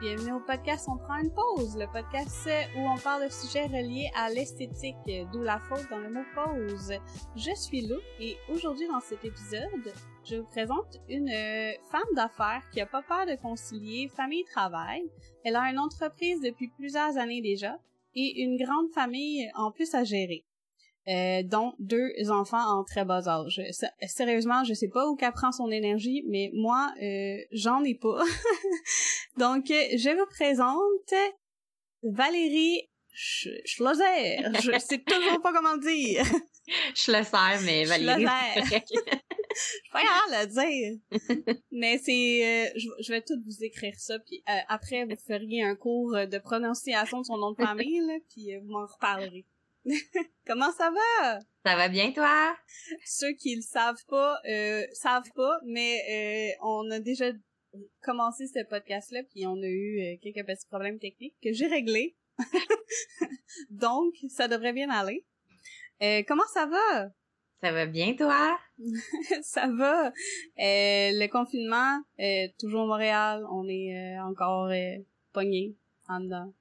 Bienvenue 0.00 0.34
au 0.34 0.38
podcast 0.38 0.86
On 0.88 0.96
prend 0.96 1.16
une 1.16 1.32
pause, 1.32 1.76
le 1.76 1.90
podcast 1.92 2.48
où 2.76 2.88
on 2.88 2.96
parle 2.98 3.24
de 3.24 3.32
sujets 3.32 3.66
reliés 3.66 4.08
à 4.14 4.30
l'esthétique, 4.30 4.94
d'où 5.32 5.42
la 5.42 5.58
faute 5.58 5.90
dans 5.90 5.98
le 5.98 6.08
mot 6.08 6.22
pause. 6.36 6.92
Je 7.34 7.52
suis 7.56 7.80
Lou 7.84 7.96
et 8.20 8.36
aujourd'hui 8.48 8.86
dans 8.86 9.00
cet 9.00 9.24
épisode, 9.24 9.92
je 10.24 10.36
vous 10.36 10.46
présente 10.46 10.98
une 11.08 11.28
euh, 11.28 11.72
femme 11.90 12.14
d'affaires 12.14 12.62
qui 12.72 12.80
a 12.80 12.86
pas 12.86 13.02
peur 13.02 13.26
de 13.26 13.34
concilier 13.42 14.08
famille 14.14 14.42
et 14.42 14.52
travail. 14.52 15.02
Elle 15.42 15.56
a 15.56 15.68
une 15.68 15.80
entreprise 15.80 16.40
depuis 16.42 16.68
plusieurs 16.68 17.18
années 17.18 17.42
déjà 17.42 17.80
et 18.14 18.40
une 18.40 18.56
grande 18.56 18.92
famille 18.94 19.50
en 19.56 19.72
plus 19.72 19.96
à 19.96 20.04
gérer. 20.04 20.44
Euh, 21.08 21.42
dont 21.42 21.72
deux 21.78 22.12
enfants 22.28 22.62
en 22.62 22.84
très 22.84 23.06
bas 23.06 23.26
âge. 23.28 23.62
sérieusement, 24.06 24.62
je 24.64 24.74
sais 24.74 24.88
pas 24.88 25.08
où 25.08 25.16
qu'elle 25.16 25.32
prend 25.32 25.52
son 25.52 25.70
énergie, 25.70 26.22
mais 26.28 26.50
moi, 26.52 26.92
euh, 27.02 27.38
j'en 27.50 27.82
ai 27.82 27.94
pas. 27.94 28.22
Donc, 29.38 29.66
je 29.68 30.18
vous 30.18 30.26
présente 30.26 31.14
Valérie 32.02 32.88
Schlosser. 33.12 34.38
Je 34.62 34.78
sais 34.80 34.98
toujours 34.98 35.40
pas 35.40 35.52
comment 35.52 35.76
dire. 35.76 36.24
Schlosser, 36.94 37.64
mais 37.64 37.84
Valérie. 37.84 38.24
Schlosser. 38.24 38.82
je 38.90 39.60
suis 39.60 39.90
pas 39.92 40.00
à 40.00 40.44
le 40.44 40.46
dire. 40.46 40.98
Mais 41.70 41.98
c'est, 41.98 42.66
euh, 42.66 42.80
je, 43.00 43.12
vais 43.12 43.22
tout 43.22 43.40
vous 43.46 43.64
écrire 43.64 43.94
ça, 43.96 44.18
puis 44.18 44.42
après 44.68 45.04
vous 45.04 45.16
feriez 45.26 45.62
un 45.62 45.76
cours 45.76 46.12
de 46.12 46.38
prononciation 46.38 47.20
de 47.20 47.24
son 47.26 47.38
nom 47.38 47.52
de 47.52 47.62
famille, 47.62 48.00
là, 48.00 48.14
puis 48.28 48.56
vous 48.56 48.72
m'en 48.72 48.86
reparlerez. 48.86 49.46
Comment 50.46 50.72
ça 50.72 50.90
va? 50.90 51.38
Ça 51.64 51.76
va 51.76 51.88
bien, 51.88 52.12
toi? 52.12 52.56
Ceux 53.04 53.32
qui 53.32 53.56
le 53.56 53.62
savent 53.62 54.04
pas, 54.08 54.38
euh, 54.48 54.84
savent 54.92 55.30
pas, 55.34 55.58
mais 55.66 56.54
euh, 56.60 56.64
on 56.64 56.90
a 56.90 57.00
déjà 57.00 57.30
commencé 58.02 58.46
ce 58.46 58.64
podcast-là, 58.68 59.22
puis 59.30 59.46
on 59.46 59.56
a 59.62 59.66
eu 59.66 60.00
euh, 60.00 60.16
quelques 60.22 60.46
petits 60.46 60.66
problèmes 60.66 60.98
techniques 60.98 61.36
que 61.42 61.52
j'ai 61.52 61.66
réglés. 61.66 62.16
Donc, 63.70 64.14
ça 64.28 64.48
devrait 64.48 64.72
bien 64.72 64.90
aller. 64.90 65.24
Euh, 66.02 66.22
comment 66.26 66.46
ça 66.52 66.66
va? 66.66 67.10
Ça 67.60 67.72
va 67.72 67.86
bien, 67.86 68.14
toi? 68.14 68.58
ça 69.42 69.66
va. 69.66 70.12
le 70.56 71.26
confinement, 71.26 72.00
toujours 72.58 72.86
Montréal, 72.86 73.44
on 73.50 73.68
est 73.68 74.18
encore 74.20 74.70
pogné 75.32 75.76
en 76.08 76.20
dedans. 76.20 76.52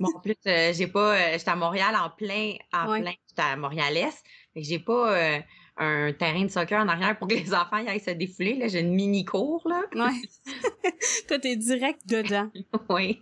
Bon, 0.00 0.08
en 0.14 0.20
plus, 0.20 0.36
euh, 0.46 0.72
j'ai 0.72 0.86
pas. 0.86 1.16
Euh, 1.16 1.32
j'étais 1.32 1.50
à 1.50 1.56
Montréal 1.56 1.94
en 1.96 2.10
plein, 2.10 2.54
en 2.72 3.00
plein. 3.00 3.12
J'étais 3.28 3.42
à 3.42 3.56
Montréal-Est. 3.56 4.24
j'ai 4.56 4.78
pas 4.78 5.16
euh, 5.16 5.40
un 5.76 6.12
terrain 6.12 6.44
de 6.44 6.50
soccer 6.50 6.80
en 6.80 6.88
arrière 6.88 7.18
pour 7.18 7.28
que 7.28 7.34
les 7.34 7.52
enfants 7.52 7.78
y 7.78 7.88
aillent 7.88 8.00
se 8.00 8.10
défouler. 8.10 8.54
Là, 8.54 8.68
j'ai 8.68 8.80
une 8.80 8.94
mini 8.94 9.24
cour 9.24 9.66
là. 9.66 9.82
Ouais. 9.94 10.92
Toi, 11.28 11.38
t'es 11.38 11.56
direct 11.56 12.00
dedans. 12.06 12.50
oui. 12.90 13.20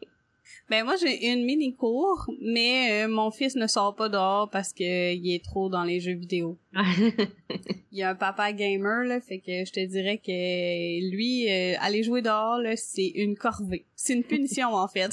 Ben 0.68 0.84
moi 0.84 0.94
j'ai 0.96 1.30
une 1.30 1.44
mini 1.44 1.74
cour, 1.76 2.30
mais 2.40 3.06
mon 3.06 3.30
fils 3.30 3.56
ne 3.56 3.66
sort 3.66 3.94
pas 3.94 4.08
dehors 4.08 4.48
parce 4.48 4.72
que 4.72 5.12
il 5.12 5.34
est 5.34 5.44
trop 5.44 5.68
dans 5.68 5.84
les 5.84 6.00
jeux 6.00 6.14
vidéo. 6.14 6.58
il 6.74 7.98
y 7.98 8.02
a 8.02 8.10
un 8.10 8.14
papa 8.14 8.52
gamer 8.52 9.04
là, 9.04 9.20
fait 9.20 9.38
que 9.38 9.64
je 9.64 9.72
te 9.72 9.84
dirais 9.84 10.18
que 10.18 11.10
lui 11.10 11.48
aller 11.48 12.02
jouer 12.02 12.22
dehors 12.22 12.58
là, 12.58 12.76
c'est 12.76 13.08
une 13.08 13.36
corvée. 13.36 13.86
C'est 13.96 14.14
une 14.14 14.24
punition 14.24 14.68
en 14.74 14.88
fait. 14.88 15.12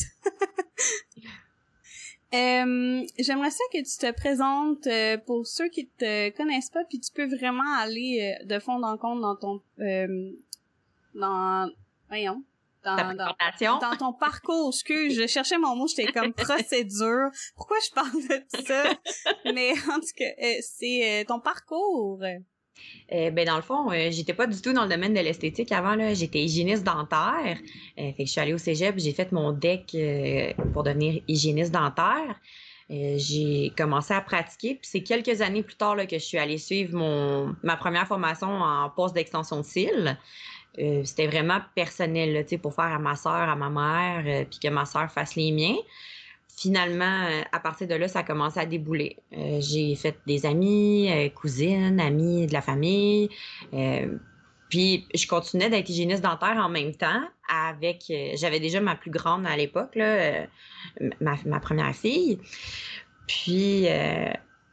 Euh, 2.34 3.04
J'aimerais 3.18 3.50
ça 3.50 3.64
que 3.74 3.78
tu 3.80 3.98
te 3.98 4.12
présentes 4.12 4.86
euh, 4.86 5.18
pour 5.18 5.48
ceux 5.48 5.68
qui 5.70 5.88
te 5.88 6.30
connaissent 6.38 6.70
pas, 6.70 6.84
puis 6.84 7.00
tu 7.00 7.12
peux 7.12 7.26
vraiment 7.26 7.76
aller 7.78 8.38
euh, 8.42 8.46
de 8.46 8.60
fond 8.60 8.82
en 8.84 8.98
compte 8.98 9.22
dans 9.22 9.36
ton 9.36 9.62
euh, 9.80 10.32
dans 11.16 11.70
voyons 12.08 12.44
dans, 12.84 13.16
dans, 13.16 13.80
dans, 13.80 13.98
ton 13.98 14.14
parcours. 14.14 14.70
Excuse, 14.70 15.20
je 15.20 15.28
cherchais 15.28 15.58
mon 15.58 15.76
mot, 15.76 15.88
j'étais 15.88 16.12
comme 16.14 16.34
procédure. 16.34 17.30
Pourquoi 17.56 17.78
je 17.86 17.92
parle 17.94 18.12
de 18.14 18.64
ça? 18.66 18.84
Mais 19.54 19.72
en 19.90 20.00
tout 20.00 20.14
cas, 20.16 20.32
c'est 20.62 21.26
ton 21.28 21.40
parcours. 21.40 22.24
Euh, 23.12 23.32
ben 23.32 23.46
dans 23.46 23.56
le 23.56 23.62
fond, 23.62 23.92
euh, 23.92 24.10
j'étais 24.12 24.34
pas 24.34 24.46
du 24.46 24.62
tout 24.62 24.72
dans 24.72 24.84
le 24.84 24.90
domaine 24.90 25.14
de 25.14 25.20
l'esthétique 25.20 25.72
avant 25.72 25.96
là. 25.96 26.14
J'étais 26.14 26.40
hygiéniste 26.40 26.84
dentaire. 26.84 27.58
Euh, 27.98 28.12
je 28.20 28.26
suis 28.26 28.40
allée 28.40 28.54
au 28.54 28.58
cégep, 28.58 28.96
j'ai 28.98 29.14
fait 29.14 29.32
mon 29.32 29.52
deck 29.52 29.96
pour 30.74 30.84
devenir 30.84 31.22
hygiéniste 31.28 31.72
dentaire. 31.72 32.40
j'ai 32.90 33.72
commencé 33.78 34.14
à 34.14 34.22
pratiquer, 34.22 34.76
puis 34.76 34.90
c'est 34.90 35.04
quelques 35.04 35.42
années 35.42 35.64
plus 35.64 35.76
tard 35.76 35.96
là, 35.96 36.06
que 36.06 36.18
je 36.18 36.24
suis 36.24 36.38
allée 36.38 36.58
suivre 36.58 36.96
mon 36.96 37.56
ma 37.64 37.78
première 37.78 38.08
formation 38.08 38.48
en 38.48 38.90
poste 38.90 39.16
d'extension 39.16 39.58
de 39.58 39.66
cils. 39.66 40.18
C'était 41.04 41.28
vraiment 41.28 41.60
personnel 41.76 42.46
pour 42.62 42.74
faire 42.74 42.86
à 42.86 43.00
ma 43.00 43.16
soeur, 43.16 43.34
à 43.34 43.56
ma 43.56 43.70
mère, 43.70 44.46
puis 44.50 44.60
que 44.60 44.70
ma 44.70 44.86
soeur 44.86 45.12
fasse 45.12 45.36
les 45.36 45.52
miens 45.52 45.78
finalement, 46.60 47.26
euh, 47.26 47.42
à 47.54 47.60
partir 47.60 47.88
de 47.88 47.96
là, 47.96 48.08
ça 48.10 48.20
a 48.20 48.24
commencé 48.24 48.60
à 48.60 48.66
débouler. 48.66 49.16
Euh, 49.34 49.60
j'ai 49.62 49.96
fait 49.96 50.18
des 50.28 50.46
amis, 50.46 51.10
euh, 51.10 51.30
cousines, 51.30 52.00
amis 52.00 52.48
de 52.48 52.54
la 52.54 52.62
famille. 52.62 53.30
puis 54.70 55.08
je 55.16 55.26
continuais 55.26 55.70
d'être 55.70 55.90
hygiéniste 55.90 56.22
dentaire 56.22 56.58
en 56.58 56.70
même 56.70 56.94
temps 56.94 57.24
avec 57.48 58.12
j'avais 58.36 58.60
déjà 58.60 58.80
ma 58.82 58.96
plus 58.96 59.10
grande 59.10 59.48
à 59.48 59.58
l'époque 59.58 59.96
là, 59.96 60.46
ma, 61.22 61.60
première 61.60 61.96
fille. 61.96 62.40
Puis 63.28 63.88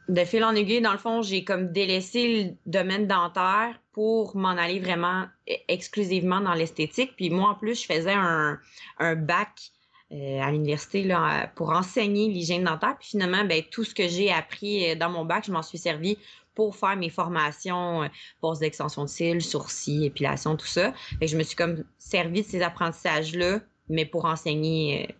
de 0.09 0.23
fil 0.23 0.43
en 0.43 0.53
aiguille, 0.53 0.81
dans 0.81 0.91
le 0.91 0.99
fond, 0.99 1.23
j'ai 1.23 1.43
comme 1.43 1.71
délaissé 1.71 2.43
le 2.43 2.71
domaine 2.71 3.07
dentaire 3.07 3.79
pour 3.91 4.35
m'en 4.35 4.49
aller 4.49 4.79
vraiment 4.79 5.25
exclusivement 5.67 6.41
dans 6.41 6.53
l'esthétique. 6.53 7.15
Puis 7.15 7.31
moi, 7.31 7.49
en 7.49 7.55
plus, 7.55 7.81
je 7.81 7.91
faisais 7.91 8.13
un 8.13 9.15
bac 9.15 9.71
euh, 10.13 10.39
à 10.39 10.51
l'université 10.51 11.03
là, 11.03 11.51
pour 11.55 11.71
enseigner 11.71 12.29
l'hygiène 12.29 12.63
dentaire. 12.63 12.95
Puis 12.97 13.09
finalement, 13.09 13.43
ben, 13.43 13.61
tout 13.69 13.83
ce 13.83 13.93
que 13.93 14.07
j'ai 14.07 14.31
appris 14.31 14.91
euh, 14.91 14.95
dans 14.95 15.09
mon 15.09 15.25
bac, 15.25 15.43
je 15.45 15.51
m'en 15.51 15.61
suis 15.61 15.77
servi 15.77 16.17
pour 16.55 16.77
faire 16.77 16.95
mes 16.95 17.09
formations, 17.09 18.03
euh, 18.03 18.07
poste 18.39 18.61
d'extension 18.61 19.03
de 19.03 19.09
cils, 19.09 19.41
sourcils, 19.41 20.05
épilation, 20.05 20.55
tout 20.55 20.65
ça. 20.65 20.93
Fait 21.19 21.27
je 21.27 21.37
me 21.37 21.43
suis 21.43 21.57
comme 21.57 21.83
servi 21.97 22.41
de 22.41 22.47
ces 22.47 22.61
apprentissages-là, 22.61 23.59
mais 23.89 24.05
pour 24.05 24.23
enseigner 24.23 25.13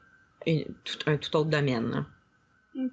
tout, 0.46 1.00
un 1.06 1.18
tout 1.18 1.36
autre 1.36 1.50
domaine. 1.50 2.06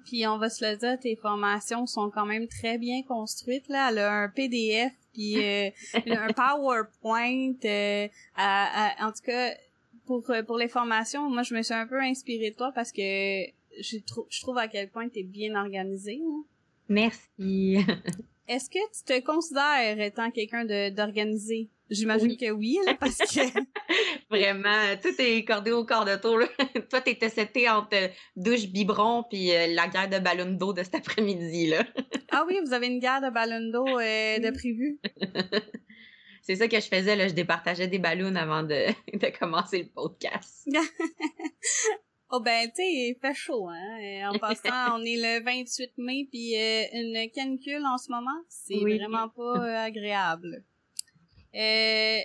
Puis 0.03 0.27
on 0.27 0.37
va 0.37 0.49
se 0.49 0.69
le 0.69 0.75
dire, 0.75 0.99
tes 0.99 1.15
formations 1.15 1.87
sont 1.87 2.09
quand 2.09 2.25
même 2.25 2.49
très 2.49 2.77
bien 2.77 3.03
construites. 3.03 3.69
Là. 3.69 3.89
Elle 3.89 3.99
a 3.99 4.11
un 4.23 4.27
PDF 4.27 4.91
puis 5.13 5.37
un 5.93 6.27
PowerPoint. 6.33 7.53
en 8.37 9.11
tout 9.11 9.23
cas, 9.25 9.51
pour 10.05 10.29
euh, 10.29 10.43
pour 10.43 10.57
les 10.57 10.67
formations, 10.67 11.29
moi 11.29 11.43
je 11.43 11.53
me 11.53 11.61
suis 11.61 11.73
un 11.73 11.87
peu 11.87 11.99
inspirée 12.01 12.51
de 12.51 12.55
toi 12.55 12.71
parce 12.73 12.91
que 12.91 13.01
je 13.01 13.97
trouve 14.05 14.25
je 14.29 14.41
trouve 14.41 14.57
à 14.57 14.67
quel 14.67 14.89
point 14.89 15.09
tu 15.09 15.19
es 15.19 15.23
bien 15.23 15.55
organisée. 15.55 16.21
Hein. 16.25 16.43
Merci. 16.89 17.77
Est-ce 18.47 18.69
que 18.69 18.79
tu 18.93 19.03
te 19.03 19.25
considères 19.25 19.99
étant 19.99 20.29
quelqu'un 20.31 20.65
de 20.65 20.89
d'organisé? 20.89 21.69
J'imagine 21.89 22.35
que 22.35 22.49
oui, 22.49 22.79
là, 22.85 22.95
parce 22.99 23.17
que 23.17 23.41
vraiment, 24.29 24.95
tout 25.01 25.13
est 25.19 25.45
cordé 25.45 25.71
au 25.71 25.85
corps 25.85 26.05
de 26.05 26.15
tour. 26.15 26.39
Là. 26.39 26.47
Toi, 26.89 27.01
t'étais 27.01 27.29
seté 27.29 27.69
entre 27.69 28.09
douche 28.35 28.67
biberon 28.67 29.23
puis 29.29 29.51
euh, 29.51 29.67
la 29.67 29.87
guerre 29.87 30.09
de 30.09 30.17
ballon 30.17 30.51
d'eau 30.51 30.73
de 30.73 30.81
cet 30.81 30.95
après-midi 30.95 31.67
là. 31.67 31.85
ah 32.31 32.43
oui, 32.47 32.59
vous 32.65 32.73
avez 32.73 32.87
une 32.87 32.99
guerre 32.99 33.21
de 33.21 33.29
ballon 33.29 33.71
d'eau 33.71 33.99
euh, 33.99 34.39
de 34.39 34.51
prévu 34.51 34.99
c'est 36.45 36.55
ça 36.55 36.67
que 36.67 36.79
je 36.79 36.87
faisais, 36.87 37.15
là. 37.15 37.27
Je 37.27 37.33
départageais 37.33 37.87
des 37.87 37.97
ballons 37.97 38.35
avant 38.35 38.61
de, 38.61 38.87
de 39.17 39.37
commencer 39.37 39.79
le 39.79 39.89
podcast. 39.89 40.67
oh 42.29 42.39
ben, 42.39 42.67
tu 42.67 42.75
sais, 42.75 42.87
il 42.87 43.17
fait 43.19 43.33
chaud, 43.33 43.67
hein. 43.67 44.29
En 44.31 44.37
passant, 44.37 44.99
on 44.99 45.03
est 45.03 45.17
le 45.17 45.43
28 45.43 45.93
mai, 45.97 46.27
puis 46.29 46.55
euh, 46.55 46.83
une 46.93 47.31
canicule 47.31 47.83
en 47.85 47.97
ce 47.97 48.11
moment, 48.11 48.39
c'est 48.47 48.77
vraiment 48.77 49.27
pas 49.29 49.57
euh, 49.57 49.85
agréable. 49.85 50.63
Euh, 51.55 52.19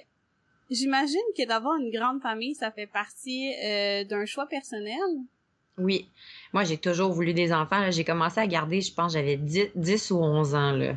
J'imagine 0.70 1.18
que 1.36 1.48
d'avoir 1.48 1.76
une 1.76 1.90
grande 1.90 2.20
famille, 2.20 2.54
ça 2.54 2.70
fait 2.70 2.86
partie 2.86 3.52
euh, 3.64 4.04
d'un 4.04 4.26
choix 4.26 4.46
personnel. 4.46 5.00
Oui. 5.78 6.08
Moi, 6.52 6.62
j'ai 6.62 6.76
toujours 6.76 7.10
voulu 7.10 7.32
des 7.34 7.52
enfants. 7.52 7.90
J'ai 7.90 8.04
commencé 8.04 8.38
à 8.38 8.46
garder, 8.46 8.82
je 8.82 8.92
pense, 8.94 9.14
j'avais 9.14 9.36
10, 9.36 9.70
10 9.74 10.10
ou 10.12 10.18
11 10.18 10.54
ans, 10.54 10.72
là. 10.72 10.94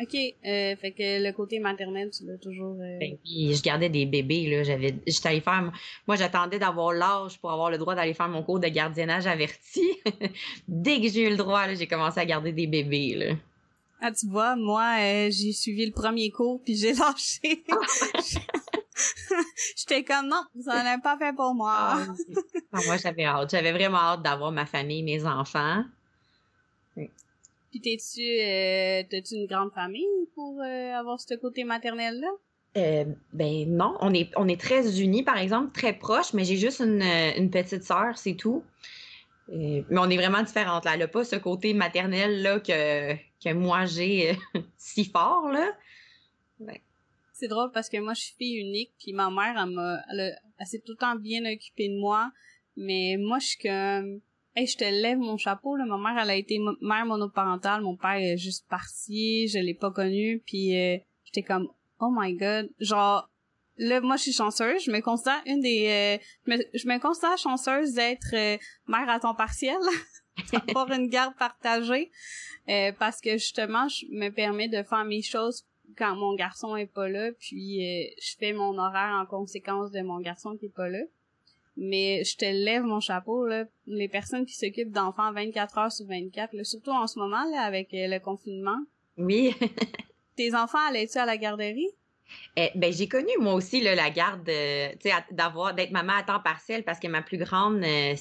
OK. 0.00 0.14
Euh, 0.14 0.76
fait 0.76 0.92
que 0.92 1.24
le 1.24 1.32
côté 1.32 1.60
maternel, 1.60 2.10
tu 2.10 2.26
l'as 2.26 2.36
toujours... 2.38 2.76
Euh... 2.80 2.98
Ben, 2.98 3.16
je 3.24 3.62
gardais 3.62 3.88
des 3.88 4.06
bébés, 4.06 4.48
là. 4.48 4.62
J'avais... 4.64 4.94
J'étais 5.06 5.28
allée 5.28 5.40
faire... 5.40 5.72
Moi, 6.06 6.16
j'attendais 6.16 6.58
d'avoir 6.58 6.92
l'âge 6.92 7.38
pour 7.38 7.52
avoir 7.52 7.70
le 7.70 7.78
droit 7.78 7.94
d'aller 7.94 8.14
faire 8.14 8.28
mon 8.28 8.42
cours 8.42 8.58
de 8.58 8.68
gardiennage 8.68 9.26
averti. 9.26 9.88
Dès 10.68 11.00
que 11.00 11.08
j'ai 11.08 11.26
eu 11.26 11.30
le 11.30 11.36
droit, 11.36 11.66
là, 11.66 11.74
j'ai 11.74 11.86
commencé 11.86 12.18
à 12.18 12.26
garder 12.26 12.52
des 12.52 12.66
bébés, 12.66 13.14
là. 13.14 13.34
Ah, 14.00 14.10
tu 14.12 14.26
vois, 14.26 14.56
moi, 14.56 14.96
euh, 14.98 15.30
j'ai 15.30 15.52
suivi 15.52 15.86
le 15.86 15.92
premier 15.92 16.30
cours, 16.30 16.60
puis 16.62 16.76
j'ai 16.76 16.92
lâché. 16.94 17.64
J'étais 19.76 20.04
comme, 20.04 20.28
non, 20.28 20.42
ça 20.62 20.82
n'a 20.82 20.98
pas 20.98 21.16
fait 21.16 21.34
pour 21.34 21.54
moi. 21.54 21.72
Ah, 21.74 22.06
ah, 22.72 22.80
moi, 22.86 22.96
j'avais 22.96 23.24
hâte. 23.24 23.50
J'avais 23.50 23.72
vraiment 23.72 23.98
hâte 23.98 24.22
d'avoir 24.22 24.52
ma 24.52 24.66
famille, 24.66 25.02
mes 25.02 25.24
enfants. 25.24 25.84
Puis 27.74 27.80
t'es-tu, 27.80 28.20
euh, 28.20 29.02
t'as-tu 29.10 29.34
une 29.34 29.46
grande 29.46 29.72
famille 29.72 30.06
pour 30.36 30.60
euh, 30.60 30.92
avoir 30.92 31.18
ce 31.18 31.34
côté 31.34 31.64
maternel-là? 31.64 32.28
Euh, 32.76 33.04
ben 33.32 33.68
non, 33.68 33.96
on 34.00 34.14
est, 34.14 34.30
on 34.36 34.46
est 34.46 34.60
très 34.60 35.00
unis, 35.00 35.24
par 35.24 35.38
exemple, 35.38 35.72
très 35.72 35.92
proches, 35.92 36.34
mais 36.34 36.44
j'ai 36.44 36.56
juste 36.56 36.78
une, 36.78 37.02
une 37.02 37.50
petite 37.50 37.82
sœur, 37.82 38.16
c'est 38.16 38.36
tout. 38.36 38.62
Euh, 39.48 39.82
mais 39.90 39.98
on 39.98 40.08
est 40.08 40.16
vraiment 40.16 40.44
différentes. 40.44 40.84
Là. 40.84 40.92
Elle 40.94 41.00
n'a 41.00 41.08
pas 41.08 41.24
ce 41.24 41.34
côté 41.34 41.74
maternel 41.74 42.42
là, 42.42 42.60
que, 42.60 43.14
que 43.42 43.52
moi 43.52 43.86
j'ai 43.86 44.30
euh, 44.30 44.60
si 44.76 45.04
fort. 45.06 45.48
là. 45.48 45.72
C'est 47.32 47.48
drôle 47.48 47.72
parce 47.72 47.88
que 47.88 47.96
moi, 47.96 48.14
je 48.14 48.20
suis 48.20 48.34
fille 48.36 48.60
unique, 48.60 48.92
puis 49.00 49.12
ma 49.12 49.30
mère, 49.30 49.60
elle, 49.60 49.74
m'a, 49.74 50.00
elle, 50.12 50.38
s'est 50.64 50.78
tout 50.78 50.92
le 50.92 50.98
temps 50.98 51.16
bien 51.16 51.44
occupée 51.44 51.88
de 51.88 51.98
moi. 51.98 52.30
Mais 52.76 53.16
moi, 53.18 53.40
je 53.40 53.46
suis 53.46 53.58
comme... 53.58 54.20
Hey, 54.56 54.66
je 54.66 54.76
te 54.76 54.84
lève 54.84 55.18
mon 55.18 55.36
chapeau, 55.36 55.76
là. 55.76 55.84
Ma 55.84 55.98
mère, 55.98 56.22
elle 56.22 56.30
a 56.30 56.36
été 56.36 56.60
mère 56.80 57.06
monoparentale. 57.06 57.82
Mon 57.82 57.96
père 57.96 58.14
est 58.14 58.36
juste 58.36 58.68
parti. 58.68 59.48
Je 59.48 59.58
l'ai 59.58 59.74
pas 59.74 59.90
connu. 59.90 60.42
Puis 60.46 60.72
j'étais 61.24 61.42
comme, 61.42 61.68
oh 62.00 62.10
my 62.12 62.34
god, 62.34 62.68
genre 62.80 63.28
là 63.78 64.00
moi 64.00 64.16
je 64.16 64.22
suis 64.22 64.32
chanceuse, 64.32 64.84
je 64.84 64.90
me 64.90 65.00
considère 65.00 65.42
une 65.46 65.60
des 65.60 66.18
euh, 66.48 66.52
je, 66.74 66.86
me, 66.86 66.98
considère 67.00 67.36
chanceuse 67.38 67.94
d'être 67.94 68.34
euh, 68.34 68.56
mère 68.86 69.08
à 69.08 69.20
temps 69.20 69.34
partiel, 69.34 69.78
d'avoir 70.66 70.90
une 70.92 71.08
garde 71.08 71.34
partagée 71.36 72.10
euh, 72.68 72.92
parce 72.98 73.20
que 73.20 73.32
justement 73.32 73.88
je 73.88 74.06
me 74.10 74.30
permets 74.30 74.68
de 74.68 74.82
faire 74.82 75.04
mes 75.04 75.22
choses 75.22 75.64
quand 75.98 76.16
mon 76.16 76.34
garçon 76.34 76.76
est 76.76 76.92
pas 76.92 77.08
là, 77.08 77.30
puis 77.38 77.78
je 78.20 78.36
fais 78.38 78.52
mon 78.52 78.78
horaire 78.78 79.20
en 79.20 79.26
conséquence 79.26 79.90
de 79.90 80.00
mon 80.00 80.18
garçon 80.18 80.56
qui 80.56 80.66
est 80.66 80.74
pas 80.74 80.88
là. 80.88 81.00
Mais 81.76 82.22
je 82.24 82.36
te 82.36 82.44
lève 82.44 82.84
mon 82.84 83.00
chapeau 83.00 83.46
là, 83.46 83.64
les 83.86 84.08
personnes 84.08 84.46
qui 84.46 84.54
s'occupent 84.54 84.92
d'enfants 84.92 85.32
24 85.32 85.78
heures 85.78 85.92
sur 85.92 86.06
24, 86.06 86.62
surtout 86.64 86.92
en 86.92 87.06
ce 87.06 87.18
moment 87.18 87.44
là 87.50 87.62
avec 87.62 87.88
le 87.92 88.18
confinement. 88.18 88.78
Oui. 89.16 89.54
Tes 90.36 90.54
enfants 90.54 90.78
allaient-tu 90.88 91.18
à 91.18 91.26
la 91.26 91.36
garderie? 91.36 91.90
Eh, 92.56 92.70
ben 92.76 92.92
j'ai 92.92 93.08
connu 93.08 93.30
moi 93.40 93.54
aussi 93.54 93.80
là, 93.80 93.96
la 93.96 94.10
garde, 94.10 94.48
euh, 94.48 94.88
d'avoir 95.32 95.74
d'être 95.74 95.90
maman 95.90 96.12
à 96.18 96.22
temps 96.22 96.38
partiel 96.38 96.84
parce 96.84 97.00
que 97.00 97.08
ma 97.08 97.20
plus 97.20 97.38
grande, 97.38 97.82
euh, 97.82 98.14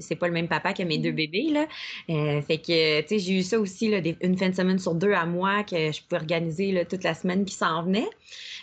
c'est 0.00 0.16
pas 0.16 0.26
le 0.26 0.34
même 0.34 0.48
papa 0.48 0.74
que 0.74 0.82
mes 0.82 0.98
deux 0.98 1.10
mm-hmm. 1.10 1.14
bébés 1.14 1.48
là. 1.50 1.66
Euh, 2.10 2.42
fait 2.42 2.58
que 2.58 3.18
j'ai 3.18 3.38
eu 3.38 3.42
ça 3.42 3.58
aussi 3.58 3.88
là, 3.88 4.00
une 4.20 4.36
fin 4.36 4.50
de 4.50 4.54
semaine 4.54 4.78
sur 4.78 4.94
deux 4.94 5.12
à 5.12 5.24
moi 5.24 5.64
que 5.64 5.92
je 5.92 6.02
pouvais 6.02 6.20
organiser 6.20 6.72
là, 6.72 6.84
toute 6.84 7.04
la 7.04 7.14
semaine 7.14 7.46
qui 7.46 7.54
s'en 7.54 7.82
venait. 7.82 8.08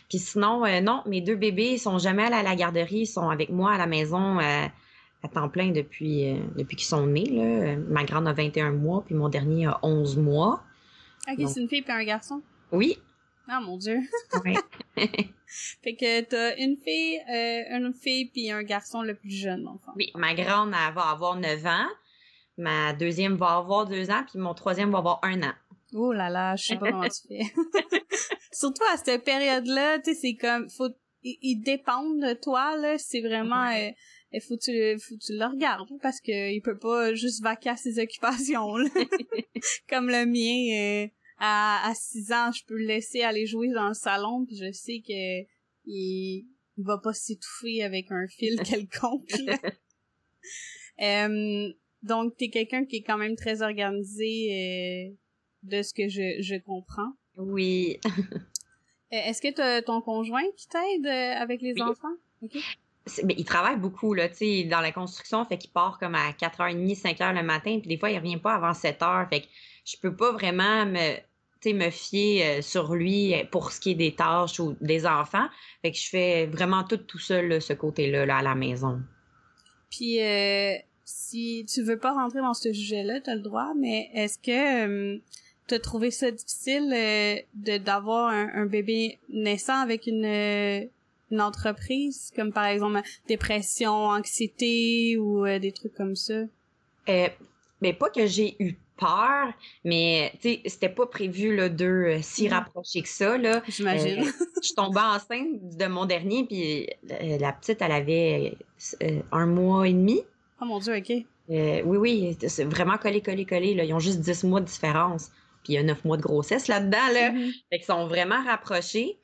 Puis 0.08 0.20
sinon, 0.20 0.64
non, 0.82 1.02
mes 1.08 1.22
deux 1.22 1.36
bébés 1.36 1.72
ils 1.74 1.80
sont 1.80 1.98
jamais 1.98 2.24
allés 2.24 2.36
à 2.36 2.44
la 2.44 2.56
garderie, 2.56 3.00
ils 3.00 3.08
sont 3.08 3.30
avec 3.30 3.50
moi 3.50 3.72
à 3.74 3.78
la 3.78 3.88
maison 3.88 4.38
à 4.40 5.28
temps 5.34 5.50
plein 5.50 5.72
depuis 5.72 6.40
depuis 6.56 6.78
qu'ils 6.78 6.86
sont 6.86 7.08
nés 7.08 7.26
là. 7.26 7.76
Ma 7.90 8.04
grande 8.04 8.28
a 8.28 8.34
21 8.34 8.72
mois 8.72 9.04
puis 9.04 9.16
mon 9.16 9.30
dernier 9.30 9.66
a 9.66 9.80
11 9.82 10.18
mois. 10.18 10.64
Ok, 11.30 11.44
c'est 11.48 11.60
une 11.60 11.68
fille 11.68 11.82
puis 11.82 11.92
un 11.92 12.06
garçon? 12.06 12.42
Oui, 12.72 13.00
ah 13.48 13.60
mon 13.62 13.78
dieu. 13.78 14.00
fait 14.96 15.96
que 15.96 16.22
t'as 16.22 16.58
une 16.58 16.78
fille, 16.78 17.20
euh, 17.30 17.78
une 17.78 17.94
fille 17.94 18.30
puis 18.32 18.52
un 18.52 18.64
garçon 18.64 19.02
le 19.02 19.16
plus 19.16 19.32
jeune, 19.32 19.68
enfin. 19.68 19.94
Oui, 19.96 20.12
ma 20.16 20.34
grande 20.34 20.74
elle 20.74 20.94
va 20.94 21.10
avoir 21.10 21.36
9 21.36 21.66
ans, 21.66 21.88
ma 22.58 22.94
deuxième 22.94 23.36
va 23.36 23.58
avoir 23.58 23.86
2 23.88 24.12
ans, 24.12 24.24
puis 24.30 24.40
mon 24.40 24.54
troisième 24.54 24.92
va 24.92 25.00
avoir 25.00 25.20
1 25.24 25.42
an. 25.44 25.54
Oh 25.94 26.12
là 26.12 26.30
là, 26.30 26.56
je 26.56 26.66
sais 26.66 26.78
pas 26.78 26.92
comment 26.92 27.08
tu 27.08 27.28
fais. 27.28 27.44
Surtout 28.52 28.84
à 28.92 28.98
cette 28.98 29.24
période-là, 29.24 30.00
tu 30.00 30.14
sais, 30.14 30.20
c'est 30.20 30.36
comme, 30.36 30.70
faut, 30.70 30.90
ils, 31.24 31.62
dépendent 31.62 32.20
de 32.20 32.34
toi, 32.34 32.76
là, 32.76 32.98
c'est 32.98 33.22
vraiment, 33.22 33.70
il 33.70 33.94
euh, 34.36 34.40
faut 34.46 34.58
que 34.58 34.66
tu, 34.66 35.02
faut 35.02 35.16
tu 35.16 35.34
le 35.38 35.46
regardes, 35.46 35.88
parce 36.02 36.20
que 36.20 36.52
il 36.52 36.62
peut 36.62 36.78
pas 36.78 37.14
juste 37.14 37.42
vaquer 37.42 37.70
à 37.70 37.78
ses 37.78 38.00
occupations, 38.00 38.76
là. 38.76 38.90
comme 39.90 40.10
le 40.10 40.26
mien, 40.26 41.06
euh, 41.06 41.08
à, 41.38 41.90
à 41.90 41.94
6 41.94 42.32
ans, 42.32 42.52
je 42.52 42.64
peux 42.66 42.78
le 42.78 42.86
laisser 42.86 43.22
aller 43.22 43.46
jouer 43.46 43.70
dans 43.70 43.88
le 43.88 43.94
salon, 43.94 44.46
puis 44.46 44.56
je 44.56 44.72
sais 44.72 45.02
que 45.06 45.46
il, 45.86 46.46
va 46.78 46.98
pas 47.00 47.14
s'étouffer 47.14 47.84
avec 47.84 48.12
un 48.12 48.28
fil 48.28 48.60
quelconque. 48.64 49.32
euh, 51.02 51.74
donc, 52.04 52.38
t'es 52.38 52.50
quelqu'un 52.50 52.86
qui 52.86 52.98
est 52.98 53.04
quand 53.04 53.18
même 53.18 53.36
très 53.36 53.62
organisé 53.62 55.10
euh, 55.12 55.16
de 55.64 55.82
ce 55.82 55.94
que 55.94 56.08
je, 56.08 56.42
je 56.42 56.56
comprends. 56.56 57.14
Oui. 57.38 58.00
Euh, 59.14 59.18
est-ce 59.30 59.42
que 59.42 59.54
t'as 59.54 59.82
ton 59.82 60.02
conjoint 60.02 60.44
qui 60.58 60.68
t'aide 60.68 61.06
euh, 61.06 61.42
avec 61.42 61.62
les 61.62 61.82
enfants? 61.82 62.16
Okay. 62.42 62.60
Mais 63.24 63.36
il 63.38 63.46
travaille 63.46 63.78
beaucoup 63.78 64.14
là, 64.14 64.30
tu 64.30 64.36
sais, 64.36 64.64
dans 64.64 64.82
la 64.82 64.92
construction, 64.92 65.46
fait 65.46 65.58
qu'il 65.58 65.72
part 65.72 65.98
comme 66.00 66.16
à 66.16 66.32
4h30, 66.32 67.02
5h 67.02 67.36
le 67.36 67.44
matin, 67.44 67.80
puis 67.80 67.88
des 67.88 67.98
fois 67.98 68.10
il 68.10 68.18
revient 68.18 68.38
pas 68.38 68.54
avant 68.54 68.72
7h, 68.72 69.30
fait 69.30 69.42
que 69.42 69.48
je 69.86 69.98
peux 69.98 70.16
pas 70.16 70.32
vraiment 70.32 70.86
me 70.86 71.18
me 71.74 71.90
fier 71.90 72.44
euh, 72.44 72.62
sur 72.62 72.96
lui 72.96 73.34
euh, 73.34 73.44
pour 73.52 73.72
ce 73.72 73.80
qui 73.80 73.92
est 73.92 73.96
des 73.96 74.16
tâches 74.16 74.60
ou 74.60 74.76
des 74.82 75.06
enfants. 75.06 75.48
Fait 75.82 75.92
que 75.92 75.98
je 75.98 76.10
fais 76.10 76.46
vraiment 76.46 76.84
tout 76.84 76.98
tout 76.98 77.20
seul, 77.20 77.62
ce 77.62 77.74
côté-là, 77.74 78.26
là, 78.26 78.38
à 78.38 78.42
la 78.42 78.56
maison. 78.56 79.02
Puis, 79.90 80.22
euh, 80.22 80.74
si 81.06 81.66
tu 81.72 81.84
veux 81.84 81.98
pas 81.98 82.14
rentrer 82.14 82.40
dans 82.40 82.54
ce 82.54 82.74
sujet-là, 82.74 83.22
tu 83.22 83.30
as 83.30 83.36
le 83.36 83.42
droit, 83.42 83.74
mais 83.78 84.10
est-ce 84.14 84.38
que 84.38 85.22
tu 85.68 85.74
as 85.74 85.80
trouvé 85.80 86.12
ça 86.12 86.32
difficile 86.32 86.90
de 87.54 87.78
d'avoir 87.78 88.30
un, 88.30 88.66
bébé 88.66 89.18
naissant 89.30 89.80
avec 89.80 90.08
une, 90.08 90.90
une 91.32 91.42
entreprise, 91.42 92.32
comme 92.36 92.54
par 92.54 92.66
exemple 92.66 93.02
dépression, 93.28 93.92
anxiété 93.92 95.18
ou 95.18 95.46
des 95.46 95.72
trucs 95.72 95.94
comme 95.94 96.16
ça? 96.16 96.44
mais 97.80 97.94
pas 97.94 98.10
que 98.10 98.26
j'ai 98.26 98.56
eu 98.60 98.76
peur, 98.98 99.54
mais 99.86 100.32
tu 100.42 100.50
sais, 100.50 100.62
c'était 100.66 100.90
pas 100.90 101.06
prévu 101.06 101.56
là, 101.56 101.70
de 101.70 101.86
euh, 101.86 102.22
s'y 102.22 102.50
mm. 102.50 102.54
rapprocher 102.54 103.02
que 103.02 103.10
ça. 103.10 103.38
Là. 103.38 103.62
J'imagine. 103.68 104.24
Euh, 104.24 104.32
je 104.64 104.74
tombais 104.74 105.00
enceinte 105.00 105.78
de 105.78 105.86
mon 105.86 106.06
dernier, 106.06 106.46
puis 106.46 106.88
euh, 107.12 107.38
la 107.40 107.54
petite, 107.54 107.82
elle 107.82 107.92
avait 107.92 108.58
un 109.32 109.46
mois 109.46 109.88
et 109.88 109.94
demi. 109.94 110.22
Oh 110.62 110.66
mon 110.66 110.80
Dieu, 110.80 110.98
OK. 110.98 111.10
oui, 111.50 111.84
oui, 111.86 112.38
c'est 112.48 112.66
vraiment 112.66 112.98
collé, 112.98 113.22
collé, 113.22 113.46
collé. 113.46 113.76
Là. 113.76 113.84
Ils 113.84 113.94
ont 113.94 114.00
juste 114.00 114.20
10 114.20 114.44
mois 114.46 114.60
de 114.60 114.66
différence. 114.66 115.32
Puis 115.64 115.74
il 115.74 115.76
y 115.76 115.80
a 115.80 115.84
9 115.84 116.04
mois 116.06 116.18
de 116.18 116.22
grossesse 116.22 116.68
là-dedans. 116.68 117.08
Là. 117.14 117.32
Mm-hmm. 117.32 117.52
Fait 117.70 117.78
qu'ils 117.78 117.86
sont 117.86 118.08
vraiment 118.08 118.44
rapprochés. 118.44 119.20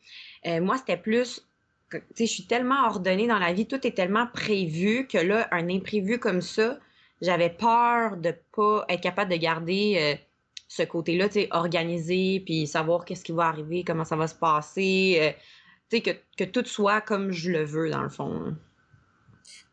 moi, 0.45 0.77
c'était 0.77 0.97
plus 0.97 1.41
je 2.17 2.25
suis 2.25 2.45
tellement 2.45 2.85
ordonnée 2.85 3.27
dans 3.27 3.39
la 3.39 3.53
vie, 3.53 3.65
tout 3.65 3.85
est 3.85 3.95
tellement 3.95 4.27
prévu 4.27 5.07
que 5.07 5.17
là, 5.17 5.47
un 5.51 5.69
imprévu 5.69 6.19
comme 6.19 6.41
ça, 6.41 6.79
j'avais 7.21 7.49
peur 7.49 8.17
de 8.17 8.33
pas 8.55 8.85
être 8.89 9.01
capable 9.01 9.31
de 9.31 9.37
garder 9.37 9.95
euh, 9.97 10.15
ce 10.67 10.83
côté-là, 10.83 11.29
tu 11.29 11.45
organisé, 11.51 12.41
puis 12.45 12.67
savoir 12.67 13.05
qu'est-ce 13.05 13.23
qui 13.23 13.31
va 13.31 13.45
arriver, 13.45 13.83
comment 13.83 14.05
ça 14.05 14.15
va 14.15 14.27
se 14.27 14.35
passer, 14.35 15.17
euh, 15.19 15.31
tu 15.89 16.01
que, 16.01 16.43
tout 16.43 16.65
soit 16.65 17.01
comme 17.01 17.31
je 17.31 17.51
le 17.51 17.63
veux, 17.63 17.89
dans 17.89 18.01
le 18.01 18.09
fond. 18.09 18.55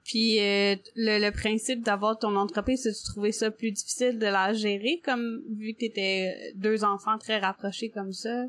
Puis 0.05 0.41
euh, 0.41 0.77
le, 0.97 1.31
principe 1.31 1.83
d'avoir 1.83 2.19
ton 2.19 2.37
entreprise, 2.37 2.83
tu 2.83 3.13
trouvais 3.13 3.33
ça 3.33 3.51
plus 3.51 3.73
difficile 3.73 4.19
de 4.19 4.27
la 4.27 4.53
gérer, 4.53 5.01
comme 5.05 5.43
vu 5.51 5.73
que 5.73 5.79
tu 5.79 5.85
étais 5.87 6.53
deux 6.55 6.85
enfants 6.85 7.19
très 7.19 7.39
rapprochés 7.39 7.91
comme 7.91 8.13
ça? 8.13 8.47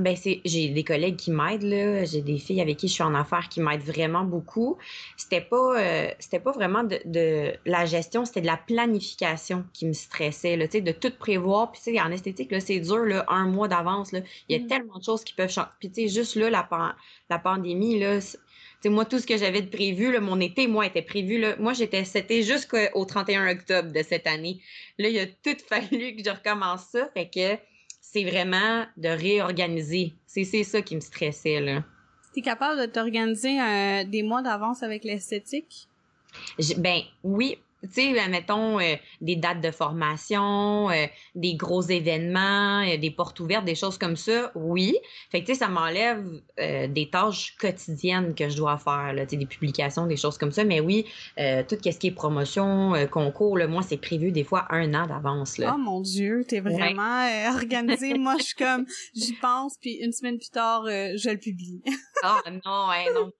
Ben 0.00 0.16
c'est 0.16 0.40
j'ai 0.44 0.68
des 0.68 0.84
collègues 0.84 1.16
qui 1.16 1.30
m'aident 1.30 1.62
là, 1.62 2.04
j'ai 2.04 2.22
des 2.22 2.38
filles 2.38 2.60
avec 2.60 2.76
qui 2.76 2.88
je 2.88 2.94
suis 2.94 3.02
en 3.02 3.14
affaires 3.14 3.48
qui 3.48 3.60
m'aident 3.60 3.82
vraiment 3.82 4.24
beaucoup. 4.24 4.78
C'était 5.16 5.40
pas 5.40 5.80
euh, 5.80 6.10
c'était 6.18 6.40
pas 6.40 6.52
vraiment 6.52 6.84
de, 6.84 7.00
de 7.04 7.52
la 7.66 7.86
gestion, 7.86 8.24
c'était 8.24 8.40
de 8.40 8.46
la 8.46 8.56
planification 8.56 9.64
qui 9.72 9.86
me 9.86 9.92
stressait 9.92 10.56
là, 10.56 10.66
tu 10.66 10.72
sais 10.72 10.80
de 10.80 10.92
tout 10.92 11.12
prévoir 11.18 11.72
puis 11.72 11.80
tu 11.84 11.92
sais 11.92 12.00
en 12.00 12.10
esthétique 12.10 12.50
là, 12.50 12.60
c'est 12.60 12.80
dur 12.80 13.04
là 13.04 13.24
un 13.28 13.46
mois 13.46 13.68
d'avance 13.68 14.12
là, 14.12 14.20
il 14.48 14.56
y 14.56 14.60
a 14.60 14.64
mm. 14.64 14.68
tellement 14.68 14.98
de 14.98 15.04
choses 15.04 15.24
qui 15.24 15.34
peuvent 15.34 15.50
changer. 15.50 15.68
Puis 15.78 15.90
tu 15.90 16.02
sais 16.02 16.08
juste 16.08 16.36
là 16.36 16.50
la 16.50 16.68
la 17.28 17.38
pandémie 17.38 17.98
là, 17.98 18.20
sais, 18.80 18.88
moi, 18.88 19.04
tout 19.04 19.18
ce 19.18 19.26
que 19.26 19.36
j'avais 19.36 19.62
de 19.62 19.68
prévu, 19.68 20.12
là, 20.12 20.20
mon 20.20 20.40
été, 20.40 20.66
moi, 20.66 20.86
était 20.86 21.02
prévu. 21.02 21.38
Là, 21.38 21.56
moi, 21.58 21.72
j'étais, 21.72 22.04
c'était 22.04 22.42
jusqu'au 22.42 23.04
31 23.04 23.50
octobre 23.50 23.92
de 23.92 24.02
cette 24.02 24.26
année. 24.26 24.60
Là, 24.98 25.08
il 25.08 25.18
a 25.18 25.26
tout 25.26 25.56
fallu 25.68 26.16
que 26.16 26.24
je 26.24 26.30
recommence 26.30 26.86
ça. 26.92 27.08
Fait 27.14 27.28
que 27.28 27.56
c'est 28.12 28.24
vraiment 28.24 28.86
de 28.96 29.08
réorganiser. 29.08 30.14
C'est 30.26 30.44
ça 30.64 30.82
qui 30.82 30.96
me 30.96 31.00
stressait, 31.00 31.60
là. 31.60 31.84
T'es 32.34 32.42
capable 32.42 32.80
de 32.80 32.86
t'organiser 32.86 33.60
euh, 33.60 34.04
des 34.04 34.22
mois 34.24 34.42
d'avance 34.42 34.82
avec 34.82 35.04
l'esthétique? 35.04 35.88
Ben 36.78 37.02
oui, 37.22 37.58
tu 37.82 38.14
sais, 38.14 38.28
mettons 38.28 38.78
euh, 38.78 38.96
des 39.20 39.36
dates 39.36 39.60
de 39.60 39.70
formation, 39.70 40.90
euh, 40.90 41.06
des 41.34 41.54
gros 41.54 41.82
événements, 41.82 42.82
euh, 42.82 42.98
des 42.98 43.10
portes 43.10 43.40
ouvertes, 43.40 43.64
des 43.64 43.74
choses 43.74 43.96
comme 43.96 44.16
ça, 44.16 44.52
oui. 44.54 44.96
Fait 45.30 45.40
que 45.40 45.46
tu 45.46 45.54
sais, 45.54 45.60
ça 45.60 45.68
m'enlève 45.68 46.24
des 46.58 47.08
tâches 47.10 47.56
quotidiennes 47.58 48.34
que 48.34 48.48
je 48.48 48.56
dois 48.56 48.76
faire, 48.76 49.12
là, 49.14 49.24
des 49.24 49.46
publications, 49.46 50.06
des 50.06 50.16
choses 50.16 50.36
comme 50.36 50.52
ça. 50.52 50.64
Mais 50.64 50.80
oui, 50.80 51.06
tout 51.36 51.76
ce 51.82 51.98
qui 51.98 52.08
est 52.08 52.10
promotion, 52.10 52.92
concours, 53.10 53.56
là, 53.56 53.66
moi, 53.66 53.82
c'est 53.82 53.96
prévu 53.96 54.30
des 54.30 54.44
fois 54.44 54.66
un 54.70 54.92
an 54.94 55.06
d'avance. 55.06 55.60
Oh 55.60 55.78
mon 55.78 56.00
Dieu, 56.00 56.44
t'es 56.46 56.60
vraiment 56.60 57.26
organisé. 57.50 58.14
moi, 58.18 58.36
je 58.38 58.44
suis 58.44 58.56
comme, 58.56 58.84
j'y 59.14 59.32
pense, 59.34 59.76
puis 59.80 59.94
une 59.94 60.12
semaine 60.12 60.38
plus 60.38 60.50
tard, 60.50 60.84
je 60.86 61.30
le 61.30 61.38
publie. 61.38 61.82
ah 62.22 62.42
non, 62.50 62.90
hein, 62.90 63.04
non, 63.14 63.30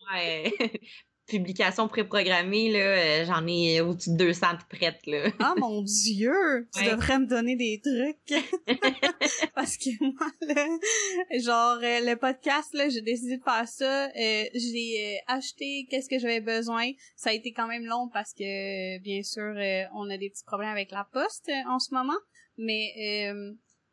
publications 1.31 1.89
préprogrammées, 1.89 2.71
là, 2.71 2.79
euh, 2.79 3.25
j'en 3.25 3.47
ai 3.47 3.81
au-dessus 3.81 4.11
de 4.11 4.17
200 4.17 4.47
de 4.55 4.77
prêtes, 4.77 5.07
là. 5.07 5.31
Ah, 5.39 5.55
mon 5.57 5.83
Dieu! 5.83 6.69
Tu 6.77 6.85
devrais 6.85 7.19
me 7.19 7.27
donner 7.27 7.57
des 7.57 7.81
trucs. 7.81 8.45
Parce 9.55 9.77
que 9.77 9.91
moi, 10.03 10.27
là, 10.43 10.67
genre, 11.39 11.79
euh, 11.83 12.01
le 12.11 12.17
podcast, 12.17 12.75
là, 12.75 12.89
j'ai 12.89 13.01
décidé 13.01 13.39
de 13.39 13.43
faire 13.43 13.67
ça. 13.67 14.07
Euh, 14.09 14.45
j'ai 14.55 15.21
acheté 15.27 15.87
qu'est-ce 15.91 16.09
que 16.09 16.19
j'avais 16.19 16.41
besoin. 16.41 16.91
Ça 17.17 17.31
a 17.31 17.33
été 17.33 17.53
quand 17.53 17.67
même 17.67 17.85
long 17.85 18.09
parce 18.13 18.33
que, 18.33 18.99
bien 18.99 19.23
sûr, 19.23 19.55
on 19.95 20.11
a 20.11 20.17
des 20.19 20.31
petits 20.31 20.45
problèmes 20.45 20.71
avec 20.71 20.91
la 20.91 21.07
poste 21.13 21.51
en 21.69 21.79
ce 21.79 21.95
moment. 21.95 22.19
Mais 22.59 23.33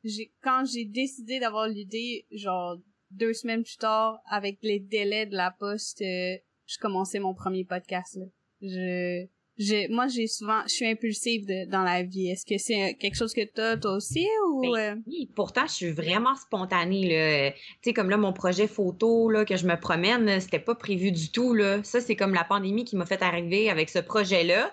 j'ai 0.04 0.34
quand 0.42 0.64
j'ai 0.66 0.86
décidé 0.86 1.40
d'avoir 1.40 1.68
l'idée, 1.68 2.26
genre 2.32 2.78
deux 3.12 3.34
semaines 3.34 3.64
plus 3.64 3.78
tard, 3.78 4.20
avec 4.30 4.60
les 4.62 4.80
délais 4.80 5.26
de 5.26 5.36
la 5.36 5.52
poste, 5.52 6.02
euh, 6.02 6.38
je 6.68 6.78
commençais 6.80 7.20
mon 7.20 7.34
premier 7.34 7.66
podcast. 7.66 8.18
Là. 8.18 8.26
Je, 8.62 9.26
je, 9.58 9.92
moi, 9.92 10.08
j'ai 10.08 10.28
souvent, 10.28 10.62
je 10.64 10.74
suis 10.74 10.86
impulsive 10.86 11.46
de, 11.48 11.70
dans 11.70 11.84
la 11.84 12.04
vie. 12.04 12.30
Est-ce 12.30 12.46
que 12.46 12.58
c'est 12.58 12.96
quelque 12.96 13.16
chose 13.16 13.34
que 13.34 13.44
t'as 13.44 13.78
toi 13.78 13.94
aussi 13.94 14.28
ou 14.50 14.62
ben, 14.62 14.98
euh? 14.98 15.02
Oui, 15.08 15.32
pourtant, 15.36 15.66
je 15.66 15.74
suis 15.74 15.92
vraiment 15.92 16.36
spontanée 16.36 17.08
là. 17.08 17.52
Tu 17.52 17.58
sais, 17.84 17.94
comme 17.94 18.10
là, 18.10 18.18
mon 18.18 18.34
projet 18.34 18.68
photo 18.68 19.30
là 19.30 19.46
que 19.46 19.56
je 19.56 19.66
me 19.66 19.80
promène, 19.80 20.40
c'était 20.40 20.60
pas 20.60 20.76
prévu 20.76 21.12
du 21.12 21.32
tout 21.32 21.54
là. 21.54 21.84
Ça, 21.84 22.02
c'est 22.02 22.16
comme 22.16 22.34
la 22.34 22.44
pandémie 22.44 22.86
qui 22.86 22.96
m'a 22.96 23.06
fait 23.06 23.22
arriver 23.22 23.70
avec 23.70 23.90
ce 23.90 24.00
projet-là. 24.00 24.72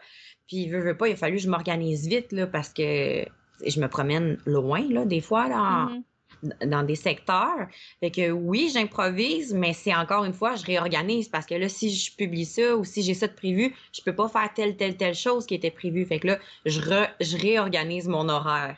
Puis, 0.48 0.68
veux, 0.68 0.80
veux 0.80 0.96
pas, 0.96 1.08
il 1.08 1.12
a 1.12 1.16
fallu 1.16 1.36
que 1.36 1.42
je 1.42 1.48
m'organise 1.48 2.06
vite 2.06 2.32
là 2.32 2.46
parce 2.46 2.68
que 2.68 3.24
je 3.66 3.80
me 3.80 3.88
promène 3.88 4.38
loin 4.44 4.86
là 4.90 5.06
des 5.06 5.22
fois 5.22 5.48
là. 5.48 5.88
Dans 6.64 6.82
des 6.82 6.94
secteurs. 6.94 7.68
Fait 8.00 8.10
que 8.10 8.30
oui, 8.30 8.70
j'improvise, 8.72 9.54
mais 9.54 9.72
c'est 9.72 9.94
encore 9.94 10.24
une 10.24 10.32
fois, 10.32 10.56
je 10.56 10.64
réorganise 10.64 11.28
parce 11.28 11.46
que 11.46 11.54
là, 11.54 11.68
si 11.68 11.94
je 11.94 12.14
publie 12.14 12.44
ça 12.44 12.76
ou 12.76 12.84
si 12.84 13.02
j'ai 13.02 13.14
ça 13.14 13.26
de 13.26 13.34
prévu, 13.34 13.74
je 13.92 14.02
peux 14.02 14.14
pas 14.14 14.28
faire 14.28 14.52
telle, 14.54 14.76
telle, 14.76 14.96
telle 14.96 15.14
chose 15.14 15.46
qui 15.46 15.54
était 15.54 15.70
prévue. 15.70 16.04
Fait 16.04 16.18
que 16.18 16.28
là, 16.28 16.38
je, 16.66 16.80
je 17.20 17.36
réorganise 17.36 18.08
mon 18.08 18.28
horaire. 18.28 18.76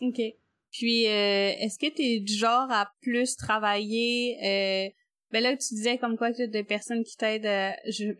OK. 0.00 0.20
Puis, 0.70 1.06
euh, 1.06 1.52
est-ce 1.60 1.78
que 1.78 1.92
tu 1.94 2.02
es 2.02 2.20
du 2.20 2.34
genre 2.34 2.70
à 2.70 2.90
plus 3.02 3.36
travailler... 3.36 4.36
Euh, 4.42 4.90
ben 5.30 5.42
là, 5.42 5.56
tu 5.56 5.74
disais 5.74 5.96
comme 5.96 6.18
quoi 6.18 6.32
tu 6.32 6.42
as 6.42 6.46
des 6.46 6.62
personnes 6.62 7.04
qui 7.04 7.16
t'aident, 7.16 7.46
euh, 7.46 7.70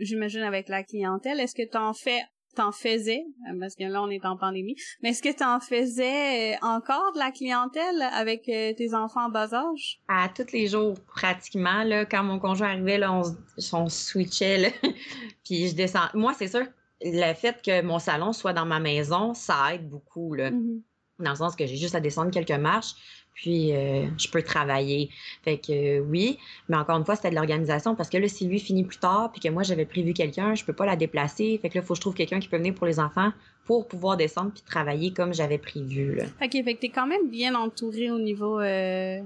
j'imagine, 0.01 0.41
avec 0.41 0.69
la 0.69 0.83
clientèle. 0.83 1.41
Est-ce 1.41 1.55
que 1.55 1.69
tu 1.69 1.77
en 1.77 1.93
fais 1.93 2.23
t'en 2.55 2.73
faisais, 2.73 3.25
euh, 3.51 3.59
parce 3.59 3.75
que 3.75 3.85
là 3.85 4.03
on 4.03 4.11
est 4.11 4.25
en 4.25 4.37
pandémie, 4.37 4.77
mais 5.03 5.11
est-ce 5.11 5.23
que 5.23 5.35
t'en 5.35 5.61
faisais 5.61 6.55
euh, 6.55 6.57
encore 6.63 7.13
de 7.15 7.19
la 7.19 7.31
clientèle 7.31 8.03
avec 8.13 8.49
euh, 8.49 8.73
tes 8.75 8.95
enfants 8.95 9.27
en 9.27 9.29
bas 9.29 9.53
âge? 9.55 10.01
À 10.09 10.29
tous 10.29 10.53
les 10.53 10.69
jours, 10.69 10.95
pratiquement, 11.07 11.85
là, 11.85 12.05
quand 12.05 12.23
mon 12.23 12.39
conjoint 12.39 12.69
arrivait, 12.69 12.99
là, 12.99 13.13
on, 13.13 13.23
on 13.73 13.89
switchait, 13.89 14.59
là, 14.59 14.69
puis 15.45 15.69
je 15.69 15.75
descends. 15.75 16.09
Moi, 16.15 16.35
c'est 16.35 16.49
sûr, 16.49 16.67
le 17.01 17.35
fait 17.35 17.61
que 17.63 17.83
mon 17.83 17.99
salon 17.99 18.33
soit 18.33 18.53
dans 18.53 18.67
ma 18.67 18.81
maison, 18.81 19.35
ça 19.35 19.75
aide 19.75 19.89
beaucoup, 19.89 20.35
là. 20.35 20.51
Mm-hmm. 20.51 20.81
Dans 21.19 21.31
le 21.31 21.37
sens 21.37 21.55
que 21.55 21.67
j'ai 21.67 21.77
juste 21.77 21.95
à 21.95 22.01
descendre 22.01 22.31
quelques 22.31 22.51
marches, 22.51 22.95
puis 23.35 23.73
euh, 23.73 24.07
je 24.19 24.29
peux 24.29 24.43
travailler. 24.43 25.11
Fait 25.43 25.59
que 25.59 26.01
oui, 26.01 26.39
mais 26.69 26.77
encore 26.77 26.99
une 26.99 27.05
fois, 27.05 27.17
c'était 27.17 27.31
de 27.31 27.35
l'organisation 27.35 27.95
parce 27.95 28.09
que 28.09 28.19
là, 28.19 28.29
si 28.29 28.47
lui 28.47 28.59
finit 28.59 28.85
plus 28.85 28.99
tard, 28.99 29.31
puis 29.33 29.41
que 29.41 29.49
moi 29.49 29.63
j'avais 29.63 29.87
prévu 29.87 30.13
quelqu'un, 30.13 30.55
je 30.55 30.65
peux 30.65 30.73
pas 30.73 30.87
la 30.87 30.97
déplacer. 30.97 31.59
Fait 31.61 31.69
que 31.69 31.77
là, 31.77 31.83
il 31.83 31.87
faut 31.87 31.95
que 31.95 31.99
je 31.99 32.01
trouve 32.03 32.15
quelqu'un 32.15 32.41
qui 32.41 32.49
peut 32.49 32.59
venir 32.59 32.75
pour 32.75 32.87
les 32.87 33.01
enfants 33.01 33.33
pour 33.65 33.87
pouvoir 33.87 34.17
descendre 34.17 34.51
puis 34.53 34.63
travailler 34.63 35.13
comme 35.13 35.33
j'avais 35.33 35.59
prévu. 35.59 36.17
Là. 36.17 36.25
Ok, 36.43 36.53
fait 36.53 36.75
que 36.75 36.81
t'es 36.81 36.89
quand 36.89 37.07
même 37.07 37.29
bien 37.29 37.55
entouré 37.55 38.11
au 38.11 38.19
niveau 38.19 38.61
euh, 38.61 39.21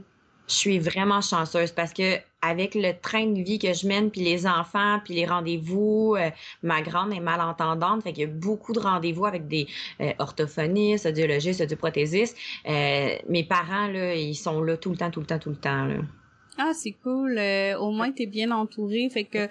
je 0.49 0.55
suis 0.55 0.79
vraiment 0.79 1.21
chanceuse 1.21 1.73
parce 1.73 1.93
que 1.93 2.19
avec 2.43 2.75
le 2.75 2.93
train 2.93 3.27
de 3.27 3.43
vie 3.43 3.59
que 3.59 3.73
je 3.73 3.89
mène, 3.89 4.11
puis 4.11 4.21
les 4.21 4.47
enfants, 4.47 5.01
puis 5.05 5.15
les 5.15 5.27
rendez-vous, 5.27 6.15
euh, 6.17 6.31
ma 6.63 6.81
grande 6.83 7.13
est 7.13 7.21
malentendante, 7.21 8.03
fait 8.03 8.13
qu'il 8.13 8.23
y 8.23 8.27
a 8.27 8.33
beaucoup 8.33 8.73
de 8.73 8.79
rendez-vous 8.79 9.27
avec 9.27 9.49
des 9.49 9.67
euh, 10.01 10.13
orthophonistes, 10.19 11.07
audiologistes, 11.07 11.61
audioprothésistes. 11.61 12.37
Euh, 12.69 13.17
mes 13.29 13.43
parents, 13.43 13.89
là, 13.89 14.15
ils 14.15 14.37
sont 14.37 14.63
là 14.63 14.77
tout 14.77 14.91
le 14.91 14.97
temps, 14.97 15.11
tout 15.11 15.21
le 15.21 15.27
temps, 15.27 15.39
tout 15.39 15.51
le 15.51 15.57
temps. 15.57 15.87
Là. 15.87 15.97
Ah, 16.59 16.73
c'est 16.73 16.93
cool. 17.03 17.37
Euh, 17.39 17.77
au 17.79 17.91
moins, 17.91 18.13
tu 18.13 18.23
es 18.23 18.27
bien 18.27 18.51
entouré, 18.51 19.09
fait 19.11 19.25
que 19.25 19.49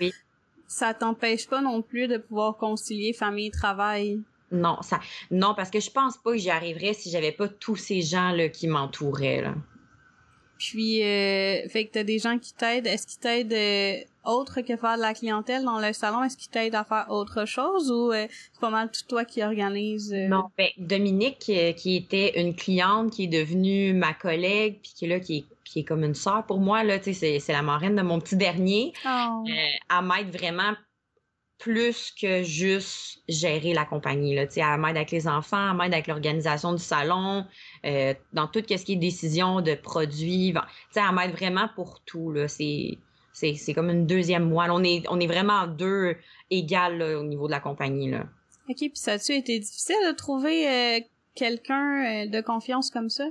ça 0.67 0.93
t'empêche 0.93 1.47
pas 1.47 1.61
non 1.61 1.81
plus 1.81 2.07
de 2.07 2.17
pouvoir 2.17 2.57
concilier 2.57 3.13
famille 3.13 3.47
et 3.47 3.51
travail. 3.51 4.21
Non, 4.51 4.81
ça, 4.81 4.99
non, 5.31 5.53
parce 5.55 5.69
que 5.69 5.79
je 5.79 5.91
pense 5.91 6.17
pas 6.17 6.31
que 6.31 6.37
j'y 6.37 6.49
arriverais 6.49 6.93
si 6.93 7.09
j'avais 7.09 7.31
pas 7.31 7.47
tous 7.47 7.75
ces 7.75 8.01
gens 8.01 8.31
là 8.31 8.47
qui 8.47 8.67
m'entouraient. 8.67 9.41
Là. 9.41 9.55
Puis, 10.57 11.03
euh, 11.03 11.67
fait 11.69 11.85
que 11.85 11.91
t'as 11.91 12.03
des 12.03 12.19
gens 12.19 12.37
qui 12.37 12.53
t'aident. 12.53 12.87
Est-ce 12.87 13.07
qu'ils 13.07 13.19
t'aident 13.19 13.53
euh, 13.53 13.97
autre 14.23 14.61
que 14.61 14.75
faire 14.77 14.95
de 14.95 15.01
la 15.01 15.13
clientèle 15.13 15.63
dans 15.63 15.79
le 15.79 15.91
salon? 15.93 16.23
Est-ce 16.23 16.37
qu'ils 16.37 16.49
t'aident 16.49 16.75
à 16.75 16.83
faire 16.83 17.07
autre 17.09 17.45
chose 17.45 17.91
ou 17.91 18.11
euh, 18.11 18.27
c'est 18.29 18.61
pas 18.61 18.69
mal 18.69 18.89
tout 18.89 19.03
toi 19.07 19.25
qui 19.25 19.43
organise? 19.43 20.13
Euh? 20.13 20.27
Non, 20.27 20.45
ben 20.57 20.69
Dominique, 20.77 21.39
qui 21.39 21.95
était 21.95 22.39
une 22.39 22.55
cliente, 22.55 23.11
qui 23.11 23.25
est 23.25 23.27
devenue 23.27 23.93
ma 23.93 24.13
collègue, 24.13 24.79
puis 24.81 24.93
qui 24.95 25.05
est 25.05 25.09
là, 25.09 25.19
qui 25.19 25.37
est, 25.37 25.45
qui 25.63 25.79
est 25.79 25.83
comme 25.83 26.03
une 26.03 26.15
sœur 26.15 26.45
pour 26.45 26.59
moi, 26.59 26.83
là, 26.83 26.99
tu 26.99 27.13
sais, 27.13 27.39
c'est 27.39 27.53
la 27.53 27.61
marraine 27.61 27.95
de 27.95 28.01
mon 28.01 28.19
petit 28.19 28.37
dernier. 28.37 28.93
Oh. 29.05 29.43
elle 29.45 30.05
m'aide 30.05 30.35
vraiment 30.35 30.73
plus 31.57 32.11
que 32.11 32.43
juste 32.43 33.21
gérer 33.27 33.73
la 33.73 33.85
compagnie. 33.85 34.35
Là. 34.35 34.43
Elle 34.55 34.79
m'aide 34.79 34.97
avec 34.97 35.11
les 35.11 35.27
enfants, 35.27 35.71
elle 35.71 35.77
m'aide 35.77 35.93
avec 35.93 36.07
l'organisation 36.07 36.73
du 36.73 36.83
salon, 36.83 37.45
euh, 37.85 38.13
dans 38.33 38.47
tout 38.47 38.63
ce 38.67 38.83
qui 38.83 38.93
est 38.93 38.97
décision 38.97 39.61
de 39.61 39.73
produits. 39.73 40.53
sais, 40.91 41.01
elle 41.07 41.15
m'aide 41.15 41.31
vraiment 41.31 41.69
pour 41.75 42.01
tout. 42.01 42.31
Là. 42.31 42.47
C'est, 42.47 42.97
c'est, 43.33 43.73
comme 43.73 43.89
une 43.89 44.05
deuxième 44.05 44.49
moelle. 44.49 44.71
On 44.71 44.83
est, 44.83 45.05
on 45.09 45.19
est 45.19 45.27
vraiment 45.27 45.67
deux 45.67 46.15
égales 46.49 47.01
au 47.01 47.23
niveau 47.23 47.47
de 47.47 47.51
la 47.51 47.59
compagnie. 47.59 48.11
Là. 48.11 48.25
OK, 48.69 48.77
puis 48.77 48.91
ça 48.95 49.13
a-tu 49.13 49.33
été 49.33 49.59
difficile 49.59 49.95
de 50.07 50.15
trouver 50.15 50.67
euh, 50.67 50.99
quelqu'un 51.35 52.23
euh, 52.23 52.27
de 52.27 52.41
confiance 52.41 52.89
comme 52.89 53.09
ça? 53.09 53.25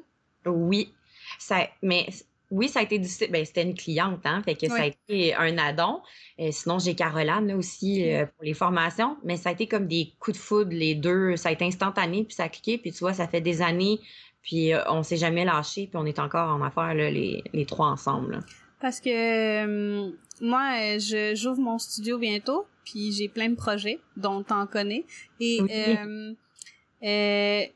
Oui. 0.47 0.93
Ça, 1.38 1.69
mais 1.83 2.07
oui, 2.54 2.68
ça 2.68 2.80
a 2.80 2.82
été 2.82 2.99
difficile. 2.99 3.30
Ben, 3.32 3.44
c'était 3.44 3.64
une 3.64 3.75
cliente, 3.75 4.20
hein, 4.25 4.40
fait 4.44 4.54
que 4.54 4.68
ça 4.68 4.82
a 4.82 4.87
été 4.87 5.34
un 5.34 5.58
addon. 5.58 6.00
Euh, 6.38 6.50
sinon, 6.52 6.78
j'ai 6.78 6.94
Caroline 6.94 7.49
là, 7.49 7.56
aussi 7.56 8.08
euh, 8.08 8.26
pour 8.26 8.44
les 8.44 8.54
formations, 8.54 9.16
mais 9.25 9.37
ça 9.37 9.49
a 9.49 9.52
été 9.52 9.66
comme 9.66 9.88
des 9.88 10.12
coups 10.20 10.37
de 10.37 10.42
foudre, 10.42 10.70
les 10.70 10.94
deux. 10.94 11.34
Ça 11.37 11.49
a 11.49 11.52
été 11.52 11.64
instantané, 11.64 12.23
puis 12.23 12.34
ça 12.34 12.44
a 12.44 12.49
cliqué, 12.49 12.78
puis 12.78 12.92
tu 12.92 13.00
vois, 13.00 13.12
ça 13.12 13.26
fait 13.26 13.40
des 13.40 13.61
années, 13.61 13.99
puis 14.42 14.73
euh, 14.73 14.80
on 14.88 15.02
s'est 15.02 15.16
jamais 15.16 15.44
lâché, 15.44 15.88
puis 15.88 15.96
on 15.96 16.06
est 16.06 16.20
encore 16.20 16.49
en 16.49 16.62
affaires, 16.62 16.94
là, 16.94 17.11
les, 17.11 17.42
les 17.52 17.66
trois 17.66 17.88
ensemble. 17.88 18.38
Parce 18.80 19.00
que 19.00 20.12
moi, 20.40 20.99
je 20.99 21.34
j'ouvre 21.34 21.61
mon 21.61 21.78
studio 21.78 22.18
bientôt, 22.18 22.66
puis 22.84 23.11
j'ai 23.12 23.28
plein 23.28 23.49
de 23.49 23.56
projets 23.56 23.99
dont 24.16 24.44
t'en 24.44 24.66
connais. 24.66 25.04
Et 25.40 25.61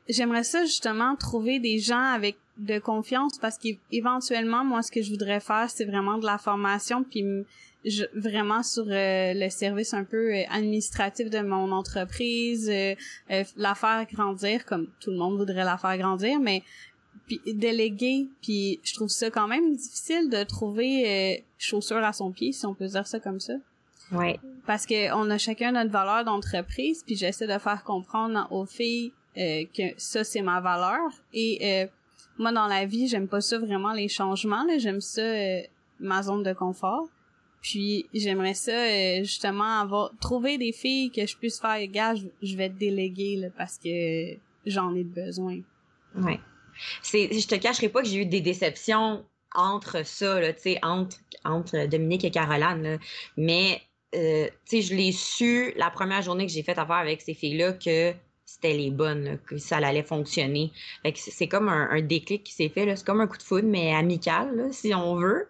j'aimerais 0.07 0.43
ça 0.43 0.63
justement 0.63 1.17
trouver 1.17 1.59
des 1.59 1.79
gens 1.79 2.13
avec 2.13 2.37
de 2.59 2.77
confiance 2.77 3.37
parce 3.39 3.57
qu'éventuellement 3.57 4.65
moi 4.65 4.81
ce 4.81 4.91
que 4.91 5.01
je 5.01 5.09
voudrais 5.09 5.39
faire 5.39 5.69
c'est 5.69 5.85
vraiment 5.85 6.17
de 6.17 6.25
la 6.25 6.37
formation 6.37 7.03
puis 7.03 7.23
je, 7.85 8.03
vraiment 8.13 8.63
sur 8.63 8.83
euh, 8.87 9.33
le 9.33 9.49
service 9.49 9.93
un 9.93 10.03
peu 10.03 10.35
euh, 10.35 10.43
administratif 10.49 11.29
de 11.29 11.39
mon 11.39 11.71
entreprise 11.71 12.69
euh, 12.69 12.95
la 13.55 13.75
faire 13.75 14.05
grandir 14.11 14.65
comme 14.65 14.87
tout 14.99 15.11
le 15.11 15.17
monde 15.17 15.37
voudrait 15.37 15.63
la 15.63 15.77
faire 15.77 15.97
grandir 15.97 16.39
mais 16.41 16.61
puis 17.27 17.39
déléguer 17.45 18.27
puis 18.41 18.81
je 18.83 18.93
trouve 18.93 19.07
ça 19.07 19.29
quand 19.29 19.47
même 19.47 19.75
difficile 19.75 20.29
de 20.29 20.43
trouver 20.43 21.45
chaussure 21.57 22.03
à 22.03 22.11
son 22.11 22.31
pied 22.31 22.51
si 22.51 22.65
on 22.65 22.73
peut 22.73 22.87
dire 22.87 23.05
ça 23.05 23.19
comme 23.19 23.39
ça. 23.39 23.53
Ouais. 24.11 24.39
Parce 24.65 24.87
que 24.87 25.13
on 25.13 25.29
a 25.29 25.37
chacun 25.37 25.71
notre 25.71 25.91
valeur 25.91 26.25
d'entreprise 26.25 27.03
puis 27.05 27.15
j'essaie 27.15 27.45
de 27.45 27.59
faire 27.59 27.83
comprendre 27.83 28.47
aux 28.51 28.65
filles 28.65 29.13
que 29.35 29.93
ça 29.97 30.23
c'est 30.23 30.41
ma 30.41 30.59
valeur 30.59 31.11
et 31.33 31.87
moi 32.39 32.51
dans 32.51 32.67
la 32.67 32.85
vie 32.85 33.07
j'aime 33.07 33.27
pas 33.27 33.41
ça 33.41 33.59
vraiment 33.59 33.93
les 33.93 34.07
changements 34.07 34.63
là. 34.63 34.77
J'aime 34.77 35.01
ça 35.01 35.21
euh, 35.21 35.61
ma 35.99 36.23
zone 36.23 36.43
de 36.43 36.53
confort. 36.53 37.07
Puis 37.61 38.05
j'aimerais 38.13 38.53
ça 38.53 38.71
euh, 38.71 39.19
justement 39.19 39.81
avoir 39.81 40.11
trouver 40.21 40.57
des 40.57 40.71
filles 40.71 41.11
que 41.11 41.25
je 41.27 41.37
puisse 41.37 41.59
faire. 41.59 41.85
Gars 41.87 42.15
je, 42.41 42.55
vais 42.55 42.69
te 42.69 42.79
déléguer 42.79 43.35
là, 43.35 43.49
parce 43.55 43.77
que 43.77 44.37
j'en 44.65 44.95
ai 44.95 45.03
besoin. 45.03 45.59
Ouais. 46.15 46.39
C'est 47.01 47.37
je 47.37 47.47
te 47.47 47.55
cacherai 47.55 47.89
pas 47.89 48.01
que 48.01 48.07
j'ai 48.07 48.21
eu 48.21 48.25
des 48.25 48.41
déceptions 48.41 49.25
entre 49.53 50.05
ça 50.05 50.39
là 50.39 50.53
tu 50.53 50.61
sais 50.61 50.79
entre 50.83 51.17
entre 51.43 51.87
Dominique 51.87 52.23
et 52.23 52.31
Caroline 52.31 52.99
mais 53.35 53.81
euh, 54.15 54.47
tu 54.65 54.81
sais 54.81 54.81
je 54.81 54.95
l'ai 54.95 55.11
su 55.11 55.73
la 55.75 55.89
première 55.89 56.21
journée 56.21 56.45
que 56.45 56.51
j'ai 56.51 56.63
fait 56.63 56.77
affaire 56.77 56.97
avec 56.97 57.21
ces 57.21 57.33
filles 57.33 57.57
là 57.57 57.73
que 57.73 58.13
c'était 58.61 58.77
les 58.77 58.91
bonnes, 58.91 59.39
que 59.45 59.57
ça 59.57 59.77
allait 59.77 60.03
fonctionner. 60.03 60.71
c'est 61.15 61.47
comme 61.47 61.69
un, 61.69 62.01
déclic 62.01 62.43
qui 62.43 62.53
s'est 62.53 62.69
fait. 62.69 62.95
C'est 62.95 63.05
comme 63.05 63.21
un 63.21 63.27
coup 63.27 63.37
de 63.37 63.43
foudre, 63.43 63.67
mais 63.67 63.93
amical, 63.93 64.69
si 64.71 64.93
on 64.93 65.15
veut. 65.15 65.47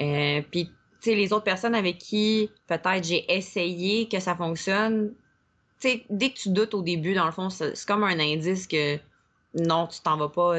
Euh, 0.00 0.42
puis, 0.50 0.66
tu 0.66 0.72
sais, 1.10 1.14
les 1.14 1.32
autres 1.32 1.44
personnes 1.44 1.74
avec 1.74 1.98
qui 1.98 2.50
peut-être 2.66 3.04
j'ai 3.04 3.32
essayé 3.32 4.08
que 4.08 4.20
ça 4.20 4.34
fonctionne, 4.34 5.14
tu 5.80 5.88
sais, 5.88 6.04
dès 6.10 6.30
que 6.30 6.38
tu 6.38 6.50
doutes 6.50 6.74
au 6.74 6.82
début, 6.82 7.14
dans 7.14 7.26
le 7.26 7.32
fond, 7.32 7.50
c'est 7.50 7.74
comme 7.86 8.04
un 8.04 8.18
indice 8.18 8.66
que 8.66 8.98
non, 9.54 9.86
tu 9.86 10.00
t'en 10.00 10.16
vas 10.16 10.28
pas 10.28 10.58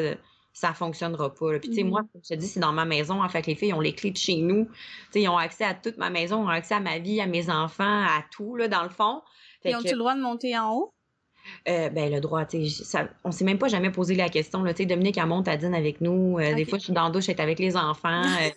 ça 0.54 0.74
fonctionnera 0.74 1.34
pas. 1.34 1.60
Puis, 1.60 1.70
tu 1.70 1.76
sais, 1.76 1.84
moi, 1.84 2.02
comme 2.02 2.22
je 2.24 2.30
te 2.30 2.34
dis, 2.34 2.48
c'est 2.48 2.60
dans 2.60 2.74
ma 2.74 2.86
maison. 2.86 3.24
En 3.24 3.30
fait, 3.30 3.48
les 3.48 3.56
filles 3.56 3.74
ont 3.74 3.80
les 3.80 3.94
clés 3.94 4.12
de 4.12 4.18
chez 4.18 4.36
nous. 4.36 4.66
Tu 4.66 4.72
sais, 5.14 5.22
ils 5.22 5.30
ont 5.30 5.38
accès 5.38 5.64
à 5.64 5.74
toute 5.74 5.98
ma 5.98 6.10
maison, 6.10 6.44
ils 6.44 6.46
ont 6.46 6.50
accès 6.50 6.76
à 6.76 6.80
ma 6.80 7.00
vie, 7.00 7.22
à 7.22 7.26
mes 7.26 7.50
enfants, 7.50 8.04
à 8.04 8.24
tout, 8.32 8.56
là, 8.56 8.68
dans 8.68 8.84
le 8.84 8.90
fond. 8.90 9.22
ils 9.64 9.76
ont-tu 9.76 9.94
le 9.94 9.98
droit 9.98 10.16
de 10.16 10.22
monter 10.22 10.58
en 10.58 10.74
haut? 10.74 10.94
Euh, 11.68 11.90
ben, 11.90 12.12
le 12.12 12.20
droit, 12.20 12.46
tu 12.46 12.68
sais, 12.70 13.00
on 13.24 13.32
s'est 13.32 13.44
même 13.44 13.58
pas 13.58 13.68
jamais 13.68 13.92
posé 13.92 14.16
la 14.16 14.30
question, 14.30 14.64
là. 14.64 14.74
Tu 14.74 14.84
sais, 14.84 14.86
Dominique, 14.88 15.18
elle 15.18 15.28
monte 15.28 15.48
à 15.48 15.58
dîner 15.58 15.78
avec 15.78 16.02
nous. 16.02 16.40
Euh, 16.40 16.56
des 16.56 16.66
fois, 16.66 16.80
je 16.80 16.86
suis 16.86 16.94
dans 16.94 17.06
la 17.06 17.10
douche, 17.12 17.30
elle 17.30 17.36
est 17.36 17.42
avec 17.42 17.60
les 17.60 17.78
enfants. 17.78 18.24
Euh, 18.24 18.50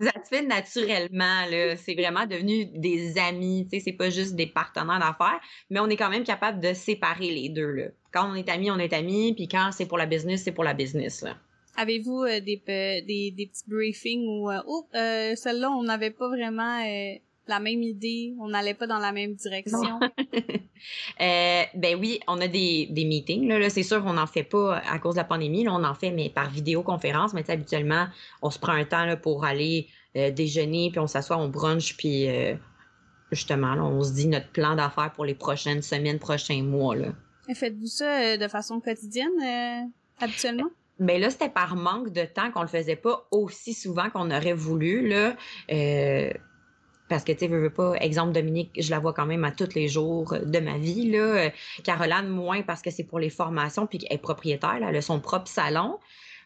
ça 0.00 0.12
se 0.22 0.28
fait 0.28 0.42
naturellement, 0.42 1.46
là. 1.50 1.76
C'est 1.76 1.94
vraiment 1.94 2.26
devenu 2.26 2.66
des 2.66 3.18
amis, 3.18 3.66
tu 3.70 3.78
sais, 3.78 3.84
c'est 3.84 3.92
pas 3.92 4.10
juste 4.10 4.36
des 4.36 4.46
partenaires 4.46 5.00
d'affaires, 5.00 5.40
mais 5.70 5.80
on 5.80 5.88
est 5.88 5.96
quand 5.96 6.10
même 6.10 6.24
capable 6.24 6.60
de 6.60 6.72
séparer 6.74 7.30
les 7.30 7.48
deux, 7.48 7.70
là. 7.70 7.84
Quand 8.12 8.30
on 8.30 8.34
est 8.34 8.48
amis, 8.48 8.70
on 8.70 8.78
est 8.78 8.92
amis, 8.92 9.34
puis 9.34 9.48
quand 9.48 9.70
c'est 9.72 9.86
pour 9.86 9.98
la 9.98 10.06
business, 10.06 10.42
c'est 10.44 10.52
pour 10.52 10.64
la 10.64 10.74
business, 10.74 11.22
là. 11.22 11.36
Avez-vous 11.76 12.22
euh, 12.22 12.38
des, 12.38 12.62
des, 12.66 13.32
des, 13.32 13.46
petits 13.46 13.64
briefings 13.66 14.24
où, 14.28 14.48
euh, 14.48 14.62
oh, 14.68 14.86
celle-là, 14.92 15.72
on 15.72 15.82
n'avait 15.82 16.12
pas 16.12 16.28
vraiment 16.28 16.78
la 17.46 17.60
même 17.60 17.82
idée, 17.82 18.34
on 18.40 18.48
n'allait 18.48 18.74
pas 18.74 18.86
dans 18.86 18.98
la 18.98 19.12
même 19.12 19.34
direction? 19.34 20.00
ben 21.18 21.98
oui, 21.98 22.20
on 22.26 22.40
a 22.40 22.48
des, 22.48 22.88
des 22.90 23.04
meetings. 23.04 23.48
Là, 23.48 23.70
c'est 23.70 23.82
sûr 23.82 24.02
qu'on 24.02 24.14
n'en 24.14 24.26
fait 24.26 24.44
pas 24.44 24.78
à 24.78 24.98
cause 24.98 25.14
de 25.14 25.20
la 25.20 25.24
pandémie. 25.24 25.64
Là, 25.64 25.72
on 25.74 25.84
en 25.84 25.94
fait, 25.94 26.10
mais 26.10 26.30
par 26.30 26.50
vidéoconférence. 26.50 27.34
Mais 27.34 27.48
habituellement, 27.50 28.06
on 28.42 28.50
se 28.50 28.58
prend 28.58 28.72
un 28.72 28.84
temps 28.84 29.04
là, 29.04 29.16
pour 29.16 29.44
aller 29.44 29.88
déjeuner, 30.14 30.90
puis 30.90 31.00
on 31.00 31.08
s'assoit, 31.08 31.36
on 31.36 31.48
brunch, 31.48 31.96
puis 31.96 32.28
justement, 33.32 33.74
là, 33.74 33.84
on 33.84 34.02
se 34.02 34.12
dit 34.12 34.28
notre 34.28 34.48
plan 34.50 34.76
d'affaires 34.76 35.12
pour 35.12 35.24
les 35.24 35.34
prochaines 35.34 35.82
semaines, 35.82 36.18
prochains 36.18 36.62
mois. 36.62 36.94
Là. 36.94 37.08
Faites-vous 37.52 37.86
ça 37.86 38.36
de 38.36 38.48
façon 38.48 38.80
quotidienne, 38.80 39.90
habituellement? 40.20 40.70
Mais 40.98 41.14
ben 41.14 41.22
là, 41.22 41.30
c'était 41.30 41.48
par 41.48 41.74
manque 41.74 42.12
de 42.12 42.24
temps 42.24 42.52
qu'on 42.52 42.62
le 42.62 42.68
faisait 42.68 42.96
pas 42.96 43.26
aussi 43.32 43.74
souvent 43.74 44.10
qu'on 44.10 44.30
aurait 44.30 44.52
voulu. 44.52 45.08
Là. 45.08 45.34
Euh, 47.04 47.08
parce 47.08 47.24
que, 47.24 47.32
tu 47.32 47.40
sais, 47.40 47.46
veux, 47.48 47.60
veux 47.60 47.70
pas, 47.70 47.94
exemple, 47.96 48.32
Dominique, 48.32 48.70
je 48.78 48.90
la 48.90 48.98
vois 48.98 49.12
quand 49.12 49.26
même 49.26 49.44
à 49.44 49.50
tous 49.50 49.74
les 49.74 49.88
jours 49.88 50.34
de 50.44 50.58
ma 50.58 50.78
vie. 50.78 51.10
Là. 51.10 51.50
Caroline, 51.82 52.28
moins 52.28 52.62
parce 52.62 52.82
que 52.82 52.90
c'est 52.90 53.04
pour 53.04 53.18
les 53.18 53.30
formations, 53.30 53.86
puis 53.86 53.98
qu'elle 53.98 54.12
est 54.12 54.18
propriétaire, 54.18 54.80
là, 54.80 54.86
elle 54.90 54.96
a 54.96 55.02
son 55.02 55.20
propre 55.20 55.48
salon. 55.48 55.98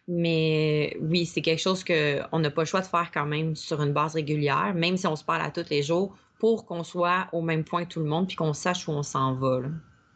Mais 0.09 0.97
oui, 1.01 1.27
c'est 1.27 1.43
quelque 1.43 1.61
chose 1.61 1.85
qu'on 1.85 2.39
n'a 2.39 2.51
pas 2.51 2.63
le 2.63 2.67
choix 2.67 2.81
de 2.81 2.87
faire 2.87 3.11
quand 3.13 3.27
même 3.27 3.55
sur 3.55 3.83
une 3.83 3.93
base 3.93 4.15
régulière, 4.15 4.73
même 4.75 4.97
si 4.97 5.07
on 5.07 5.17
se 5.17 5.25
parle 5.25 5.43
à 5.43 5.51
tous 5.51 5.69
les 5.71 5.83
jours, 5.83 6.17
pour 6.39 6.65
qu'on 6.65 6.83
soit 6.83 7.29
au 7.33 7.43
même 7.43 7.63
point 7.63 7.85
que 7.85 7.91
tout 7.91 8.01
le 8.01 8.07
monde, 8.07 8.27
puis 8.27 8.37
qu'on 8.37 8.55
sache 8.55 8.89
où 8.89 8.93
on 8.93 9.03
s'en 9.03 9.35
va. 9.35 9.61
Là. 9.61 9.69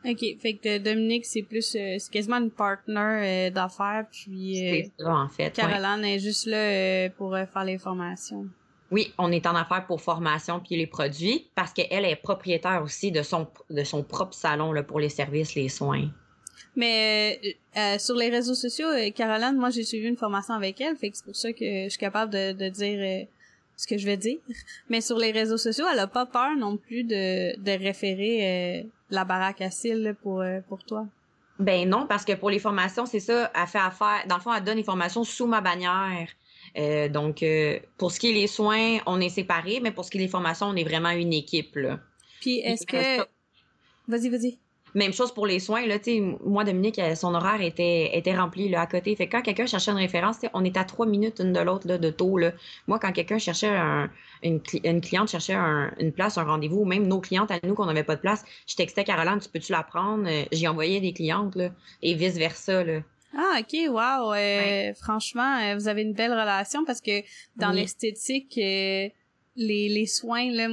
OK, 0.05 0.25
fait 0.41 0.55
que 0.55 0.79
Dominique, 0.79 1.25
c'est 1.25 1.43
plus 1.43 1.77
euh, 1.77 1.97
c'est 1.99 2.11
quasiment 2.11 2.39
une 2.39 2.51
partner 2.51 3.01
euh, 3.01 3.51
d'affaires 3.51 4.05
puis 4.11 4.59
euh, 4.59 4.83
c'est 4.83 5.05
ça 5.05 5.15
en 5.15 5.29
fait. 5.29 5.53
Caroline 5.53 6.05
est 6.05 6.19
juste 6.19 6.47
là 6.47 7.09
pour 7.11 7.37
faire 7.37 7.65
les 7.65 7.79
formations. 7.79 8.47
Oui, 8.93 9.13
on 9.19 9.33
est 9.33 9.47
en 9.47 9.57
affaires 9.57 9.87
pour 9.87 10.01
formation 10.01 10.61
puis 10.61 10.77
les 10.77 10.87
produits 10.87 11.49
parce 11.57 11.73
qu'elle 11.73 12.05
est 12.05 12.17
propriétaire 12.17 12.83
aussi 12.85 13.11
de 13.11 13.23
son 13.23 13.49
de 13.71 13.83
son 13.83 14.05
propre 14.05 14.35
salon 14.35 14.73
là, 14.73 14.85
pour 14.85 15.01
les 15.01 15.09
services, 15.09 15.57
les 15.57 15.69
soins. 15.69 16.09
Mais 16.77 17.41
sur 17.99 18.15
les 18.15 18.31
réseaux 18.31 18.55
sociaux, 18.55 18.89
Caroline, 19.15 19.57
moi 19.57 19.71
j'ai 19.71 19.83
suivi 19.83 20.07
une 20.07 20.17
formation 20.17 20.55
avec 20.55 20.81
elle, 20.81 20.97
fait 20.97 21.11
que 21.11 21.17
c'est 21.17 21.25
pour 21.25 21.37
ça 21.37 21.53
que 21.53 21.85
je 21.85 21.89
suis 21.89 21.99
capable 21.99 22.33
de, 22.33 22.53
de 22.53 22.69
dire 22.69 23.27
ce 23.77 23.87
que 23.87 23.99
je 23.99 24.07
vais 24.07 24.17
dire. 24.17 24.39
Mais 24.89 25.01
sur 25.01 25.19
les 25.19 25.33
réseaux 25.33 25.59
sociaux, 25.59 25.85
elle 25.93 25.99
a 25.99 26.07
pas 26.07 26.25
peur 26.25 26.55
non 26.57 26.77
plus 26.77 27.05
de, 27.05 27.59
de 27.61 27.73
référer 27.73 28.87
la 29.13 29.25
baraque 29.25 29.61
à 29.61 29.71
cils 29.71 30.17
pour, 30.23 30.41
euh, 30.41 30.61
pour 30.69 30.83
toi? 30.83 31.07
Ben 31.59 31.89
non, 31.89 32.07
parce 32.09 32.25
que 32.25 32.33
pour 32.33 32.51
les 32.51 32.59
formations, 32.59 33.07
c'est 33.07 33.21
ça, 33.21 33.53
elle 33.55 33.67
fait 33.67 33.79
affaire. 33.79 34.25
Dans 34.27 34.37
le 34.37 34.41
fond, 34.41 34.53
elle 34.53 34.65
donne 34.65 34.79
les 34.79 34.85
formations 34.85 35.23
sous 35.23 35.47
ma 35.47 35.61
bannière. 35.61 36.29
Euh, 36.79 37.09
donc, 37.09 37.43
euh, 37.43 37.79
pour 37.99 38.13
ce 38.13 38.21
qui 38.21 38.31
est 38.31 38.35
les 38.35 38.47
soins, 38.47 38.99
on 39.07 39.21
est 39.21 39.29
séparés, 39.29 39.81
mais 39.83 39.91
pour 39.91 40.05
ce 40.05 40.11
qui 40.11 40.19
est 40.19 40.23
des 40.23 40.29
formations, 40.29 40.67
on 40.67 40.77
est 40.77 40.85
vraiment 40.85 41.11
une 41.11 41.33
équipe. 41.33 41.77
Là. 41.77 42.01
Puis, 42.41 42.59
est-ce 42.61 42.87
que. 42.87 43.23
Vas-y, 44.09 44.29
vas-y. 44.29 44.59
Même 44.95 45.13
chose 45.15 45.33
pour 45.33 45.47
les 45.47 45.59
soins, 45.59 45.87
là, 45.87 45.97
moi, 46.45 46.65
Dominique, 46.65 47.01
son 47.15 47.35
horaire 47.35 47.63
était, 47.63 48.17
était 48.17 48.37
rempli, 48.37 48.69
là, 48.69 48.83
à 48.83 48.87
côté. 48.87 49.17
Fait 49.17 49.27
que 49.27 49.33
quand 49.33 49.43
quelqu'un 49.43 49.65
cherchait 49.65 49.91
une 49.91 49.97
référence, 49.97 50.37
on 50.53 50.65
est 50.65 50.77
à 50.77 50.85
trois 50.85 51.07
minutes 51.07 51.41
une 51.41 51.55
de 51.55 51.61
l'autre, 51.61 51.89
de 51.89 52.11
taux, 52.11 52.37
là. 52.37 52.53
Moi, 52.89 52.99
quand 52.99 53.11
quelqu'un 53.13 53.39
cherchait 53.39 53.75
un, 53.75 54.11
une, 54.43 54.61
une, 54.85 55.01
cliente 55.01 55.31
cherchait 55.31 55.55
une 55.55 56.13
place, 56.13 56.37
un 56.37 56.45
rendez-vous, 56.45 56.85
même 56.85 57.07
nos 57.07 57.21
clientes 57.21 57.51
à 57.51 57.59
nous 57.63 57.75
qu'on 57.75 57.87
n'avait 57.87 58.05
pas 58.05 58.17
de 58.17 58.21
place, 58.21 58.45
je 58.67 58.77
textais 58.77 59.05
Caroline, 59.05 59.39
tu 59.41 59.49
peux-tu 59.49 59.73
la 59.73 59.83
prendre? 59.83 60.29
Euh, 60.29 60.45
j'y 60.53 60.69
envoyais 60.69 61.01
des 61.01 61.15
clientes, 61.15 61.57
là, 61.57 61.71
et 62.03 62.13
vice-versa, 62.13 62.85
là. 62.85 63.01
Ah, 63.35 63.61
ok, 63.61 63.89
wow. 63.89 64.35
Euh, 64.35 64.95
franchement, 64.95 65.59
euh, 65.59 65.75
vous 65.75 65.89
avez 65.89 66.03
une 66.03 66.13
belle 66.13 66.33
relation 66.33 66.85
parce 66.85 67.01
que 67.01 67.23
dans 67.57 67.71
l'esthétique, 67.71 68.55
les, 68.57 69.13
les 69.57 70.07
soins, 70.07 70.51
là, 70.51 70.69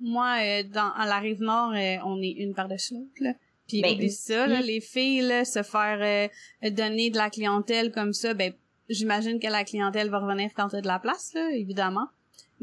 moi, 0.00 0.62
dans, 0.64 0.92
à 0.92 1.06
la 1.06 1.18
rive 1.18 1.40
nord, 1.40 1.72
on 2.04 2.20
est 2.22 2.32
une 2.32 2.54
par-dessus 2.54 2.94
l'autre, 2.94 3.10
là. 3.20 3.32
Puis 3.66 3.82
ben, 3.82 4.10
ça, 4.10 4.46
là, 4.48 4.60
les 4.60 4.80
filles, 4.80 5.20
là, 5.22 5.44
se 5.44 5.62
faire 5.62 6.28
donner 6.62 7.10
de 7.10 7.16
la 7.16 7.30
clientèle 7.30 7.92
comme 7.92 8.12
ça, 8.12 8.34
ben 8.34 8.52
j'imagine 8.88 9.38
que 9.38 9.46
la 9.46 9.64
clientèle 9.64 10.10
va 10.10 10.18
revenir 10.18 10.50
quand 10.54 10.68
t'as 10.68 10.80
de 10.80 10.88
la 10.88 10.98
place, 10.98 11.32
là, 11.34 11.50
évidemment. 11.52 12.08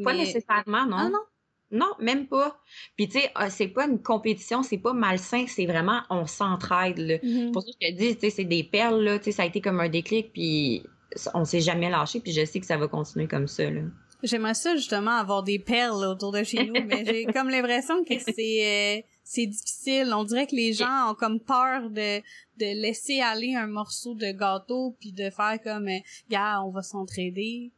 Pas 0.04 0.14
nécessairement, 0.14 0.86
non. 0.86 0.98
Ah 0.98 1.10
non? 1.10 1.20
Non, 1.72 1.92
même 2.00 2.28
pas. 2.28 2.58
Puis 2.96 3.10
tu 3.10 3.20
sais, 3.20 3.30
ah, 3.36 3.50
c'est 3.50 3.68
pas 3.68 3.88
une 3.88 4.02
compétition, 4.02 4.64
c'est 4.64 4.78
pas 4.78 4.94
malsain, 4.94 5.46
c'est 5.48 5.66
vraiment 5.66 6.02
on 6.10 6.26
s'entraide. 6.26 7.20
Mm-hmm. 7.24 7.52
Pour 7.52 7.62
ça 7.62 7.72
que 7.72 7.78
je 7.82 7.92
te 7.92 7.98
dis, 7.98 8.16
tu 8.16 8.22
sais, 8.22 8.30
c'est 8.30 8.46
des 8.46 8.64
perles 8.64 9.04
là, 9.04 9.20
tu 9.20 9.26
sais, 9.26 9.32
ça 9.34 9.44
a 9.44 9.46
été 9.46 9.60
comme 9.60 9.80
un 9.80 9.90
déclic, 9.90 10.32
puis 10.32 10.84
on 11.34 11.44
s'est 11.46 11.62
jamais 11.62 11.90
lâché, 11.90 12.20
puis 12.20 12.32
je 12.32 12.46
sais 12.46 12.60
que 12.60 12.66
ça 12.66 12.78
va 12.78 12.88
continuer 12.88 13.28
comme 13.28 13.48
ça 13.48 13.70
là. 13.70 13.82
J'aimerais 14.24 14.56
ça 14.56 14.76
justement 14.76 15.12
avoir 15.12 15.44
des 15.44 15.60
perles 15.60 16.04
autour 16.04 16.32
de 16.32 16.44
chez 16.44 16.66
nous, 16.66 16.74
mais 16.88 17.06
j'ai 17.06 17.26
comme 17.26 17.50
l'impression 17.50 18.04
que 18.04 18.18
c'est 18.18 18.98
euh, 18.98 19.02
c'est 19.24 19.46
difficile. 19.46 20.12
On 20.16 20.24
dirait 20.24 20.48
que 20.48 20.56
les 20.56 20.74
gens 20.74 21.12
ont 21.12 21.14
comme 21.14 21.40
peur 21.40 21.90
de 21.90 22.20
de 22.20 22.82
laisser 22.82 23.20
aller 23.20 23.54
un 23.54 23.68
morceau 23.68 24.16
de 24.16 24.32
gâteau 24.32 24.96
puis 25.00 25.12
de 25.12 25.30
faire 25.30 25.60
comme, 25.64 25.88
euh, 25.88 26.00
gars, 26.30 26.64
on 26.64 26.72
va 26.72 26.82
s'entraider 26.82 27.72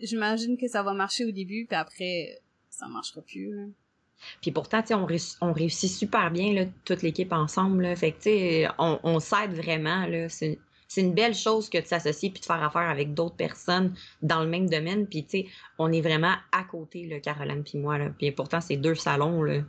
j'imagine 0.00 0.56
que 0.56 0.68
ça 0.68 0.82
va 0.82 0.94
marcher 0.94 1.24
au 1.24 1.30
début, 1.30 1.66
puis 1.66 1.76
après, 1.76 2.40
ça 2.82 2.88
marchera 2.88 3.22
plus. 3.22 3.72
Puis 4.40 4.50
pourtant, 4.50 4.82
on, 4.90 5.06
on 5.40 5.52
réussit 5.52 5.90
super 5.90 6.30
bien, 6.30 6.52
là, 6.52 6.64
toute 6.84 7.02
l'équipe 7.02 7.32
ensemble. 7.32 7.82
Là. 7.82 7.96
Fait 7.96 8.12
que, 8.12 8.66
on, 8.78 8.98
on 9.02 9.20
s'aide 9.20 9.52
vraiment. 9.52 10.06
Là. 10.06 10.28
C'est, 10.28 10.58
une 10.96 11.14
belle 11.14 11.34
chose 11.34 11.70
que 11.70 11.78
de 11.78 11.86
s'associer 11.86 12.28
puis 12.28 12.40
de 12.40 12.44
faire 12.44 12.62
affaire 12.62 12.90
avec 12.90 13.14
d'autres 13.14 13.36
personnes 13.36 13.94
dans 14.20 14.42
le 14.42 14.48
même 14.50 14.68
domaine. 14.68 15.06
Puis, 15.06 15.24
tu 15.24 15.30
sais, 15.30 15.46
on 15.78 15.90
est 15.90 16.02
vraiment 16.02 16.34
à 16.52 16.64
côté, 16.64 17.06
là, 17.06 17.18
Caroline 17.18 17.64
puis 17.64 17.78
moi. 17.78 17.96
Là. 17.96 18.10
Puis 18.16 18.30
pourtant, 18.30 18.60
c'est 18.60 18.76
deux 18.76 18.94
salons. 18.94 19.42
Là. 19.42 19.62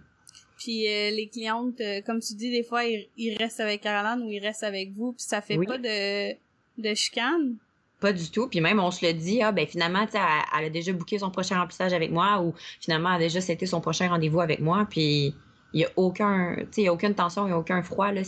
Puis 0.57 0.85
euh, 0.87 1.11
les 1.11 1.29
clientes, 1.29 1.79
euh, 1.79 2.01
comme 2.01 2.19
tu 2.19 2.33
dis, 2.35 2.51
des 2.51 2.63
fois, 2.63 2.83
ils, 2.83 3.37
restent 3.37 3.61
avec 3.61 3.81
Caroline 3.81 4.25
ou 4.25 4.31
ils 4.31 4.39
restent 4.39 4.63
avec 4.63 4.91
vous. 4.91 5.13
Puis 5.13 5.23
ça 5.25 5.41
fait 5.41 5.57
pas 5.57 5.77
de, 5.77 6.33
de 6.77 6.93
chicane. 6.93 7.55
Pas 8.03 8.11
du 8.11 8.29
tout. 8.29 8.49
Puis 8.49 8.59
même, 8.59 8.81
on 8.81 8.91
se 8.91 9.05
le 9.05 9.13
dit, 9.13 9.41
ah, 9.41 9.53
ben 9.53 9.65
finalement, 9.65 10.05
elle, 10.13 10.19
elle 10.59 10.65
a 10.65 10.69
déjà 10.69 10.91
booké 10.91 11.19
son 11.19 11.31
prochain 11.31 11.57
remplissage 11.57 11.93
avec 11.93 12.11
moi 12.11 12.41
ou 12.41 12.53
finalement, 12.81 13.07
elle 13.11 13.15
a 13.15 13.19
déjà 13.19 13.39
c'était 13.39 13.65
son 13.65 13.79
prochain 13.79 14.09
rendez-vous 14.09 14.41
avec 14.41 14.59
moi. 14.59 14.85
Puis 14.89 15.33
il 15.71 15.77
n'y 15.77 15.85
a 15.85 15.89
aucun, 15.95 16.57
y 16.75 16.87
a 16.89 16.91
aucune 16.91 17.15
tension, 17.15 17.45
il 17.45 17.51
n'y 17.51 17.53
a 17.53 17.57
aucun 17.57 17.81
froid. 17.81 18.11
Là. 18.11 18.23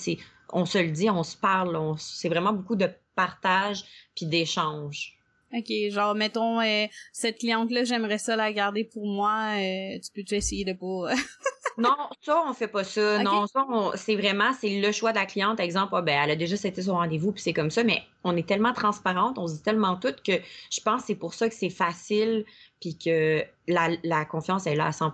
On 0.54 0.66
se 0.66 0.78
le 0.78 0.92
dit, 0.92 1.10
on 1.10 1.24
se 1.24 1.36
parle. 1.36 1.78
c'est 1.98 2.30
vraiment 2.30 2.54
beaucoup 2.54 2.78
de 2.78 2.88
partage 3.18 3.84
puis 4.16 4.28
d'échange. 4.28 5.18
OK, 5.54 5.72
genre, 5.90 6.16
mettons, 6.16 6.60
euh, 6.60 6.86
cette 7.14 7.40
cliente-là, 7.40 7.84
j'aimerais 7.84 8.18
ça 8.18 8.36
la 8.36 8.52
garder 8.52 8.84
pour 8.84 9.06
moi. 9.06 9.52
Euh, 9.56 10.00
tu 10.04 10.12
peux-tu 10.14 10.36
essayer 10.36 10.66
de 10.66 10.74
pas... 10.74 11.14
non, 11.78 11.96
ça, 12.22 12.44
on 12.48 12.54
fait 12.54 12.68
pas 12.68 12.84
ça. 12.84 13.22
Non, 13.24 13.48
ça, 13.48 13.66
c'est 13.96 14.16
vraiment, 14.16 14.52
c'est 14.60 14.82
le 14.82 14.92
choix 14.92 15.12
de 15.12 15.18
la 15.18 15.26
cliente. 15.26 15.60
Exemple, 15.60 15.94
ah, 15.96 16.02
ben, 16.02 16.20
elle 16.24 16.32
a 16.32 16.36
déjà 16.36 16.58
c'était 16.58 16.82
son 16.82 16.94
rendez-vous, 16.94 17.32
puis 17.32 17.42
c'est 17.42 17.54
comme 17.54 17.72
ça, 17.72 17.84
mais 17.84 18.02
on 18.24 18.36
est 18.36 18.48
tellement 18.48 18.74
transparente, 18.74 19.38
on 19.38 19.48
se 19.48 19.56
dit 19.56 19.62
tellement 19.62 19.96
tout 19.98 20.16
que 20.26 20.34
je 20.72 20.82
pense 20.82 21.02
que 21.02 21.08
c'est 21.08 21.16
pour 21.16 21.34
ça 21.34 21.48
que 21.48 21.56
c'est 21.56 21.70
facile, 21.70 22.46
puis 22.82 22.98
que 22.98 23.44
la, 23.68 23.90
la 24.04 24.26
confiance 24.26 24.68
est 24.68 24.76
là 24.76 24.88
à 24.88 24.92
100 24.92 25.14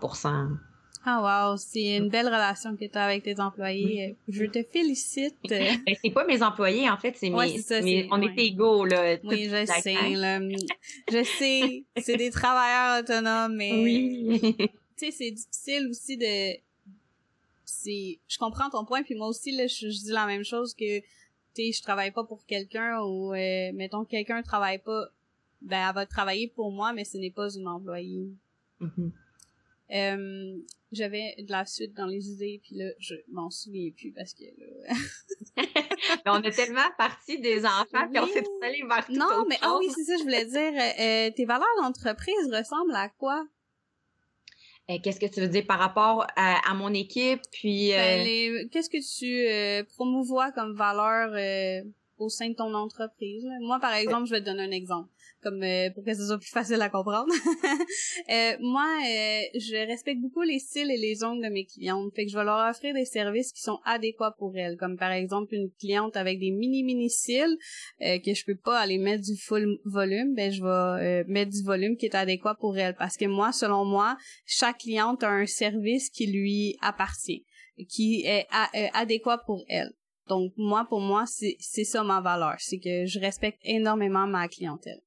ah 1.04 1.50
wow, 1.50 1.58
c'est 1.58 1.98
une 1.98 2.10
belle 2.10 2.28
relation 2.28 2.76
que 2.76 2.86
tu 2.86 2.98
as 2.98 3.06
avec 3.06 3.24
tes 3.24 3.40
employés. 3.40 4.16
Je 4.28 4.46
te 4.46 4.62
félicite. 4.62 5.36
ben, 5.50 5.80
c'est 6.02 6.12
pas 6.12 6.26
mes 6.26 6.44
employés 6.44 6.90
en 6.90 6.98
fait, 6.98 7.16
c'est 7.18 7.30
mes, 7.30 8.08
on 8.12 8.22
est 8.22 8.38
égaux 8.38 8.86
là. 8.86 9.18
Oui, 9.24 9.50
je 9.50 9.66
sais 9.66 10.16
là. 10.16 10.40
Je 11.12 11.24
sais, 11.24 11.84
c'est 11.98 12.18
des 12.18 12.30
travailleurs 12.30 13.02
autonomes 13.02 13.56
mais 13.56 13.72
Oui. 13.82 14.40
tu 14.58 14.68
sais, 14.96 15.12
c'est 15.12 15.32
difficile 15.32 15.88
aussi 15.90 16.18
de 16.18 16.60
c'est 17.66 18.20
je 18.28 18.38
comprends 18.38 18.70
ton 18.70 18.86
point 18.86 19.02
puis 19.02 19.16
moi 19.16 19.28
aussi 19.28 19.56
là 19.56 19.66
je, 19.66 19.88
dis 19.88 20.12
la 20.12 20.28
même 20.28 20.44
chose 20.44 20.74
que 20.76 21.00
tu 21.00 21.06
sais 21.56 21.72
je 21.72 21.82
travaille 21.82 22.12
pas 22.12 22.26
pour 22.26 22.46
quelqu'un 22.46 23.02
ou 23.02 23.34
euh, 23.34 23.72
mettons 23.74 24.04
que 24.04 24.12
quelqu'un 24.12 24.44
travaille 24.44 24.80
pas 24.80 25.08
ben 25.62 25.88
elle 25.88 25.96
va 25.96 26.06
travailler 26.06 26.48
pour 26.48 26.72
moi 26.72 26.94
mais 26.94 27.06
ce 27.06 27.18
n'est 27.18 27.32
pas 27.32 27.50
une 27.56 27.68
employée. 27.68 28.30
Euh, 29.92 30.58
j'avais 30.92 31.36
de 31.40 31.52
la 31.52 31.66
suite 31.66 31.94
dans 31.94 32.06
les 32.06 32.30
idées, 32.30 32.62
puis 32.64 32.76
là, 32.76 32.92
je 33.00 33.16
m'en 33.32 33.50
souviens 33.50 33.90
plus 33.96 34.12
parce 34.12 34.34
que 34.34 34.44
on 36.26 36.44
a 36.44 36.52
tellement 36.52 36.90
parti 36.98 37.40
des 37.40 37.66
enfants, 37.66 38.08
puis 38.10 38.20
on 38.20 38.28
s'est 38.28 38.44
allé 38.62 38.84
vers 38.88 39.06
tout 39.06 39.14
Non, 39.14 39.46
mais 39.48 39.58
ah 39.62 39.78
oui, 39.80 39.88
c'est 39.96 40.04
ça, 40.04 40.18
je 40.18 40.24
voulais 40.24 40.46
dire. 40.46 40.74
Euh, 41.00 41.32
tes 41.32 41.46
valeurs 41.46 41.68
d'entreprise 41.82 42.52
ressemblent 42.52 42.96
à 42.96 43.10
quoi? 43.10 43.46
Euh, 44.90 44.98
qu'est-ce 45.02 45.20
que 45.20 45.28
tu 45.28 45.40
veux 45.40 45.48
dire 45.48 45.66
par 45.66 45.80
rapport 45.80 46.28
à, 46.36 46.74
mon 46.74 46.94
équipe, 46.94 47.42
puis... 47.52 47.92
Ben, 47.92 48.28
euh, 48.28 48.68
qu'est-ce 48.72 48.90
que 48.90 48.98
tu 48.98 49.86
promouvois 49.96 50.52
comme 50.52 50.76
valeur 50.76 51.32
au 52.18 52.30
sein 52.30 52.50
de 52.50 52.56
ton 52.56 52.74
entreprise? 52.74 53.46
Moi, 53.62 53.80
par 53.80 53.94
exemple, 53.94 54.26
je 54.26 54.32
vais 54.32 54.42
te 54.42 54.46
donner 54.46 54.64
un 54.64 54.72
exemple 54.72 55.10
comme 55.42 55.62
euh, 55.64 55.90
pour 55.92 56.04
que 56.04 56.14
ce 56.14 56.26
soit 56.26 56.38
plus 56.38 56.50
facile 56.50 56.82
à 56.82 56.90
comprendre. 56.90 57.32
euh, 58.30 58.54
moi, 58.60 58.88
euh, 59.00 59.42
je 59.56 59.88
respecte 59.88 60.22
beaucoup 60.22 60.42
les 60.42 60.60
styles 60.60 60.92
et 60.92 60.98
les 60.98 61.24
ongles 61.24 61.44
de 61.44 61.50
mes 61.50 61.66
clientes, 61.66 62.14
fait 62.16 62.26
que 62.26 62.32
je 62.32 62.38
vais 62.38 62.44
leur 62.44 62.70
offrir 62.70 62.94
des 62.94 63.06
services 63.06 63.52
qui 63.52 63.62
sont 63.62 63.80
adéquats 63.86 64.36
pour 64.38 64.56
elles, 64.56 64.78
comme 64.78 64.98
par 64.98 65.12
exemple 65.12 65.56
une 65.56 65.70
cliente 65.80 66.16
avec 66.16 66.40
des 66.40 66.52
mini 66.52 66.84
mini 66.84 67.10
cils 67.10 67.58
euh, 68.02 68.20
que 68.20 68.34
je 68.34 68.46
peux 68.46 68.58
pas 68.58 68.80
aller 68.80 68.98
mettre 68.98 69.24
du 69.24 69.36
full 69.36 69.80
volume, 69.86 70.34
ben 70.36 70.52
je 70.52 70.64
vais 70.64 71.24
mettre 71.26 71.52
du 71.52 71.64
volume 71.64 71.98
qui 71.98 72.06
est 72.06 72.16
adéquat 72.16 72.56
pour 72.60 72.78
elle 72.78 72.96
parce 72.96 73.18
que 73.18 73.26
moi, 73.26 73.52
selon 73.52 73.86
moi, 73.86 74.18
chaque 74.46 74.80
cliente 74.80 75.24
a 75.24 75.30
un 75.30 75.46
service 75.46 76.10
qui 76.10 76.28
lui 76.28 76.78
appartient, 76.82 77.46
qui 77.90 78.24
est 78.26 78.48
adéquat 78.94 79.40
pour 79.46 79.64
elle. 79.68 79.92
Donc 80.28 80.54
moi, 80.56 80.86
pour 80.88 81.02
moi, 81.02 81.26
c'est 81.26 81.84
ça 81.84 82.04
ma 82.04 82.22
valeur, 82.22 82.56
c'est 82.60 82.80
que 82.80 83.06
je 83.06 83.20
respecte 83.20 83.60
énormément 83.64 84.28
ma 84.28 84.48
clientèle. 84.48 85.02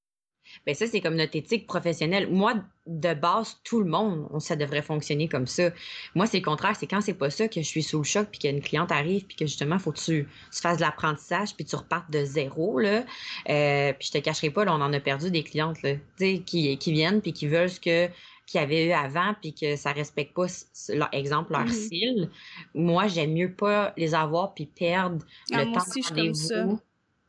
Ben 0.66 0.74
ça, 0.74 0.86
c'est 0.86 1.00
comme 1.00 1.16
notre 1.16 1.36
éthique 1.36 1.66
professionnelle. 1.66 2.28
Moi, 2.30 2.54
de 2.86 3.14
base, 3.14 3.58
tout 3.64 3.80
le 3.80 3.88
monde, 3.88 4.28
ça 4.40 4.56
devrait 4.56 4.82
fonctionner 4.82 5.28
comme 5.28 5.46
ça. 5.46 5.70
Moi, 6.14 6.26
c'est 6.26 6.38
le 6.38 6.44
contraire. 6.44 6.76
C'est 6.76 6.86
quand 6.86 7.00
c'est 7.00 7.14
pas 7.14 7.30
ça 7.30 7.48
que 7.48 7.60
je 7.60 7.66
suis 7.66 7.82
sous 7.82 7.98
le 7.98 8.04
choc, 8.04 8.28
puis 8.30 8.40
qu'une 8.40 8.60
cliente 8.60 8.92
arrive, 8.92 9.24
puis 9.24 9.36
que 9.36 9.46
justement, 9.46 9.78
faut 9.78 9.92
que 9.92 10.00
tu, 10.00 10.28
fasses 10.52 10.76
de 10.76 10.82
l'apprentissage, 10.82 11.54
puis 11.54 11.64
tu 11.64 11.76
repartes 11.76 12.10
de 12.10 12.24
zéro. 12.24 12.78
Là. 12.78 13.04
Euh, 13.48 13.92
puis 13.92 14.08
je 14.08 14.12
te 14.12 14.18
cacherai 14.18 14.50
pas, 14.50 14.64
là, 14.64 14.74
on 14.74 14.80
en 14.80 14.92
a 14.92 15.00
perdu 15.00 15.30
des 15.30 15.42
clientes 15.42 15.82
là, 15.82 15.94
qui, 16.18 16.76
qui 16.78 16.92
viennent, 16.92 17.20
puis 17.20 17.32
qui 17.32 17.48
veulent 17.48 17.70
ce 17.70 17.80
que 17.80 18.08
qu'il 18.46 18.60
y 18.60 18.64
avait 18.64 18.86
eu 18.86 18.92
avant, 18.92 19.34
puis 19.40 19.54
que 19.54 19.74
ça 19.76 19.92
respecte 19.92 20.34
pas, 20.34 20.46
leur 20.90 21.08
exemple, 21.12 21.52
leur 21.52 21.64
mm-hmm. 21.64 21.86
style. 21.86 22.30
Moi, 22.74 23.08
j'aime 23.08 23.32
mieux 23.32 23.52
pas 23.52 23.94
les 23.96 24.14
avoir, 24.14 24.52
puis 24.52 24.66
perdre 24.66 25.24
ah, 25.52 25.64
le 25.64 25.72
temps 25.72 25.80
de 26.14 26.66
vous 26.66 26.80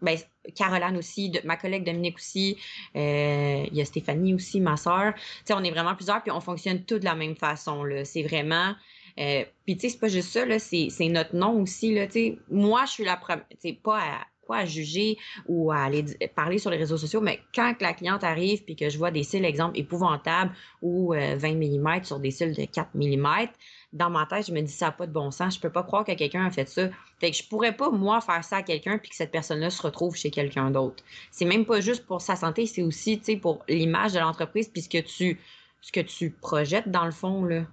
ben, 0.02 0.18
Caroline 0.56 0.98
aussi, 0.98 1.32
ma 1.44 1.58
collègue 1.58 1.84
Dominique 1.84 2.18
aussi, 2.18 2.58
euh, 2.96 3.66
il 3.72 3.76
y 3.76 3.82
a 3.82 3.86
Stéphanie 3.86 4.34
aussi, 4.34 4.60
ma 4.60 4.78
sœur. 4.78 5.14
Tu 5.16 5.22
sais, 5.46 5.54
on 5.54 5.64
est 5.64 5.72
vraiment 5.72 5.96
plusieurs, 5.96 6.22
puis 6.22 6.32
on 6.32 6.42
fonctionne 6.42 6.84
tous 6.84 7.00
de 7.00 7.06
la 7.06 7.16
même 7.16 7.36
façon. 7.36 7.84
C'est 8.04 8.24
vraiment... 8.24 8.74
Euh, 9.18 9.46
puis 9.66 9.76
tu 9.78 9.82
sais, 9.82 9.90
c'est 9.90 10.00
pas 10.00 10.10
juste 10.10 10.30
ça, 10.30 10.46
là, 10.46 10.60
c'est, 10.60 10.90
notre 11.10 11.36
nom 11.36 11.62
aussi. 11.62 11.94
Là. 11.94 12.08
Moi, 12.50 12.86
je 12.86 12.92
suis 12.92 13.06
la 13.06 13.16
première... 13.16 13.46
Pas 13.84 14.00
à, 14.00 14.26
à 14.54 14.66
juger 14.66 15.18
ou 15.48 15.72
à 15.72 15.78
aller 15.78 16.06
parler 16.36 16.58
sur 16.58 16.70
les 16.70 16.78
réseaux 16.78 16.98
sociaux, 16.98 17.22
mais 17.22 17.40
quand 17.54 17.74
la 17.82 17.94
cliente 17.94 18.24
arrive 18.24 18.64
puis 18.64 18.76
que 18.76 18.90
je 18.90 18.98
vois 18.98 19.12
des 19.12 19.24
cils, 19.24 19.46
exemple, 19.46 19.78
épouvantables 19.80 20.52
ou 20.82 21.14
20 21.14 21.18
euh, 21.18 21.38
mm 21.38 22.04
sur 22.04 22.20
des 22.20 22.32
cils 22.32 22.54
de 22.54 22.66
4 22.66 22.90
mm, 22.94 23.48
dans 23.94 24.10
ma 24.10 24.26
tête, 24.26 24.48
je 24.48 24.52
me 24.52 24.62
dis 24.62 24.72
ça 24.72 24.88
n'a 24.88 24.92
pas 24.92 25.08
de 25.08 25.12
bon 25.12 25.32
sens. 25.32 25.56
Je 25.56 25.60
peux 25.60 25.70
pas 25.70 25.84
croire 25.84 26.04
que 26.04 26.14
quelqu'un 26.14 26.46
a 26.46 26.52
fait 26.52 26.68
ça. 26.68 26.90
Fait 27.20 27.32
que 27.32 27.38
je 27.38 27.48
pourrais 27.48 27.76
pas, 27.76 27.90
moi, 27.90 28.22
faire 28.22 28.44
ça 28.44 28.58
à 28.58 28.64
quelqu'un 28.64 28.98
puis 28.98 29.10
que 29.10 29.16
cette 29.16 29.32
personne-là 29.32 29.70
se 29.70 29.82
retrouve 29.82 30.16
chez 30.16 30.32
quelqu'un 30.32 30.72
d'autre. 30.72 31.04
C'est 31.32 31.46
même 31.46 31.66
pas 31.66 31.82
juste 31.82 32.06
pour 32.06 32.22
sa 32.22 32.36
santé, 32.36 32.66
c'est 32.66 32.84
aussi, 32.84 33.20
tu 33.20 33.26
sais, 33.26 33.38
pour 33.38 33.64
l'image 33.68 34.14
de 34.14 34.20
l'entreprise 34.20 34.68
puis 34.68 34.82
ce 34.82 34.90
que 34.90 35.02
tu, 35.02 35.40
ce 35.82 35.92
que 35.92 36.02
tu 36.02 36.32
projettes 36.32 36.90
dans 36.90 37.06
le 37.06 37.12
fond, 37.12 37.44
là. 37.44 37.66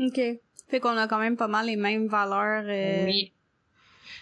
OK. 0.00 0.20
Fait 0.68 0.80
qu'on 0.80 0.96
a 0.96 1.06
quand 1.06 1.18
même 1.18 1.36
pas 1.36 1.48
mal 1.48 1.66
les 1.66 1.76
mêmes 1.76 2.08
valeurs. 2.08 2.64
Euh, 2.66 3.04
oui. 3.04 3.33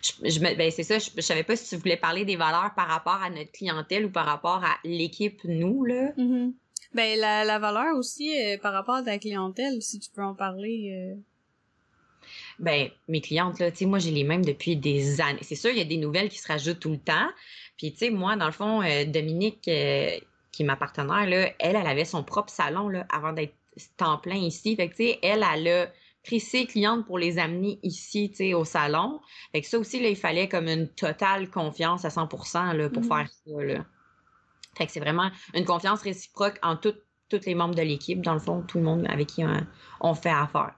Je, 0.03 0.39
ben 0.41 0.71
c'est 0.71 0.83
ça, 0.83 0.99
je, 0.99 1.11
je, 1.17 1.21
savais 1.21 1.43
pas 1.43 1.57
si 1.57 1.69
tu 1.69 1.77
voulais 1.77 1.97
parler 1.97 2.25
des 2.25 2.37
valeurs 2.37 2.73
par 2.75 2.89
rapport 2.89 3.23
à 3.23 3.31
notre 3.31 3.53
clientèle 3.53 4.07
ou 4.07 4.11
par 4.11 4.27
rapport 4.27 4.65
à 4.65 4.77
l'équipe, 4.85 5.41
nous, 5.45 5.85
là. 5.85 6.13
Mm-hmm. 6.17 6.53
Ben, 6.95 7.19
la, 7.19 7.45
la 7.45 7.59
valeur 7.59 7.97
aussi 7.97 8.39
euh, 8.39 8.59
par 8.59 8.73
rapport 8.73 8.97
à 8.97 9.03
ta 9.03 9.19
clientèle, 9.19 9.81
si 9.81 9.99
tu 9.99 10.11
peux 10.11 10.23
en 10.23 10.35
parler. 10.35 11.15
Euh 11.15 11.21
ben 12.59 12.89
mes 13.09 13.21
clientes 13.21 13.59
là, 13.59 13.71
tu 13.71 13.79
sais 13.79 13.87
moi 13.87 13.99
j'ai 13.99 14.11
les 14.11 14.25
mêmes 14.25 14.45
depuis 14.45 14.77
des 14.77 15.21
années. 15.21 15.41
C'est 15.43 15.57
sûr 15.57 15.71
il 15.71 15.79
y 15.79 15.81
a 15.81 15.85
des 15.85 15.97
nouvelles 15.97 16.29
qui 16.29 16.39
se 16.39 16.47
rajoutent 16.47 16.81
tout 16.81 16.91
le 16.91 16.99
temps. 16.99 17.29
Puis 17.77 17.93
tu 17.93 17.99
sais 17.99 18.11
moi 18.11 18.37
dans 18.37 18.47
le 18.47 18.53
fond 18.53 18.83
euh, 18.83 19.05
Dominique 19.05 19.61
qui 19.63 19.71
est 19.71 20.25
ma 20.61 20.77
partenaire 20.77 21.27
là, 21.29 21.51
elle 21.59 21.77
elle 21.77 21.87
avait 21.87 22.05
son 22.05 22.23
propre 22.23 22.51
salon 22.51 22.89
là 22.89 23.07
avant 23.13 23.33
d'être 23.33 23.55
temps 23.97 24.19
plein 24.19 24.37
ici. 24.37 24.77
Fait 24.77 24.89
que 24.89 24.95
tu 24.95 25.05
sais 25.05 25.19
elle 25.23 25.45
elle 25.55 25.69
a 25.69 25.93
pris 26.25 26.41
ses 26.41 26.67
clientes 26.67 27.07
pour 27.07 27.19
les 27.19 27.39
amener 27.39 27.79
ici, 27.83 28.31
tu 28.31 28.37
sais, 28.37 28.55
au 28.55 28.65
salon. 28.65 29.21
Fait 29.53 29.61
que 29.61 29.67
ça 29.67 29.79
aussi, 29.79 30.01
là, 30.01 30.09
il 30.09 30.17
fallait 30.17 30.49
comme 30.49 30.69
une 30.69 30.89
totale 30.89 31.51
confiance 31.51 32.05
à 32.05 32.09
100% 32.09 32.77
là, 32.77 32.89
pour 32.89 33.03
mm-hmm. 33.03 33.07
faire 33.07 33.29
ça, 33.29 33.63
là. 33.63 33.87
Fait 34.77 34.87
que 34.87 34.93
c'est 34.93 35.01
vraiment 35.01 35.31
une 35.55 35.65
confiance 35.65 36.01
réciproque 36.01 36.59
en 36.63 36.77
tous 36.77 36.95
les 37.47 37.55
membres 37.55 37.75
de 37.75 37.83
l'équipe, 37.83 38.21
dans 38.21 38.35
le 38.35 38.41
fond, 38.41 38.63
tout 38.63 38.79
le 38.79 38.85
monde 38.85 39.07
avec 39.09 39.29
qui 39.29 39.43
on 40.01 40.15
fait 40.15 40.31
affaire 40.31 40.75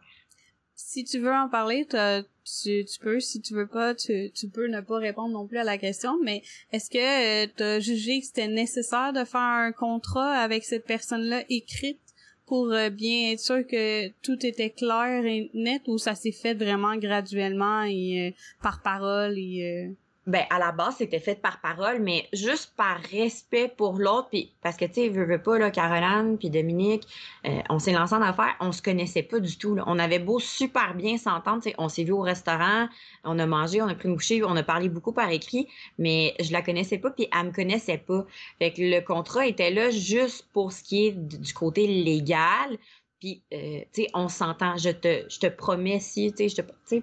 si 0.76 1.04
tu 1.04 1.18
veux 1.18 1.32
en 1.32 1.48
parler, 1.48 1.86
tu, 1.86 2.84
tu 2.84 2.98
peux. 3.00 3.20
Si 3.20 3.40
tu 3.40 3.54
veux 3.54 3.66
pas, 3.66 3.94
tu, 3.94 4.30
tu 4.34 4.48
peux 4.48 4.66
ne 4.66 4.80
pas 4.80 4.98
répondre 4.98 5.32
non 5.32 5.46
plus 5.46 5.58
à 5.58 5.64
la 5.64 5.78
question. 5.78 6.18
Mais 6.22 6.42
est-ce 6.72 6.90
que 6.90 7.44
euh, 7.44 7.46
tu 7.56 7.62
as 7.62 7.80
jugé 7.80 8.20
que 8.20 8.26
c'était 8.26 8.48
nécessaire 8.48 9.12
de 9.12 9.24
faire 9.24 9.40
un 9.40 9.72
contrat 9.72 10.32
avec 10.32 10.64
cette 10.64 10.84
personne-là 10.84 11.44
écrite 11.48 12.00
pour 12.46 12.70
euh, 12.72 12.90
bien 12.90 13.32
être 13.32 13.40
sûr 13.40 13.66
que 13.66 14.08
tout 14.22 14.44
était 14.44 14.70
clair 14.70 15.24
et 15.24 15.50
net 15.54 15.82
ou 15.86 15.98
ça 15.98 16.14
s'est 16.14 16.32
fait 16.32 16.54
vraiment 16.54 16.96
graduellement 16.96 17.82
et 17.84 18.28
euh, 18.28 18.36
par 18.62 18.82
parole 18.82 19.38
et 19.38 19.90
ben 20.26 20.44
à 20.50 20.58
la 20.58 20.72
base 20.72 20.96
c'était 20.98 21.20
fait 21.20 21.40
par 21.40 21.60
parole 21.60 22.00
mais 22.00 22.28
juste 22.32 22.72
par 22.76 22.98
respect 23.10 23.68
pour 23.68 23.98
l'autre 23.98 24.28
puis 24.30 24.52
parce 24.62 24.76
que 24.76 24.84
tu 24.84 24.94
sais 24.94 25.08
veux, 25.08 25.24
veux 25.24 25.42
pas 25.42 25.58
là 25.58 25.70
Caroline 25.70 26.38
puis 26.38 26.50
Dominique 26.50 27.06
euh, 27.46 27.60
on 27.68 27.78
s'est 27.78 27.92
lancé 27.92 28.14
en 28.14 28.22
affaires 28.22 28.56
on 28.60 28.72
se 28.72 28.82
connaissait 28.82 29.22
pas 29.22 29.40
du 29.40 29.56
tout 29.58 29.76
on 29.86 29.98
avait 29.98 30.18
beau 30.18 30.38
super 30.40 30.94
bien 30.94 31.18
s'entendre 31.18 31.62
on 31.78 31.88
s'est 31.88 32.04
vu 32.04 32.12
au 32.12 32.20
restaurant 32.20 32.88
on 33.24 33.38
a 33.38 33.46
mangé 33.46 33.82
on 33.82 33.88
a 33.88 33.94
pris 33.94 34.08
une 34.08 34.14
bouchée 34.14 34.42
on 34.44 34.56
a 34.56 34.62
parlé 34.62 34.88
beaucoup 34.88 35.12
par 35.12 35.30
écrit 35.30 35.68
mais 35.98 36.34
je 36.40 36.52
la 36.52 36.62
connaissais 36.62 36.98
pas 36.98 37.10
puis 37.10 37.28
elle 37.32 37.46
me 37.46 37.52
connaissait 37.52 37.98
pas. 37.98 38.26
Fait 38.58 38.72
que 38.72 38.82
le 38.82 39.00
contrat 39.00 39.46
était 39.46 39.70
là 39.70 39.90
juste 39.90 40.48
pour 40.52 40.72
ce 40.72 40.82
qui 40.82 41.06
est 41.06 41.12
du 41.12 41.52
côté 41.52 41.86
légal 41.86 42.78
puis 43.20 43.42
euh, 43.52 43.80
tu 43.92 44.02
sais 44.02 44.08
on 44.14 44.28
s'entend. 44.28 44.76
Je 44.76 44.90
te 44.90 45.24
je 45.28 45.38
te 45.38 45.46
promets 45.46 46.00
si 46.00 46.32
tu 46.32 46.36
sais 46.36 46.48
je 46.48 46.56
te 46.56 46.62
tu 46.62 46.72
sais 46.86 47.02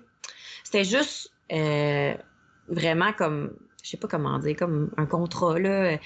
c'était 0.63 0.83
juste 0.83 1.31
euh, 1.51 2.15
vraiment 2.71 3.13
comme 3.13 3.53
je 3.83 3.89
sais 3.89 3.97
pas 3.97 4.07
comment 4.07 4.37
dire, 4.39 4.55
comme 4.55 4.91
un 4.97 5.05
contrat 5.05 5.59
là, 5.59 5.97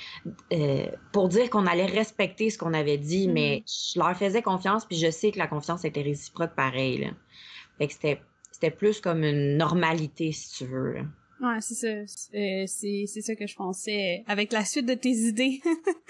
euh, 0.54 0.86
pour 1.12 1.28
dire 1.28 1.49
qu'on 1.49 1.65
allait 1.65 1.86
respecter 1.86 2.49
ce 2.49 2.58
qu'on 2.58 2.73
avait 2.73 2.97
dit, 2.97 3.28
mais 3.28 3.63
mm-hmm. 3.65 3.93
je 3.93 3.99
leur 3.99 4.17
faisais 4.17 4.41
confiance, 4.41 4.86
puis 4.86 4.97
je 4.97 5.12
sais 5.12 5.32
que 5.32 5.38
la 5.38 5.47
confiance 5.47 5.84
était 5.84 6.01
réciproque 6.01 6.56
pareil. 6.56 6.99
Là. 6.99 7.08
Fait 7.78 7.88
que 7.88 7.93
c'était, 7.93 8.21
c'était 8.51 8.71
plus 8.71 9.01
comme 9.01 9.23
une 9.23 9.58
normalité, 9.58 10.32
si 10.32 10.51
tu 10.58 10.65
veux. 10.65 10.93
Là. 10.93 11.01
Ouais, 11.41 11.60
c'est 11.60 11.73
ça. 11.73 12.67
C'est, 12.67 13.06
c'est 13.08 13.21
ça 13.21 13.36
que 13.36 13.45
je 13.45 13.56
pensais 13.56 14.23
avec 14.28 14.54
la 14.54 14.63
suite 14.63 14.86
de 14.86 14.93
tes 14.93 15.10
idées. 15.10 15.62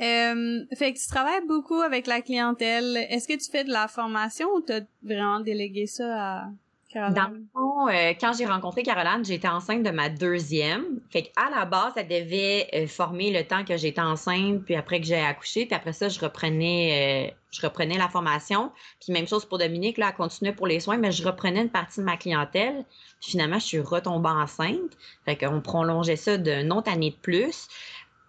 euh, 0.00 0.64
fait 0.74 0.94
que 0.94 0.98
tu 0.98 1.08
travailles 1.08 1.46
beaucoup 1.46 1.80
avec 1.80 2.06
la 2.06 2.22
clientèle. 2.22 2.96
Est-ce 3.10 3.28
que 3.28 3.34
tu 3.34 3.50
fais 3.50 3.64
de 3.64 3.70
la 3.70 3.88
formation 3.88 4.48
ou 4.54 4.62
t'as 4.62 4.80
vraiment 5.02 5.40
délégué 5.40 5.86
ça 5.86 6.06
à 6.16 6.50
dans 6.96 7.28
le 7.28 7.44
fond, 7.52 7.88
euh, 7.88 8.14
quand 8.18 8.32
j'ai 8.32 8.46
rencontré 8.46 8.82
Caroline, 8.82 9.24
j'étais 9.24 9.48
enceinte 9.48 9.82
de 9.82 9.90
ma 9.90 10.08
deuxième. 10.08 11.00
Fait 11.10 11.24
qu'à 11.24 11.50
la 11.50 11.64
base, 11.66 11.92
elle 11.96 12.08
devait 12.08 12.68
euh, 12.74 12.86
former 12.86 13.30
le 13.30 13.44
temps 13.44 13.64
que 13.64 13.76
j'étais 13.76 14.00
enceinte, 14.00 14.64
puis 14.64 14.74
après 14.74 15.00
que 15.00 15.06
j'ai 15.06 15.20
accouché, 15.20 15.66
puis 15.66 15.74
après 15.74 15.92
ça, 15.92 16.08
je 16.08 16.18
reprenais, 16.18 17.30
euh, 17.30 17.34
je 17.50 17.60
reprenais 17.60 17.98
la 17.98 18.08
formation. 18.08 18.72
Puis 19.00 19.12
même 19.12 19.26
chose 19.26 19.44
pour 19.44 19.58
Dominique, 19.58 19.98
là, 19.98 20.08
elle 20.08 20.16
continuait 20.16 20.54
pour 20.54 20.66
les 20.66 20.80
soins, 20.80 20.96
mais 20.96 21.12
je 21.12 21.22
reprenais 21.26 21.62
une 21.62 21.70
partie 21.70 22.00
de 22.00 22.04
ma 22.04 22.16
clientèle. 22.16 22.84
Finalement, 23.20 23.58
je 23.58 23.66
suis 23.66 23.80
retombée 23.80 24.30
enceinte. 24.30 24.96
Fait 25.24 25.36
qu'on 25.36 25.60
prolongeait 25.60 26.16
ça 26.16 26.38
d'une 26.38 26.72
autre 26.72 26.90
année 26.90 27.10
de 27.10 27.16
plus. 27.16 27.68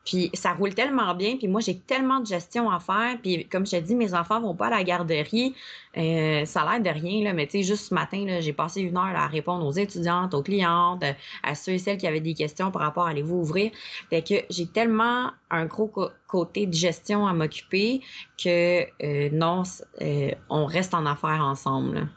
Puis 0.08 0.30
ça 0.34 0.54
roule 0.54 0.74
tellement 0.74 1.13
bien, 1.15 1.36
puis 1.36 1.50
moi 1.50 1.60
j'ai 1.60 1.78
tellement 1.78 2.22
de 2.22 2.26
gestion 2.26 2.72
à 2.72 2.80
faire, 2.80 3.17
puis 3.22 3.46
comme 3.46 3.65
je 3.65 3.72
te 3.72 3.82
dis, 3.82 3.93
mes 3.93 4.13
enfants 4.13 4.39
vont 4.39 4.56
pas 4.56 4.67
à 4.67 4.70
la 4.70 4.84
garderie, 4.86 5.54
euh, 5.98 6.46
ça 6.46 6.62
a 6.62 6.80
l'air 6.80 6.93
de 6.93 6.98
rien 6.98 7.26
là, 7.26 7.34
mais 7.34 7.46
tu 7.46 7.58
sais 7.58 7.63
juste 7.63 7.89
ce 7.89 7.93
matin 7.93 8.24
là, 8.26 8.39
j'ai 8.39 8.54
passé 8.54 8.80
une 8.80 8.96
heure 8.96 9.04
à 9.04 9.28
répondre 9.28 9.65
aux 9.65 9.74
étudiantes, 9.74 10.34
aux 10.34 10.41
clientes, 10.41 11.04
à 11.43 11.56
ceux 11.56 11.74
et 11.74 11.78
celles 11.78 11.98
qui 11.98 12.08
avaient 12.08 12.22
des 12.22 12.36
questions 12.36 12.72
par 12.72 12.84
rapport 12.84 13.06
à 13.06 13.10
allez-vous 13.10 13.36
ouvrir. 13.36 13.72
Fait 14.10 14.22
que 14.22 14.36
j'ai 14.50 14.65
tellement 14.67 15.32
un 15.52 15.65
gros 15.65 15.91
côté 16.28 16.67
de 16.67 16.74
gestion 16.74 17.28
à 17.28 17.34
m'occuper 17.34 18.00
que 18.41 18.84
euh, 19.04 19.30
non, 19.34 19.63
euh, 20.02 20.32
on 20.50 20.65
reste 20.67 20.93
en 20.93 21.06
affaires 21.06 21.43
ensemble. 21.43 22.08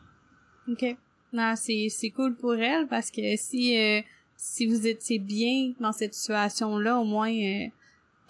Ok, 0.70 0.96
non 1.33 1.55
c'est 1.57 2.12
cool 2.14 2.37
pour 2.37 2.55
elle 2.55 2.87
parce 2.87 3.11
que 3.11 3.37
si 3.37 4.05
si 4.37 4.66
vous 4.66 4.87
étiez 4.87 5.18
bien 5.18 5.72
dans 5.81 5.92
cette 5.92 6.14
situation 6.14 6.79
là, 6.79 6.98
au 6.98 7.05
moins 7.05 7.33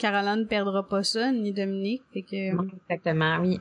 Caroline 0.00 0.40
ne 0.40 0.44
perdra 0.44 0.88
pas 0.88 1.04
ça, 1.04 1.30
ni 1.30 1.52
Dominique. 1.52 2.02
Fait 2.12 2.22
que... 2.22 2.52
Exactement, 2.88 3.38
oui. 3.40 3.60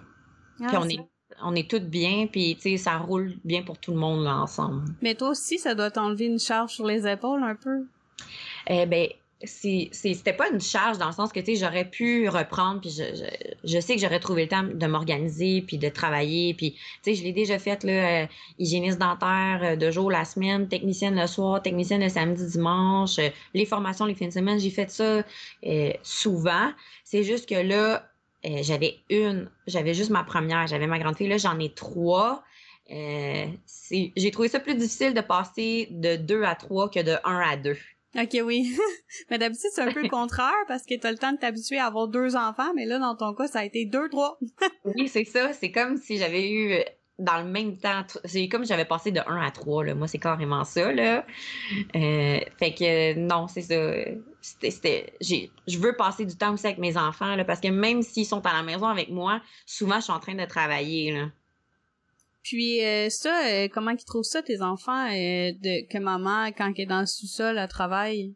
Ah, 0.61 0.67
Puis 0.67 0.77
on 0.77 0.89
est, 0.89 1.09
on 1.43 1.55
est 1.55 1.69
toutes 1.69 1.89
bien, 1.89 2.27
puis 2.27 2.55
tu 2.55 2.61
sais, 2.61 2.77
ça 2.77 2.97
roule 2.97 3.33
bien 3.43 3.61
pour 3.61 3.77
tout 3.77 3.91
le 3.91 3.97
monde 3.97 4.23
là, 4.23 4.37
ensemble. 4.37 4.83
Mais 5.01 5.15
toi 5.15 5.29
aussi, 5.29 5.59
ça 5.59 5.75
doit 5.75 5.91
t'enlever 5.91 6.25
une 6.25 6.39
charge 6.39 6.71
sur 6.71 6.85
les 6.85 7.05
épaules 7.07 7.43
un 7.43 7.55
peu? 7.55 7.85
Eh 8.67 8.85
ben, 8.85 9.07
c'était 9.45 10.33
pas 10.33 10.49
une 10.49 10.59
charge 10.59 10.97
dans 10.97 11.07
le 11.07 11.13
sens 11.13 11.31
que 11.31 11.39
tu 11.39 11.45
sais 11.45 11.55
j'aurais 11.55 11.85
pu 11.85 12.27
reprendre 12.27 12.81
puis 12.81 12.89
je, 12.89 13.03
je, 13.63 13.79
sais 13.79 13.95
que 13.95 14.01
j'aurais 14.01 14.19
trouvé 14.19 14.43
le 14.43 14.49
temps 14.49 14.63
de 14.63 14.85
m'organiser 14.85 15.61
puis 15.61 15.77
de 15.77 15.87
travailler 15.87 16.53
puis 16.53 16.73
tu 16.73 16.79
sais 17.03 17.15
je 17.15 17.23
l'ai 17.23 17.31
déjà 17.31 17.57
fait 17.57 17.85
là 17.85 18.23
euh, 18.23 18.27
hygiéniste 18.57 18.99
dentaire 18.99 19.61
euh, 19.63 19.75
de 19.77 19.91
jour 19.91 20.11
la 20.11 20.25
semaine 20.25 20.67
technicienne 20.67 21.17
le 21.17 21.25
soir 21.25 21.61
technicienne 21.61 22.01
le 22.01 22.09
samedi 22.09 22.45
dimanche 22.47 23.17
euh, 23.19 23.29
les 23.53 23.65
formations 23.65 24.03
les 24.05 24.15
fins 24.15 24.27
de 24.27 24.33
semaine 24.33 24.59
j'ai 24.59 24.69
fait 24.71 24.91
ça 24.91 25.23
souvent. 26.03 26.71
C'est 27.05 27.23
juste 27.23 27.47
que 27.47 27.55
là 27.55 28.09
j'avais 28.43 28.97
une 29.09 29.49
j'avais 29.67 29.93
juste 29.93 30.09
ma 30.09 30.23
première 30.23 30.67
j'avais 30.67 30.87
ma 30.87 30.99
grande 30.99 31.15
fille 31.15 31.29
là 31.29 31.37
j'en 31.37 31.57
ai 31.59 31.69
trois. 31.73 32.43
J'ai 32.89 34.31
trouvé 34.31 34.49
ça 34.49 34.59
plus 34.59 34.75
difficile 34.75 35.13
de 35.13 35.21
passer 35.21 35.87
de 35.91 36.15
deux 36.17 36.43
à 36.43 36.55
trois 36.55 36.89
que 36.89 36.99
de 37.01 37.15
un 37.23 37.39
à 37.39 37.55
deux 37.55 37.77
Ok, 38.15 38.37
oui. 38.43 38.75
mais 39.29 39.37
d'habitude, 39.37 39.69
c'est 39.71 39.81
un 39.81 39.91
peu 39.91 40.01
le 40.01 40.09
contraire 40.09 40.53
parce 40.67 40.83
que 40.83 40.95
tu 40.95 41.05
as 41.05 41.11
le 41.11 41.17
temps 41.17 41.31
de 41.31 41.37
t'habituer 41.37 41.77
à 41.77 41.85
avoir 41.85 42.07
deux 42.07 42.35
enfants, 42.35 42.73
mais 42.75 42.85
là, 42.85 42.97
dans 42.97 43.15
ton 43.15 43.33
cas, 43.33 43.47
ça 43.47 43.59
a 43.59 43.65
été 43.65 43.85
deux, 43.85 44.09
trois. 44.09 44.39
oui, 44.85 45.07
c'est 45.07 45.25
ça. 45.25 45.53
C'est 45.53 45.71
comme 45.71 45.97
si 45.97 46.17
j'avais 46.17 46.49
eu 46.49 46.73
euh, 46.73 46.83
dans 47.19 47.37
le 47.37 47.45
même 47.45 47.77
temps. 47.77 48.03
C'est 48.25 48.47
comme 48.47 48.63
si 48.63 48.69
j'avais 48.69 48.85
passé 48.85 49.11
de 49.11 49.19
1 49.19 49.41
à 49.41 49.51
3. 49.51 49.85
Là. 49.85 49.95
Moi, 49.95 50.07
c'est 50.07 50.17
carrément 50.17 50.63
ça. 50.63 50.91
Là. 50.91 51.25
Euh, 51.95 52.39
fait 52.57 52.73
que 52.73 53.13
non, 53.13 53.47
c'est 53.47 53.61
ça. 53.61 53.93
C'était, 54.41 55.13
je 55.21 55.77
veux 55.77 55.95
passer 55.95 56.25
du 56.25 56.35
temps 56.35 56.53
aussi 56.53 56.65
avec 56.65 56.79
mes 56.79 56.95
enfants 56.95 57.35
là, 57.35 57.43
parce 57.43 57.59
que 57.59 57.67
même 57.67 58.01
s'ils 58.01 58.25
sont 58.25 58.43
à 58.45 58.53
la 58.53 58.63
maison 58.63 58.87
avec 58.87 59.09
moi, 59.09 59.41
souvent, 59.65 59.97
je 59.97 60.05
suis 60.05 60.13
en 60.13 60.19
train 60.19 60.33
de 60.33 60.45
travailler. 60.45 61.11
Là. 61.11 61.25
Puis 62.43 62.83
euh, 62.83 63.09
ça, 63.09 63.45
euh, 63.47 63.67
comment 63.71 63.91
ils 63.91 64.03
trouvent 64.03 64.23
ça, 64.23 64.41
tes 64.41 64.61
enfants, 64.61 65.07
euh, 65.07 65.51
de, 65.51 65.87
que 65.87 65.97
maman, 65.97 66.47
quand 66.47 66.71
elle 66.75 66.83
est 66.83 66.85
dans 66.85 67.01
le 67.01 67.05
sous-sol, 67.05 67.57
elle 67.57 67.67
travaille? 67.67 68.33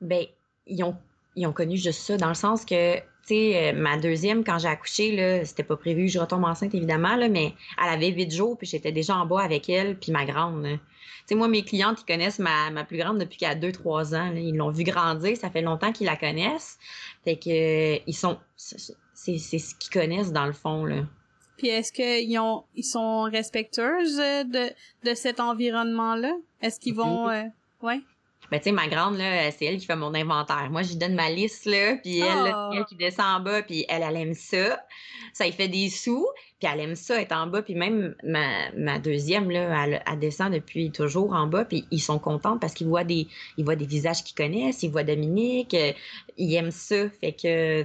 Ben, 0.00 0.26
ils 0.66 0.82
ont, 0.84 1.52
connu 1.52 1.76
juste 1.76 2.00
ça, 2.00 2.16
dans 2.16 2.28
le 2.28 2.34
sens 2.34 2.64
que, 2.64 2.96
tu 2.96 3.02
sais, 3.28 3.72
ma 3.72 3.98
deuxième, 3.98 4.44
quand 4.44 4.58
j'ai 4.58 4.68
accouché, 4.68 5.16
là, 5.16 5.44
c'était 5.44 5.62
pas 5.62 5.76
prévu 5.76 6.08
je 6.08 6.18
retombe 6.18 6.44
enceinte, 6.44 6.74
évidemment, 6.74 7.16
là, 7.16 7.28
mais 7.28 7.54
elle 7.82 7.92
avait 7.92 8.10
huit 8.10 8.30
jours, 8.32 8.58
puis 8.58 8.66
j'étais 8.66 8.92
déjà 8.92 9.16
en 9.16 9.26
bas 9.26 9.42
avec 9.42 9.68
elle, 9.68 9.96
puis 9.96 10.12
ma 10.12 10.24
grande. 10.24 10.64
Tu 10.64 10.78
sais, 11.26 11.34
moi, 11.34 11.48
mes 11.48 11.62
clientes, 11.62 12.00
ils 12.02 12.12
connaissent 12.12 12.38
ma, 12.38 12.70
ma 12.70 12.84
plus 12.84 12.98
grande 12.98 13.18
depuis 13.18 13.38
qu'elle 13.38 13.52
a 13.52 13.54
deux, 13.54 13.72
trois 13.72 14.14
ans. 14.14 14.32
Ils 14.34 14.56
l'ont 14.56 14.70
vu 14.70 14.84
grandir, 14.84 15.36
ça 15.36 15.50
fait 15.50 15.62
longtemps 15.62 15.92
qu'ils 15.92 16.06
la 16.06 16.16
connaissent. 16.16 16.78
Fait 17.24 17.36
que, 17.36 18.00
ils 18.06 18.14
sont... 18.14 18.38
C'est 18.56 19.38
ce 19.38 19.74
qu'ils 19.74 19.92
connaissent, 19.92 20.32
dans 20.32 20.46
le 20.46 20.52
fond, 20.52 20.84
là. 20.84 21.04
Puis 21.56 21.68
est-ce 21.68 21.92
qu'ils 21.92 22.38
ont 22.38 22.64
ils 22.74 22.84
sont 22.84 23.22
respectueuses 23.22 24.16
de, 24.16 24.70
de 25.04 25.14
cet 25.14 25.40
environnement-là? 25.40 26.32
Est-ce 26.62 26.80
qu'ils 26.80 26.94
vont 26.94 27.28
euh, 27.28 27.44
ouais? 27.82 28.00
Ben, 28.50 28.58
tu 28.58 28.64
sais, 28.64 28.72
ma 28.72 28.86
grande, 28.86 29.16
là, 29.18 29.50
c'est 29.50 29.64
elle 29.64 29.78
qui 29.78 29.86
fait 29.86 29.96
mon 29.96 30.14
inventaire. 30.14 30.68
Moi, 30.70 30.82
je 30.82 30.90
lui 30.90 30.96
donne 30.96 31.14
ma 31.14 31.30
liste, 31.30 31.66
là, 31.66 31.96
puis 31.96 32.20
elle, 32.20 32.54
oh. 32.54 32.70
elle 32.74 32.84
qui 32.84 32.94
descend 32.94 33.26
en 33.26 33.40
bas, 33.40 33.62
puis 33.62 33.84
elle, 33.88 34.02
elle 34.02 34.16
aime 34.16 34.34
ça. 34.34 34.84
Ça, 35.32 35.46
il 35.46 35.52
fait 35.52 35.66
des 35.66 35.90
sous, 35.90 36.26
puis 36.60 36.68
elle 36.72 36.80
aime 36.80 36.94
ça, 36.94 37.20
être 37.20 37.32
en 37.32 37.48
bas. 37.48 37.62
Puis 37.62 37.74
même 37.74 38.14
ma, 38.22 38.70
ma 38.76 38.98
deuxième, 39.00 39.50
là, 39.50 39.84
elle, 39.84 40.02
elle, 40.10 40.18
descend 40.20 40.52
depuis 40.52 40.92
toujours 40.92 41.32
en 41.32 41.48
bas, 41.48 41.64
puis 41.64 41.86
ils 41.90 42.00
sont 42.00 42.20
contents 42.20 42.56
parce 42.58 42.72
qu'ils 42.72 42.86
voient 42.86 43.04
des 43.04 43.26
ils 43.56 43.64
voient 43.64 43.76
des 43.76 43.86
visages 43.86 44.22
qu'ils 44.22 44.36
connaissent, 44.36 44.82
ils 44.82 44.90
voient 44.90 45.04
Dominique, 45.04 45.74
euh, 45.74 45.92
ils 46.36 46.54
aiment 46.54 46.70
ça. 46.70 47.08
Fait 47.20 47.32
que 47.32 47.84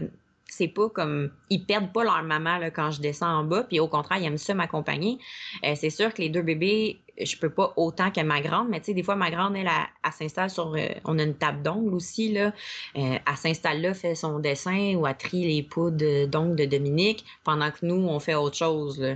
c'est 0.62 0.68
pas 0.68 0.90
comme 0.90 1.32
ils 1.50 1.66
perdent 1.66 1.92
pas 1.92 2.04
leur 2.04 2.22
maman 2.22 2.60
là, 2.60 2.70
quand 2.70 2.92
je 2.92 3.02
descends 3.02 3.40
en 3.40 3.44
bas 3.44 3.64
puis 3.64 3.80
au 3.80 3.88
contraire 3.88 4.20
ils 4.20 4.26
aiment 4.26 4.38
ça 4.38 4.54
m'accompagner. 4.54 5.18
Euh, 5.64 5.74
c'est 5.76 5.90
sûr 5.90 6.14
que 6.14 6.22
les 6.22 6.30
deux 6.30 6.44
bébés 6.44 7.00
je 7.20 7.36
peux 7.36 7.50
pas 7.50 7.74
autant 7.78 8.12
que 8.12 8.22
ma 8.22 8.42
grande 8.42 8.70
mais 8.70 8.80
tu 8.80 8.88
sais 8.88 8.94
des 8.94 9.02
fois 9.02 9.16
ma 9.16 9.32
grande 9.32 9.56
elle, 9.56 9.68
elle, 9.68 10.12
s'installe 10.12 10.52
sur 10.52 10.76
euh, 10.76 10.88
on 11.06 11.18
a 11.18 11.24
une 11.24 11.34
table 11.34 11.64
d'ongles 11.64 11.96
aussi 11.96 12.32
là. 12.32 12.54
Euh, 12.96 13.18
elle 13.28 13.38
s'installe 13.38 13.82
là 13.82 13.96
fait 13.96 14.14
son 14.14 14.38
dessin 14.38 14.94
ou 14.96 15.08
elle 15.08 15.18
trie 15.18 15.48
les 15.48 15.64
poudres 15.64 16.28
d'ongles 16.28 16.58
de 16.58 16.66
Dominique 16.66 17.26
pendant 17.44 17.72
que 17.72 17.84
nous 17.84 18.08
on 18.08 18.20
fait 18.20 18.36
autre 18.36 18.58
chose 18.58 19.00
là. 19.00 19.16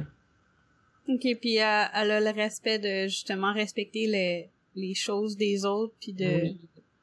Ok 1.08 1.28
puis 1.40 1.58
elle 1.58 2.12
a 2.12 2.20
le 2.20 2.32
respect 2.32 2.80
de 2.80 3.08
justement 3.08 3.54
respecter 3.54 4.08
les, 4.08 4.50
les 4.76 4.96
choses 4.96 5.38
des 5.38 5.64
autres 5.64 5.94
puis 6.00 6.14
de 6.14 6.56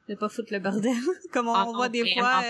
de 0.09 0.15
pas 0.15 0.29
foutre 0.29 0.51
le 0.51 0.59
bordel 0.59 0.93
comme 1.31 1.47
on, 1.47 1.53
ah 1.53 1.71
voit 1.73 1.89
des 1.89 2.13
fois 2.13 2.43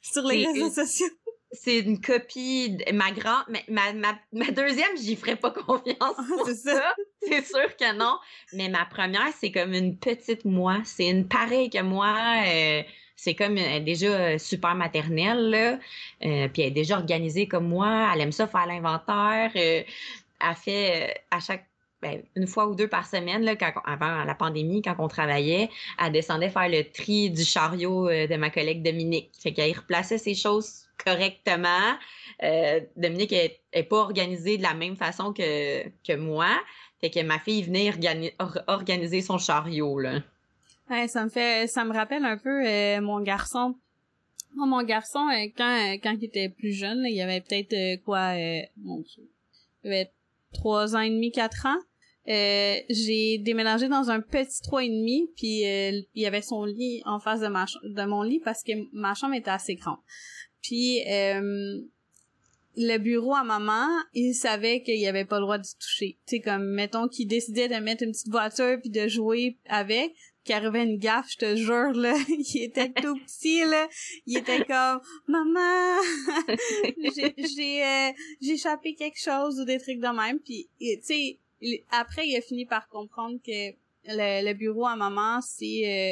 sur 0.00 0.22
les 0.26 0.46
réseaux 0.46 0.70
sociaux 0.70 1.06
c'est 1.52 1.80
une 1.80 2.00
copie 2.00 2.70
de 2.70 2.92
ma 2.92 3.10
grande 3.10 3.44
ma, 3.68 3.92
ma, 3.92 4.18
ma 4.32 4.50
deuxième 4.50 4.96
j'y 4.96 5.16
ferais 5.16 5.36
pas 5.36 5.50
confiance 5.50 6.16
c'est 6.46 6.54
ça. 6.54 6.94
c'est 7.22 7.44
sûr 7.44 7.76
que 7.76 7.96
non. 7.96 8.18
Mais 8.52 8.68
ma 8.68 8.84
première 8.84 9.32
c'est 9.38 9.50
comme 9.50 9.74
une 9.74 9.96
petite 9.96 10.44
moi. 10.44 10.78
C'est 10.84 11.08
une 11.08 11.26
pareille 11.26 11.70
que 11.70 11.82
moi 11.82 12.16
euh, 12.46 12.82
c'est 13.16 13.34
comme 13.34 13.58
elle 13.58 13.82
est 13.82 13.84
déjà 13.84 14.38
super 14.38 14.74
maternelle 14.74 15.50
là. 15.50 15.78
Euh, 16.24 16.48
puis 16.48 16.62
elle 16.62 16.68
est 16.68 16.70
déjà 16.70 16.96
organisée 16.96 17.48
comme 17.48 17.68
moi. 17.68 18.10
Elle 18.14 18.20
aime 18.20 18.32
ça 18.32 18.46
faire 18.46 18.66
l'inventaire 18.66 19.50
euh, 19.56 19.82
elle 20.42 20.56
fait 20.56 21.14
à 21.30 21.40
chaque 21.40 21.66
ben, 22.00 22.22
une 22.34 22.46
fois 22.46 22.66
ou 22.66 22.74
deux 22.74 22.88
par 22.88 23.04
semaine, 23.04 23.42
là, 23.42 23.56
quand, 23.56 23.74
avant 23.84 24.24
la 24.24 24.34
pandémie, 24.34 24.80
quand 24.80 24.94
on 25.00 25.06
travaillait, 25.06 25.68
elle 26.02 26.12
descendait 26.12 26.48
faire 26.48 26.66
le 26.66 26.82
tri 26.90 27.28
du 27.28 27.44
chariot 27.44 28.08
de 28.08 28.36
ma 28.36 28.48
collègue 28.48 28.82
Dominique. 28.82 29.30
Fait 29.38 29.52
qu'elle 29.52 29.76
replaçait 29.76 30.16
ses 30.16 30.34
choses 30.34 30.86
correctement. 31.04 31.96
Euh, 32.42 32.80
Dominique 32.96 33.32
est, 33.32 33.82
pas 33.88 33.96
organisée 33.96 34.56
de 34.56 34.62
la 34.62 34.74
même 34.74 34.96
façon 34.96 35.32
que, 35.32 35.88
que 36.06 36.16
moi. 36.16 36.50
Fait 37.00 37.10
que 37.10 37.22
ma 37.22 37.38
fille 37.38 37.62
venait 37.62 37.92
organiser 38.66 39.22
son 39.22 39.38
chariot, 39.38 39.98
là. 39.98 40.20
Ouais, 40.90 41.06
ça 41.08 41.24
me 41.24 41.30
fait, 41.30 41.68
ça 41.68 41.84
me 41.84 41.94
rappelle 41.94 42.24
un 42.24 42.36
peu 42.36 42.66
euh, 42.66 43.00
mon 43.00 43.20
garçon. 43.20 43.76
Moi, 44.54 44.66
mon 44.66 44.82
garçon, 44.82 45.28
euh, 45.28 45.46
quand, 45.56 45.96
quand 46.02 46.16
il 46.18 46.24
était 46.24 46.48
plus 46.48 46.72
jeune, 46.72 47.04
il 47.06 47.20
avait 47.20 47.40
peut-être 47.40 48.02
quoi, 48.04 48.34
il 48.34 48.68
avait 49.84 50.10
trois 50.52 50.96
ans 50.96 51.00
et 51.00 51.10
demi, 51.10 51.30
quatre 51.30 51.66
ans. 51.66 51.78
j'ai 52.26 53.38
déménagé 53.38 53.88
dans 53.88 54.10
un 54.10 54.20
petit 54.20 54.60
trois 54.62 54.84
et 54.84 54.88
demi, 54.88 55.30
puis 55.36 55.62
il 55.62 56.06
y 56.22 56.26
avait 56.26 56.42
son 56.42 56.64
lit 56.64 57.02
en 57.06 57.20
face 57.20 57.40
de 57.40 57.46
ma 57.46 57.66
de 57.84 58.04
mon 58.04 58.22
lit 58.22 58.40
parce 58.40 58.64
que 58.64 58.72
ma 58.92 59.14
chambre 59.14 59.34
était 59.34 59.50
assez 59.50 59.76
grande. 59.76 59.98
Puis 60.62 61.02
euh, 61.08 61.80
le 62.76 62.98
bureau 62.98 63.34
à 63.34 63.44
maman, 63.44 63.86
il 64.14 64.34
savait 64.34 64.82
qu'il 64.82 65.06
avait 65.06 65.24
pas 65.24 65.36
le 65.36 65.42
droit 65.42 65.58
de 65.58 65.66
toucher. 65.80 66.18
Tu 66.26 66.36
sais 66.36 66.40
comme 66.40 66.64
mettons 66.64 67.08
qu'il 67.08 67.28
décidait 67.28 67.68
de 67.68 67.76
mettre 67.76 68.02
une 68.02 68.12
petite 68.12 68.30
voiture 68.30 68.78
puis 68.80 68.90
de 68.90 69.08
jouer 69.08 69.56
avec, 69.66 70.14
arrivait 70.52 70.84
une 70.84 70.98
gaffe, 70.98 71.30
je 71.30 71.36
te 71.38 71.56
jure 71.56 71.92
là, 71.92 72.14
il 72.28 72.62
était 72.62 72.90
tout 72.90 73.16
petit 73.26 73.60
là, 73.64 73.88
il 74.26 74.38
était 74.38 74.64
comme 74.64 75.00
maman, 75.26 76.00
j'ai 77.14 77.34
j'ai 77.36 77.84
euh, 77.84 78.12
échappé 78.42 78.94
quelque 78.94 79.20
chose 79.20 79.60
ou 79.60 79.64
des 79.64 79.78
trucs 79.78 80.00
de 80.00 80.08
même 80.08 80.40
puis 80.40 80.68
tu 80.80 80.98
sais 81.02 81.38
après 81.90 82.26
il 82.26 82.36
a 82.36 82.40
fini 82.40 82.66
par 82.66 82.88
comprendre 82.88 83.38
que 83.44 83.72
le, 84.04 84.52
bureau 84.54 84.86
à 84.86 84.96
maman, 84.96 85.40
c'est 85.40 85.64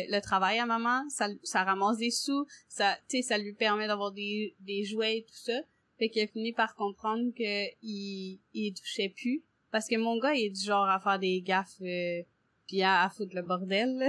euh, 0.09 0.15
le 0.15 0.21
travail 0.21 0.59
à 0.59 0.67
maman, 0.67 1.09
ça, 1.09 1.29
ça 1.43 1.65
ramasse 1.65 1.99
des 1.99 2.11
sous, 2.11 2.47
ça, 2.69 2.97
tu 3.09 3.19
sais, 3.19 3.23
ça 3.23 3.39
lui 3.39 3.55
permet 3.55 3.87
d'avoir 3.87 4.13
des, 4.13 4.55
des 4.61 4.85
jouets 4.85 5.19
et 5.19 5.23
tout 5.23 5.35
ça. 5.35 5.61
Fait 5.99 6.11
qu'il 6.11 6.23
a 6.23 6.27
fini 6.29 6.53
par 6.53 6.75
comprendre 6.77 7.33
que 7.37 7.69
il, 7.83 8.41
il 8.55 8.75
touchait 8.75 9.09
plus. 9.09 9.43
Parce 9.71 9.89
que 9.89 9.97
mon 9.97 10.19
gars, 10.19 10.35
il 10.35 10.47
est 10.47 10.51
du 10.51 10.65
genre 10.65 10.89
à 10.89 11.01
faire 11.01 11.19
des 11.19 11.41
gaffes, 11.41 11.83
euh, 11.83 12.23
puis 12.67 12.83
à, 12.83 13.11
foutre 13.15 13.35
le 13.35 13.43
bordel, 13.43 14.09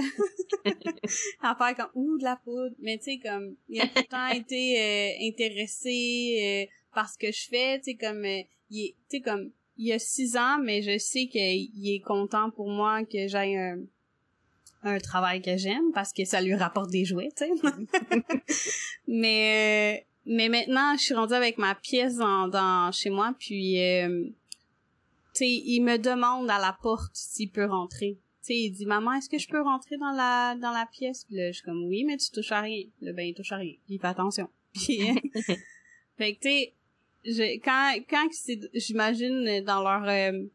à 1.41 1.55
faire 1.55 1.75
comme, 1.75 1.91
ouh, 1.95 2.17
de 2.17 2.23
la 2.23 2.37
poudre. 2.37 2.75
Mais 2.79 2.97
tu 2.97 3.05
sais, 3.05 3.19
comme, 3.19 3.55
il 3.67 3.81
a 3.81 3.87
tout 3.87 3.93
le 3.97 4.03
temps 4.03 4.27
été 4.27 4.79
euh, 4.79 5.27
intéressé 5.27 6.67
euh, 6.69 6.71
par 6.93 7.09
ce 7.09 7.17
que 7.17 7.31
je 7.31 7.47
fais, 7.49 7.79
tu 7.79 7.91
sais, 7.91 7.95
comme, 7.95 8.25
il 8.25 8.93
tu 9.09 9.17
sais, 9.17 9.21
comme, 9.21 9.51
il 9.79 9.87
y 9.87 9.93
a 9.93 9.97
six 9.97 10.35
ans, 10.35 10.59
mais 10.61 10.81
je 10.81 10.97
sais 10.97 11.27
qu'il 11.27 11.89
est 11.89 12.01
content 12.01 12.51
pour 12.51 12.69
moi 12.69 13.05
que 13.05 13.29
j'aille 13.29 13.55
un, 13.55 13.79
un 14.83 14.99
travail 14.99 15.41
que 15.41 15.55
j'aime 15.55 15.93
parce 15.93 16.11
que 16.11 16.25
ça 16.25 16.41
lui 16.41 16.53
rapporte 16.53 16.91
des 16.91 17.05
jouets, 17.05 17.29
tu 17.35 17.45
sais. 17.45 18.43
mais 19.07 20.05
mais 20.25 20.49
maintenant, 20.49 20.95
je 20.97 21.03
suis 21.03 21.13
rendue 21.13 21.33
avec 21.33 21.57
ma 21.57 21.75
pièce 21.75 22.17
dans, 22.17 22.49
dans 22.49 22.91
chez 22.91 23.09
moi, 23.09 23.33
puis 23.39 23.81
euh, 23.81 24.25
tu 25.33 25.45
sais, 25.45 25.49
il 25.49 25.81
me 25.81 25.97
demande 25.97 26.51
à 26.51 26.59
la 26.59 26.77
porte 26.81 27.15
s'il 27.15 27.49
peut 27.49 27.65
rentrer. 27.65 28.19
Tu 28.41 28.47
sais, 28.47 28.55
il 28.55 28.71
dit 28.71 28.85
maman, 28.85 29.13
est-ce 29.13 29.29
que 29.29 29.37
je 29.37 29.47
peux 29.47 29.61
rentrer 29.61 29.95
dans 29.97 30.11
la 30.11 30.55
dans 30.55 30.71
la 30.71 30.87
pièce? 30.91 31.23
Puis 31.23 31.37
là, 31.37 31.51
je 31.51 31.53
suis 31.53 31.63
comme 31.63 31.85
oui, 31.85 32.03
mais 32.03 32.17
tu 32.17 32.31
touches 32.31 32.51
à 32.51 32.59
rien. 32.59 32.83
Là, 32.99 33.13
ben 33.13 33.25
il 33.25 33.33
touche 33.33 33.53
à 33.53 33.55
rien. 33.55 33.75
Puis 33.85 33.95
il 33.95 33.99
fait 33.99 34.07
attention. 34.07 34.49
Puis, 34.73 34.99
fait 36.17 36.35
que 36.35 36.39
tu 36.41 36.49
sais 36.49 36.73
quand 37.25 37.95
quand 38.09 38.29
j'imagine 38.73 39.63
dans 39.65 39.81
leur 39.81 40.07
euh, 40.07 40.45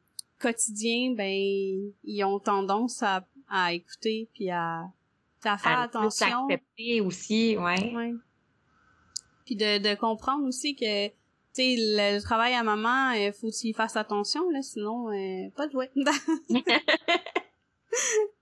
quotidien 0.40 1.14
ben 1.14 1.92
ils 2.04 2.24
ont 2.24 2.38
tendance 2.38 3.02
à, 3.02 3.26
à 3.48 3.72
écouter 3.72 4.28
puis 4.34 4.50
à, 4.50 4.84
à 5.44 5.58
faire 5.58 5.80
attention 5.80 6.46
accepter 6.46 7.00
aussi 7.00 7.56
ouais. 7.56 7.94
ouais 7.94 8.14
puis 9.44 9.56
de, 9.56 9.78
de 9.78 9.94
comprendre 9.94 10.46
aussi 10.46 10.74
que 10.74 11.08
tu 11.08 11.62
sais, 11.62 11.76
le, 11.78 12.20
travail 12.20 12.54
à 12.54 12.64
maman, 12.64 13.12
il 13.12 13.32
faut 13.32 13.48
qu'il 13.48 13.76
fasse 13.76 13.94
attention, 13.94 14.50
là, 14.50 14.60
sinon, 14.60 15.06
pas 15.54 15.68
de 15.68 15.72
jouet. 15.72 15.88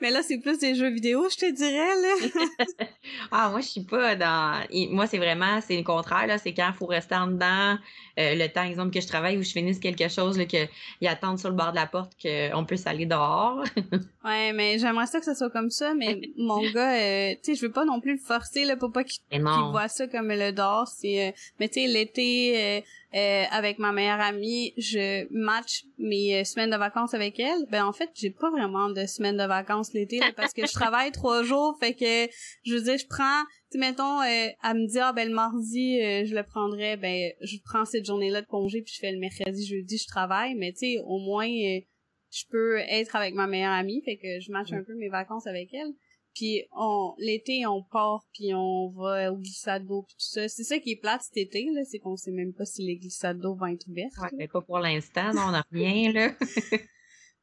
Mais 0.00 0.10
là, 0.10 0.22
c'est 0.22 0.38
plus 0.38 0.58
des 0.58 0.74
jeux 0.74 0.90
vidéo, 0.90 1.26
je 1.28 1.36
te 1.36 1.50
dirais, 1.50 1.72
là. 1.74 2.86
ah, 3.32 3.48
moi, 3.50 3.60
je 3.60 3.66
suis 3.66 3.84
pas 3.84 4.14
dans... 4.14 4.62
Moi, 4.90 5.06
c'est 5.06 5.18
vraiment, 5.18 5.60
c'est 5.60 5.76
le 5.76 5.82
contraire, 5.82 6.26
là. 6.26 6.38
C'est 6.38 6.54
quand 6.54 6.68
il 6.68 6.74
faut 6.74 6.86
rester 6.86 7.16
en 7.16 7.26
dedans, 7.26 7.76
euh, 8.18 8.34
le 8.34 8.46
temps, 8.48 8.62
exemple, 8.62 8.92
que 8.92 9.00
je 9.00 9.06
travaille 9.08 9.36
ou 9.38 9.42
je 9.42 9.50
finisse 9.50 9.80
quelque 9.80 10.08
chose, 10.08 10.38
là, 10.38 10.44
qu'ils 10.44 10.68
attendent 11.06 11.38
sur 11.38 11.48
le 11.48 11.56
bord 11.56 11.70
de 11.70 11.76
la 11.76 11.86
porte 11.86 12.12
qu'on 12.22 12.64
puisse 12.64 12.86
aller 12.86 13.06
dehors. 13.06 13.64
ouais, 14.24 14.52
mais 14.52 14.78
j'aimerais 14.78 15.06
ça 15.06 15.18
que 15.18 15.24
ça 15.24 15.34
soit 15.34 15.50
comme 15.50 15.70
ça, 15.70 15.94
mais 15.94 16.20
mon 16.36 16.60
gars, 16.70 16.94
euh, 16.94 17.34
tu 17.34 17.38
sais, 17.42 17.54
je 17.56 17.66
veux 17.66 17.72
pas 17.72 17.84
non 17.84 18.00
plus 18.00 18.12
le 18.12 18.20
forcer, 18.20 18.64
là, 18.64 18.76
pour 18.76 18.92
pas 18.92 19.02
qu'il 19.02 19.20
voit 19.32 19.88
ça 19.88 20.06
comme 20.06 20.28
le 20.28 20.52
dehors. 20.52 20.86
C'est, 20.86 21.28
euh, 21.28 21.32
mais 21.58 21.68
tu 21.68 21.80
sais, 21.80 21.86
l'été, 21.88 22.84
euh, 23.14 23.44
avec 23.50 23.78
ma 23.78 23.90
meilleure 23.90 24.20
amie, 24.20 24.74
je 24.76 25.26
match 25.30 25.84
mes 25.96 26.40
euh, 26.40 26.44
semaines 26.44 26.70
de 26.70 26.76
vacances 26.76 27.14
avec 27.14 27.40
elle. 27.40 27.64
Ben 27.70 27.86
en 27.86 27.92
fait, 27.92 28.10
j'ai 28.14 28.30
pas 28.30 28.50
vraiment 28.50 28.90
de 28.90 29.06
semaines 29.06 29.38
de 29.38 29.46
vacances 29.46 29.94
l'été 29.94 30.20
parce 30.36 30.52
que 30.52 30.66
je 30.66 30.72
travaille 30.74 31.10
trois 31.10 31.42
jours, 31.42 31.76
fait 31.80 31.94
que 31.94 32.30
je 32.64 32.74
veux 32.74 32.82
dire, 32.82 32.98
je 32.98 33.06
prends, 33.06 33.44
tu 33.72 33.78
mettons, 33.78 34.20
euh, 34.20 34.48
à 34.60 34.74
me 34.74 34.86
dire 34.86 35.06
ah, 35.06 35.12
ben 35.14 35.26
le 35.26 35.34
mardi 35.34 35.98
euh, 36.02 36.26
je 36.26 36.34
le 36.34 36.42
prendrais, 36.42 36.98
ben 36.98 37.32
je 37.40 37.56
prends 37.64 37.86
cette 37.86 38.04
journée-là 38.04 38.42
de 38.42 38.46
congé 38.46 38.82
puis 38.82 38.92
je 38.94 39.00
fais 39.00 39.12
le 39.12 39.18
mercredi, 39.18 39.66
jeudi 39.66 39.96
je 39.96 40.06
travaille, 40.06 40.54
mais 40.54 40.72
tu 40.72 40.80
sais 40.80 40.98
au 41.02 41.18
moins 41.18 41.48
je 41.48 42.44
peux 42.50 42.76
être 42.76 43.16
avec 43.16 43.34
ma 43.34 43.46
meilleure 43.46 43.72
amie, 43.72 44.02
fait 44.04 44.18
que 44.18 44.38
je 44.38 44.52
match 44.52 44.70
un 44.72 44.82
peu 44.82 44.94
mes 44.96 45.08
vacances 45.08 45.46
avec 45.46 45.72
elle. 45.72 45.94
Puis 46.38 46.62
on 46.70 47.14
l'été 47.18 47.66
on 47.66 47.82
part 47.82 48.24
puis 48.32 48.54
on 48.54 48.90
va 48.90 49.32
au 49.32 49.38
glissade 49.38 49.84
d'eau 49.84 50.02
puis 50.02 50.14
tout 50.14 50.30
ça. 50.30 50.48
C'est 50.48 50.62
ça 50.62 50.78
qui 50.78 50.92
est 50.92 50.96
plate 50.96 51.22
cet 51.22 51.36
été 51.36 51.68
là, 51.72 51.80
c'est 51.84 51.98
qu'on 51.98 52.16
sait 52.16 52.30
même 52.30 52.52
pas 52.52 52.64
si 52.64 52.82
les 52.86 52.96
glissades 52.96 53.40
d'eau 53.40 53.56
vont 53.56 53.66
être 53.66 53.88
ouvertes. 53.88 54.16
Ouais, 54.22 54.28
mais 54.36 54.46
pas 54.46 54.60
pour 54.60 54.78
l'instant, 54.78 55.30
on 55.32 55.50
n'a 55.50 55.64
rien 55.72 56.12
là. 56.12 56.32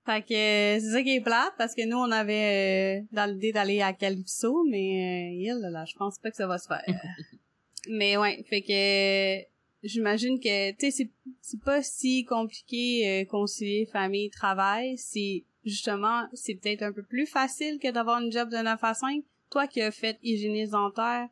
fait 0.05 0.21
que 0.21 0.29
c'est 0.29 0.91
ça 0.93 1.03
qui 1.03 1.15
est 1.15 1.21
plate 1.21 1.53
parce 1.57 1.75
que 1.75 1.85
nous 1.85 1.97
on 1.97 2.09
avait 2.09 3.01
euh, 3.01 3.05
dans 3.11 3.29
l'idée 3.29 3.51
d'aller 3.51 3.81
à 3.81 3.91
Calypso 3.91 4.63
mais 4.69 4.77
euh, 4.77 5.55
il, 5.57 5.59
là, 5.59 5.83
je 5.83 5.95
pense 5.95 6.17
pas 6.17 6.31
que 6.31 6.37
ça 6.37 6.47
va 6.47 6.57
se 6.57 6.67
faire. 6.67 6.85
mais 7.89 8.15
ouais, 8.15 8.45
fait 8.49 8.61
que 8.61 9.45
j'imagine 9.85 10.39
que 10.39 10.71
tu 10.71 10.77
sais 10.79 10.91
c'est 10.91 11.11
c'est 11.41 11.61
pas 11.65 11.83
si 11.83 12.23
compliqué 12.23 13.09
euh, 13.09 13.25
concilier 13.25 13.89
famille 13.91 14.29
travail, 14.29 14.97
c'est 14.97 15.43
justement, 15.65 16.27
c'est 16.33 16.55
peut-être 16.55 16.83
un 16.83 16.91
peu 16.91 17.03
plus 17.03 17.25
facile 17.25 17.79
que 17.79 17.91
d'avoir 17.91 18.21
une 18.21 18.31
job 18.31 18.49
de 18.49 18.57
9 18.57 18.83
à 18.83 18.93
5. 18.93 19.23
Toi 19.49 19.67
qui 19.67 19.81
as 19.81 19.91
fait 19.91 20.17
hygiéniste 20.23 20.71
dentaire, 20.71 21.27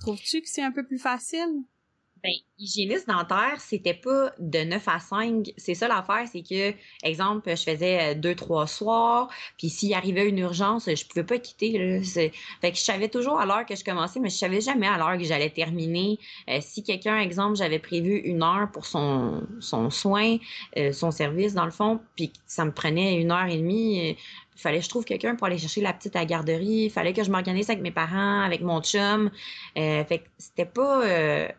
trouves-tu 0.00 0.40
que 0.40 0.48
c'est 0.48 0.62
un 0.62 0.72
peu 0.72 0.84
plus 0.84 0.98
facile? 0.98 1.64
Ben, 2.22 2.32
hygiéniste 2.58 3.06
dentaire, 3.06 3.60
c'était 3.60 3.94
pas 3.94 4.32
de 4.38 4.60
9 4.60 4.88
à 4.88 4.98
5. 4.98 5.52
C'est 5.58 5.74
ça 5.74 5.86
l'affaire, 5.86 6.26
c'est 6.30 6.42
que, 6.42 6.74
exemple, 7.06 7.50
je 7.54 7.62
faisais 7.62 8.14
deux, 8.14 8.34
trois 8.34 8.66
soirs, 8.66 9.28
puis 9.58 9.68
s'il 9.68 9.92
arrivait 9.92 10.26
une 10.26 10.38
urgence, 10.38 10.88
je 10.88 11.06
pouvais 11.06 11.24
pas 11.24 11.38
quitter. 11.38 11.78
Là. 11.78 12.02
Fait 12.02 12.72
que 12.72 12.76
je 12.76 12.82
savais 12.82 13.08
toujours 13.08 13.38
à 13.38 13.44
l'heure 13.44 13.66
que 13.66 13.76
je 13.76 13.84
commençais, 13.84 14.18
mais 14.18 14.30
je 14.30 14.36
savais 14.36 14.62
jamais 14.62 14.86
à 14.86 14.96
l'heure 14.96 15.18
que 15.18 15.24
j'allais 15.24 15.50
terminer. 15.50 16.18
Euh, 16.48 16.58
si 16.62 16.82
quelqu'un, 16.82 17.18
exemple, 17.20 17.56
j'avais 17.56 17.78
prévu 17.78 18.16
une 18.16 18.42
heure 18.42 18.70
pour 18.72 18.86
son, 18.86 19.46
son 19.60 19.90
soin, 19.90 20.38
euh, 20.78 20.92
son 20.92 21.10
service, 21.10 21.52
dans 21.52 21.66
le 21.66 21.70
fond, 21.70 22.00
puis 22.16 22.32
ça 22.46 22.64
me 22.64 22.72
prenait 22.72 23.20
une 23.20 23.30
heure 23.30 23.46
et 23.46 23.58
demie, 23.58 23.98
il 23.98 24.12
euh, 24.12 24.14
fallait 24.56 24.78
que 24.78 24.84
je 24.84 24.88
trouve 24.88 25.04
quelqu'un 25.04 25.34
pour 25.36 25.46
aller 25.46 25.58
chercher 25.58 25.82
la 25.82 25.92
petite 25.92 26.16
à 26.16 26.20
la 26.20 26.24
garderie, 26.24 26.84
il 26.84 26.90
fallait 26.90 27.12
que 27.12 27.22
je 27.22 27.30
m'organise 27.30 27.68
avec 27.68 27.82
mes 27.82 27.90
parents, 27.90 28.40
avec 28.40 28.62
mon 28.62 28.80
chum. 28.80 29.30
fait 29.74 30.06
que 30.24 30.28
c'était 30.38 30.64
pas 30.64 31.52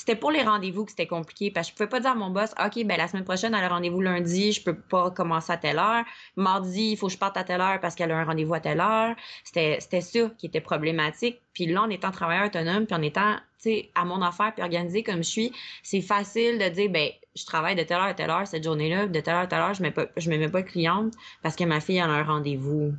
c'était 0.00 0.16
pour 0.16 0.30
les 0.30 0.42
rendez-vous 0.42 0.86
que 0.86 0.92
c'était 0.92 1.06
compliqué 1.06 1.50
parce 1.50 1.66
que 1.66 1.72
je 1.72 1.76
pouvais 1.76 1.88
pas 1.90 2.00
dire 2.00 2.12
à 2.12 2.14
mon 2.14 2.30
boss, 2.30 2.54
OK, 2.58 2.82
ben 2.86 2.96
la 2.96 3.06
semaine 3.06 3.24
prochaine, 3.24 3.54
elle 3.54 3.64
a 3.64 3.68
rendez-vous 3.68 4.00
lundi, 4.00 4.50
je 4.50 4.62
peux 4.62 4.74
pas 4.74 5.10
commencer 5.10 5.52
à 5.52 5.58
telle 5.58 5.78
heure. 5.78 6.04
Mardi, 6.36 6.92
il 6.92 6.96
faut 6.96 7.08
que 7.08 7.12
je 7.12 7.18
parte 7.18 7.36
à 7.36 7.44
telle 7.44 7.60
heure 7.60 7.78
parce 7.80 7.94
qu'elle 7.94 8.10
a 8.10 8.16
un 8.16 8.24
rendez-vous 8.24 8.54
à 8.54 8.60
telle 8.60 8.80
heure. 8.80 9.14
C'était, 9.44 9.78
ça 9.78 10.20
qui 10.38 10.46
était 10.46 10.62
problématique. 10.62 11.42
Puis 11.52 11.66
là, 11.66 11.82
en 11.82 11.90
étant 11.90 12.12
travailleur 12.12 12.46
autonome, 12.46 12.86
puis 12.86 12.94
en 12.94 13.02
étant, 13.02 13.34
tu 13.34 13.40
sais, 13.58 13.90
à 13.94 14.06
mon 14.06 14.22
affaire, 14.22 14.54
puis 14.54 14.62
organisé 14.62 15.02
comme 15.02 15.18
je 15.18 15.28
suis, 15.28 15.52
c'est 15.82 16.00
facile 16.00 16.58
de 16.58 16.70
dire, 16.70 16.88
ben 16.88 17.10
je 17.36 17.44
travaille 17.44 17.76
de 17.76 17.82
telle 17.82 17.98
heure 17.98 18.04
à 18.04 18.14
telle 18.14 18.30
heure 18.30 18.46
cette 18.46 18.64
journée-là, 18.64 19.06
de 19.06 19.20
telle 19.20 19.34
heure 19.34 19.40
à 19.40 19.46
telle 19.48 19.58
heure, 19.60 19.74
je 19.74 19.82
mets 19.82 19.90
pas, 19.90 20.06
je 20.16 20.30
me 20.30 20.38
mets 20.38 20.48
pas 20.48 20.62
cliente 20.62 21.12
parce 21.42 21.56
que 21.56 21.64
ma 21.64 21.80
fille 21.80 22.00
a 22.00 22.06
un 22.06 22.22
rendez-vous. 22.22 22.94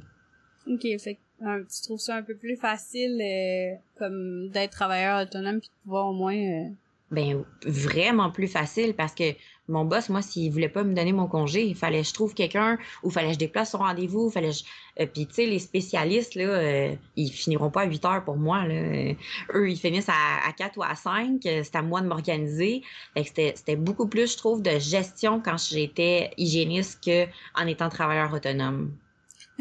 OK, 0.68 0.82
fait 1.00 1.18
euh, 1.44 1.64
tu 1.64 1.82
trouves 1.82 2.00
ça 2.00 2.18
un 2.18 2.22
peu 2.22 2.36
plus 2.36 2.56
facile 2.56 3.20
euh, 3.20 3.76
comme 3.98 4.50
d'être 4.50 4.72
travailleur 4.72 5.24
autonome 5.24 5.60
puis 5.60 5.70
de 5.70 5.84
pouvoir 5.84 6.08
au 6.08 6.14
moins 6.14 6.36
euh, 6.36 6.70
ben 7.12 7.44
vraiment 7.66 8.32
plus 8.32 8.48
facile 8.48 8.96
parce 8.96 9.14
que 9.14 9.36
mon 9.68 9.86
boss, 9.86 10.10
moi, 10.10 10.22
s'il 10.22 10.52
voulait 10.52 10.70
pas 10.70 10.84
me 10.84 10.94
donner 10.94 11.14
mon 11.14 11.28
congé, 11.28 11.64
il 11.64 11.76
fallait 11.76 12.02
que 12.02 12.08
je 12.08 12.14
trouve 12.14 12.34
quelqu'un 12.34 12.78
ou 13.04 13.10
fallait 13.10 13.28
que 13.28 13.34
je 13.34 13.40
déplace 13.40 13.72
son 13.72 13.80
rendez-vous, 13.80 14.30
fallait 14.30 14.52
je... 14.52 14.64
Euh, 15.00 15.06
puis 15.06 15.28
tu 15.28 15.36
sais, 15.36 15.46
les 15.46 15.60
spécialistes, 15.60 16.36
là, 16.36 16.44
euh, 16.44 16.96
ils 17.16 17.30
finiront 17.30 17.70
pas 17.70 17.82
à 17.82 17.86
8 17.86 18.06
heures 18.06 18.24
pour 18.26 18.36
moi. 18.36 18.68
Là. 18.68 19.14
eux, 19.54 19.70
ils 19.70 19.78
finissent 19.78 20.10
à, 20.10 20.48
à 20.48 20.52
4 20.52 20.78
ou 20.78 20.84
à 20.84 20.96
5. 20.96 21.40
C'est 21.44 21.76
à 21.76 21.82
moi 21.82 22.02
de 22.02 22.08
m'organiser. 22.08 22.82
C'était, 23.16 23.54
c'était 23.56 23.78
beaucoup 23.78 24.08
plus, 24.08 24.34
je 24.34 24.38
trouve, 24.38 24.62
de 24.62 24.78
gestion 24.80 25.42
quand 25.42 25.58
j'étais 25.58 26.32
hygiéniste 26.38 27.04
qu'en 27.04 27.68
étant 27.68 27.90
travailleur 27.90 28.34
autonome. 28.34 28.92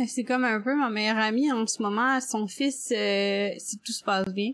C'est 0.06 0.24
comme 0.24 0.44
un 0.44 0.60
peu 0.60 0.74
ma 0.74 0.88
meilleure 0.88 1.18
amie 1.18 1.52
en 1.52 1.66
ce 1.66 1.82
moment, 1.82 2.20
son 2.20 2.46
fils, 2.46 2.92
euh, 2.96 3.50
si 3.58 3.78
tout 3.78 3.92
se 3.92 4.02
passe 4.02 4.32
bien, 4.32 4.52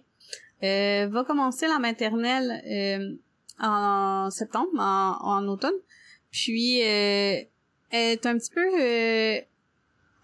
euh, 0.62 1.07
va 1.09 1.25
commencer 1.25 1.66
la 1.66 1.79
maternelle 1.79 2.62
euh, 2.66 3.16
en 3.61 4.31
septembre, 4.31 4.79
en, 4.79 5.47
automne. 5.49 5.75
Puis 6.31 6.83
euh, 6.83 7.40
elle 7.90 8.12
est 8.12 8.27
un 8.27 8.37
petit 8.37 8.51
peu 8.51 8.61
euh, 8.61 9.40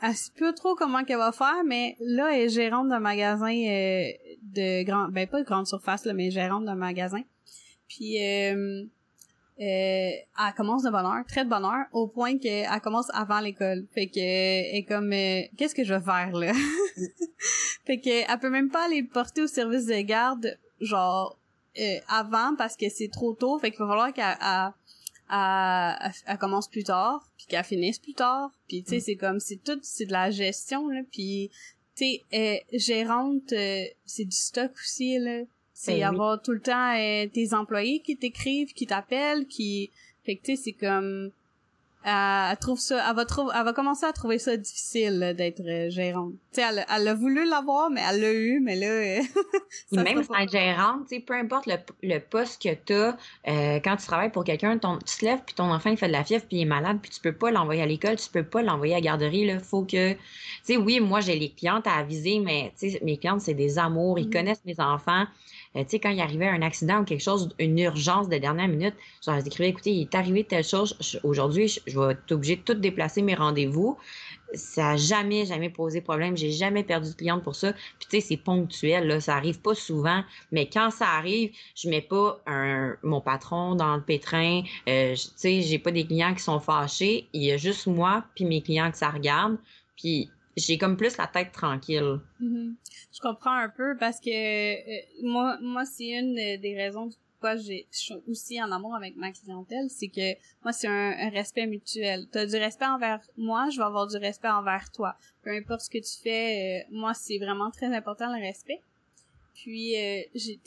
elle 0.05 0.15
sait 0.15 0.33
pas 0.39 0.53
trop 0.53 0.75
comment 0.75 1.05
qu'elle 1.05 1.19
va 1.19 1.33
faire, 1.33 1.63
mais 1.65 1.97
là 2.01 2.35
elle 2.35 2.43
est 2.43 2.49
gérante 2.49 2.89
d'un 2.89 2.99
magasin 2.99 3.53
euh, 3.53 4.11
de 4.43 4.83
grand 4.85 5.09
ben 5.09 5.27
pas 5.27 5.41
de 5.41 5.47
grande 5.47 5.67
surface 5.67 6.05
là, 6.05 6.13
mais 6.13 6.31
gérante 6.31 6.65
d'un 6.65 6.75
magasin. 6.75 7.23
Puis 7.89 8.23
euh, 8.23 8.85
elle 9.65 10.55
commence 10.57 10.83
de 10.83 10.91
bonne 10.91 11.07
heure, 11.07 11.25
très 11.27 11.45
de 11.45 11.51
bonne 11.51 11.65
heure, 11.65 11.87
au 11.93 12.09
point 12.09 12.39
qu'elle 12.39 12.81
commence 12.81 13.09
avant 13.13 13.41
l'école. 13.41 13.87
Fait 13.95 14.07
que 14.07 14.19
elle 14.19 14.77
est 14.77 14.85
comme 14.85 15.13
euh, 15.13 15.43
qu'est-ce 15.57 15.75
que 15.75 15.85
je 15.85 15.95
vais 15.95 16.01
faire 16.01 16.33
là 16.33 16.53
Fait 17.87 18.01
que 18.01 18.31
elle 18.31 18.39
peut 18.39 18.51
même 18.51 18.71
pas 18.71 18.87
aller 18.87 19.03
porter 19.03 19.43
au 19.43 19.47
service 19.47 19.87
de 19.87 20.01
garde 20.01 20.59
genre 20.81 21.39
euh, 21.81 21.99
avant 22.09 22.57
parce 22.57 22.77
que 22.77 22.89
c'est 22.89 23.09
trop 23.09 23.35
tôt. 23.35 23.59
Fait 23.59 23.71
qu'il 23.71 23.81
va 23.81 23.89
falloir 23.89 24.13
qu'elle 24.13 24.37
elle, 25.31 26.39
commence 26.39 26.69
plus 26.69 26.85
tard, 26.85 27.31
puis 27.37 27.47
qu'elle 27.47 27.65
finisse 27.65 27.99
plus 27.99 28.15
tard. 28.15 28.51
Puis 28.69 28.83
tu 28.83 28.91
sais, 28.91 28.97
mm. 28.97 29.01
c'est 29.01 29.17
comme 29.17 29.41
c'est 29.41 29.63
tout 29.63 29.79
c'est 29.83 30.07
de 30.07 30.13
la 30.13 30.31
gestion 30.31 30.89
là. 30.89 31.03
Puis 31.11 31.51
tu 31.97 32.19
sais, 32.33 32.65
gérante, 32.73 33.51
c'est 33.51 34.25
du 34.25 34.37
stock 34.37 34.73
aussi 34.73 35.19
là. 35.19 35.43
C'est 35.83 35.99
ben 35.99 36.11
avoir 36.11 36.41
tout 36.41 36.53
le 36.53 36.61
temps 36.61 36.95
euh, 36.97 37.27
tes 37.27 37.55
employés 37.55 37.99
qui 38.03 38.17
t'écrivent, 38.17 38.73
qui 38.73 38.87
t'appellent, 38.87 39.49
qui... 39.49 39.91
Fait 40.25 40.37
que 40.37 40.43
tu 40.45 40.55
sais, 40.55 40.63
c'est 40.63 40.73
comme... 40.75 41.33
Elle, 42.05 42.57
trouve 42.59 42.79
ça... 42.79 43.05
Elle 43.11 43.17
va, 43.17 43.25
trouver, 43.25 43.53
elle 43.53 43.65
va 43.65 43.73
commencer 43.73 44.07
à 44.07 44.13
trouver 44.13 44.39
ça 44.39 44.57
difficile 44.57 45.35
d'être 45.37 45.61
euh, 45.61 45.91
gérante. 45.91 46.35
Tu 46.53 46.61
sais, 46.61 46.69
elle, 46.69 46.87
elle, 46.89 47.09
a 47.09 47.15
voulu 47.15 47.49
l'avoir, 47.49 47.91
mais 47.91 48.01
elle 48.09 48.21
l'a 48.21 48.33
eu, 48.33 48.61
mais 48.61 48.77
là... 48.77 48.87
Euh, 48.87 49.23
même 50.05 50.23
sans 50.23 50.35
être 50.37 50.53
gérante, 50.53 51.09
tu 51.09 51.17
sais, 51.17 51.21
peu 51.21 51.35
importe 51.35 51.67
le, 51.67 51.75
le 52.05 52.21
poste 52.21 52.63
que 52.63 52.75
t'as, 52.75 53.17
euh, 53.49 53.81
quand 53.83 53.97
tu 53.97 54.07
travailles 54.07 54.31
pour 54.31 54.45
quelqu'un, 54.45 54.79
ton, 54.79 54.99
tu 54.99 55.17
te 55.17 55.25
lèves, 55.25 55.41
puis 55.45 55.57
ton 55.57 55.65
enfant, 55.65 55.91
il 55.91 55.97
fait 55.97 56.07
de 56.07 56.13
la 56.13 56.23
fièvre, 56.23 56.45
puis 56.47 56.59
il 56.59 56.63
est 56.63 56.67
malade, 56.67 56.99
puis 57.03 57.11
tu 57.11 57.21
peux 57.21 57.35
pas 57.35 57.51
l'envoyer 57.51 57.83
à 57.83 57.87
l'école, 57.87 58.15
tu 58.15 58.31
peux 58.31 58.45
pas 58.45 58.63
l'envoyer 58.63 58.95
à 58.95 58.99
la 58.99 59.03
garderie, 59.03 59.47
là. 59.47 59.59
Faut 59.59 59.83
que... 59.83 60.13
Tu 60.13 60.19
sais, 60.63 60.77
oui, 60.77 61.01
moi, 61.01 61.19
j'ai 61.19 61.37
les 61.37 61.51
clientes 61.51 61.89
à 61.89 61.95
aviser, 61.95 62.39
mais 62.39 62.73
tu 62.79 62.91
sais, 62.91 63.01
mes 63.03 63.17
clientes, 63.17 63.41
c'est 63.41 63.55
des 63.55 63.81
amours, 63.81 64.21
ils 64.21 64.29
mm. 64.29 64.33
connaissent 64.33 64.65
mes 64.65 64.79
enfants. 64.79 65.25
Euh, 65.77 65.85
tu 65.85 65.91
sais, 65.91 66.01
quand 66.01 66.11
il 66.11 66.21
arrivait 66.21 66.49
un 66.49 66.63
accident 66.63 67.01
ou 67.01 67.05
quelque 67.05 67.23
chose, 67.23 67.49
une 67.59 67.79
urgence 67.79 68.29
de 68.29 68.37
dernière 68.37 68.69
minute, 68.69 68.95
je 69.25 69.31
leur 69.31 69.45
écrivais, 69.45 69.71
écoutez, 69.71 69.93
il 69.93 70.03
est 70.03 70.15
arrivé 70.15 70.45
telle 70.45 70.65
chose, 70.65 70.97
aujourd'hui, 71.23 71.69
je, 71.87 71.99
vais 71.99 72.13
être 72.13 72.33
obligée 72.33 72.57
de 72.57 72.63
tout 72.63 72.75
déplacer 72.75 73.23
mes 73.23 73.35
rendez-vous. 73.35 73.97
Ça 74.55 74.83
n'a 74.83 74.97
jamais, 74.99 75.47
jamais 75.47 75.71
posé 75.71 76.03
problème. 76.03 76.37
J'ai 76.37 76.51
jamais 76.51 76.85
perdu 76.85 77.11
de 77.11 77.15
cliente 77.15 77.43
pour 77.43 77.55
ça. 77.55 77.73
Puis 77.73 78.07
tu 78.11 78.21
sais, 78.21 78.21
c'est 78.21 78.37
ponctuel, 78.37 79.07
là. 79.07 79.19
Ça 79.19 79.35
arrive 79.35 79.61
pas 79.61 79.75
souvent. 79.75 80.23
Mais 80.51 80.69
quand 80.69 80.91
ça 80.91 81.09
arrive, 81.09 81.53
je 81.75 81.89
mets 81.89 82.03
pas 82.03 82.39
un, 82.47 82.95
mon 83.03 83.23
patron 83.23 83.75
dans 83.75 83.97
le 83.97 84.03
pétrin. 84.03 84.63
Euh, 84.91 85.15
tu 85.15 85.31
sais, 85.37 85.63
j'ai 85.63 85.79
pas 85.79 85.91
des 85.91 86.05
clients 86.05 86.35
qui 86.35 86.43
sont 86.43 86.61
fâchés. 86.61 87.29
Il 87.33 87.43
y 87.43 87.51
a 87.51 87.57
juste 87.57 87.87
moi 87.87 88.25
puis 88.35 88.45
mes 88.45 88.61
clients 88.61 88.91
que 88.91 88.99
ça 88.99 89.09
regarde. 89.09 89.57
Puis 89.97 90.31
j'ai 90.57 90.79
comme 90.79 90.97
plus 90.97 91.17
la 91.17 91.27
tête 91.27 91.53
tranquille. 91.53 92.21
Mm-hmm. 92.41 92.75
Je 93.13 93.21
comprends 93.21 93.55
un 93.55 93.69
peu 93.69 93.97
parce 93.99 94.21
que 94.21 94.31
euh, 94.31 95.03
moi, 95.23 95.59
moi 95.61 95.85
c'est 95.85 96.09
une 96.09 96.35
des 96.35 96.75
raisons 96.77 97.11
pourquoi 97.43 97.57
je 97.57 97.83
suis 97.91 98.15
aussi 98.29 98.63
en 98.63 98.71
amour 98.71 98.95
avec 98.95 99.17
ma 99.17 99.33
clientèle, 99.33 99.91
c'est 99.91 100.07
que 100.07 100.35
moi 100.63 100.73
c'est 100.73 100.87
un, 100.87 101.29
respect 101.31 101.67
mutuel. 101.67 102.29
Tu 102.31 102.39
as 102.39 102.47
du 102.47 102.57
respect 102.57 102.87
envers 102.87 103.21
moi, 103.37 103.69
je 103.69 103.79
vais 103.79 103.85
avoir 103.85 104.07
du 104.07 104.17
respect 104.17 104.49
envers 104.49 104.93
toi. 104.93 105.17
Peu 105.43 105.51
importe 105.51 105.81
ce 105.81 105.91
que 105.91 105.99
tu 105.99 106.23
fais, 106.23 106.85
euh, 106.85 106.89
moi 106.93 107.15
c'est 107.15 107.39
vraiment 107.39 107.73
très 107.73 107.93
important 107.93 108.33
le 108.33 108.41
respect. 108.41 108.81
Puis, 109.55 109.97
euh, 109.97 110.23
j'ai, 110.35 110.59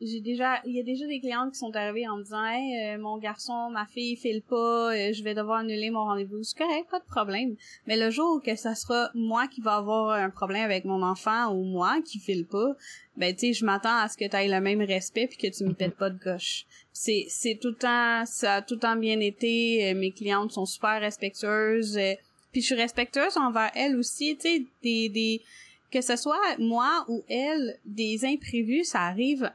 j'ai, 0.00 0.20
déjà, 0.20 0.60
il 0.64 0.74
y 0.74 0.80
a 0.80 0.82
déjà 0.82 1.06
des 1.06 1.20
clientes 1.20 1.52
qui 1.52 1.58
sont 1.58 1.74
arrivées 1.76 2.08
en 2.08 2.16
me 2.16 2.22
disant, 2.22 2.38
euh, 2.38 2.98
mon 2.98 3.18
garçon, 3.18 3.70
ma 3.70 3.86
fille 3.86 4.16
file 4.16 4.42
pas, 4.42 4.94
euh, 4.94 5.12
je 5.12 5.22
vais 5.22 5.34
devoir 5.34 5.58
annuler 5.58 5.90
mon 5.90 6.04
rendez-vous. 6.04 6.42
C'est 6.42 6.56
correct, 6.56 6.88
pas 6.90 6.98
de 6.98 7.04
problème. 7.04 7.56
Mais 7.86 7.96
le 7.96 8.10
jour 8.10 8.42
que 8.42 8.56
ça 8.56 8.74
sera 8.74 9.10
moi 9.14 9.46
qui 9.48 9.60
va 9.60 9.76
avoir 9.76 10.10
un 10.10 10.30
problème 10.30 10.64
avec 10.64 10.84
mon 10.84 11.02
enfant 11.02 11.52
ou 11.52 11.62
moi 11.62 12.00
qui 12.04 12.18
file 12.18 12.46
pas, 12.46 12.74
ben 13.16 13.36
tu 13.36 13.52
je 13.52 13.64
m'attends 13.64 13.96
à 13.96 14.08
ce 14.08 14.16
que 14.16 14.26
tu 14.26 14.34
aies 14.34 14.48
le 14.48 14.60
même 14.60 14.80
respect 14.80 15.26
puis 15.26 15.36
que 15.36 15.54
tu 15.54 15.64
me 15.64 15.74
pètes 15.74 15.96
pas 15.96 16.10
de 16.10 16.18
gauche. 16.18 16.64
C'est, 16.92 17.26
c'est 17.28 17.58
tout 17.60 17.68
le 17.68 17.76
temps, 17.76 18.24
ça 18.26 18.56
a 18.56 18.62
tout 18.62 18.74
le 18.74 18.80
temps 18.80 18.96
bien 18.96 19.20
été. 19.20 19.90
Euh, 19.90 19.94
mes 19.94 20.10
clientes 20.10 20.52
sont 20.52 20.66
super 20.66 21.00
respectueuses. 21.00 21.98
puis 22.50 22.60
je 22.62 22.66
suis 22.66 22.74
respectueuse 22.74 23.36
envers 23.36 23.70
elles 23.74 23.96
aussi, 23.96 24.36
tu 24.36 24.66
des, 24.82 25.08
des 25.10 25.42
que 25.92 26.00
ce 26.00 26.16
soit 26.16 26.56
moi 26.58 27.04
ou 27.08 27.22
elle, 27.28 27.78
des 27.84 28.24
imprévus, 28.24 28.84
ça 28.84 29.00
arrive 29.00 29.50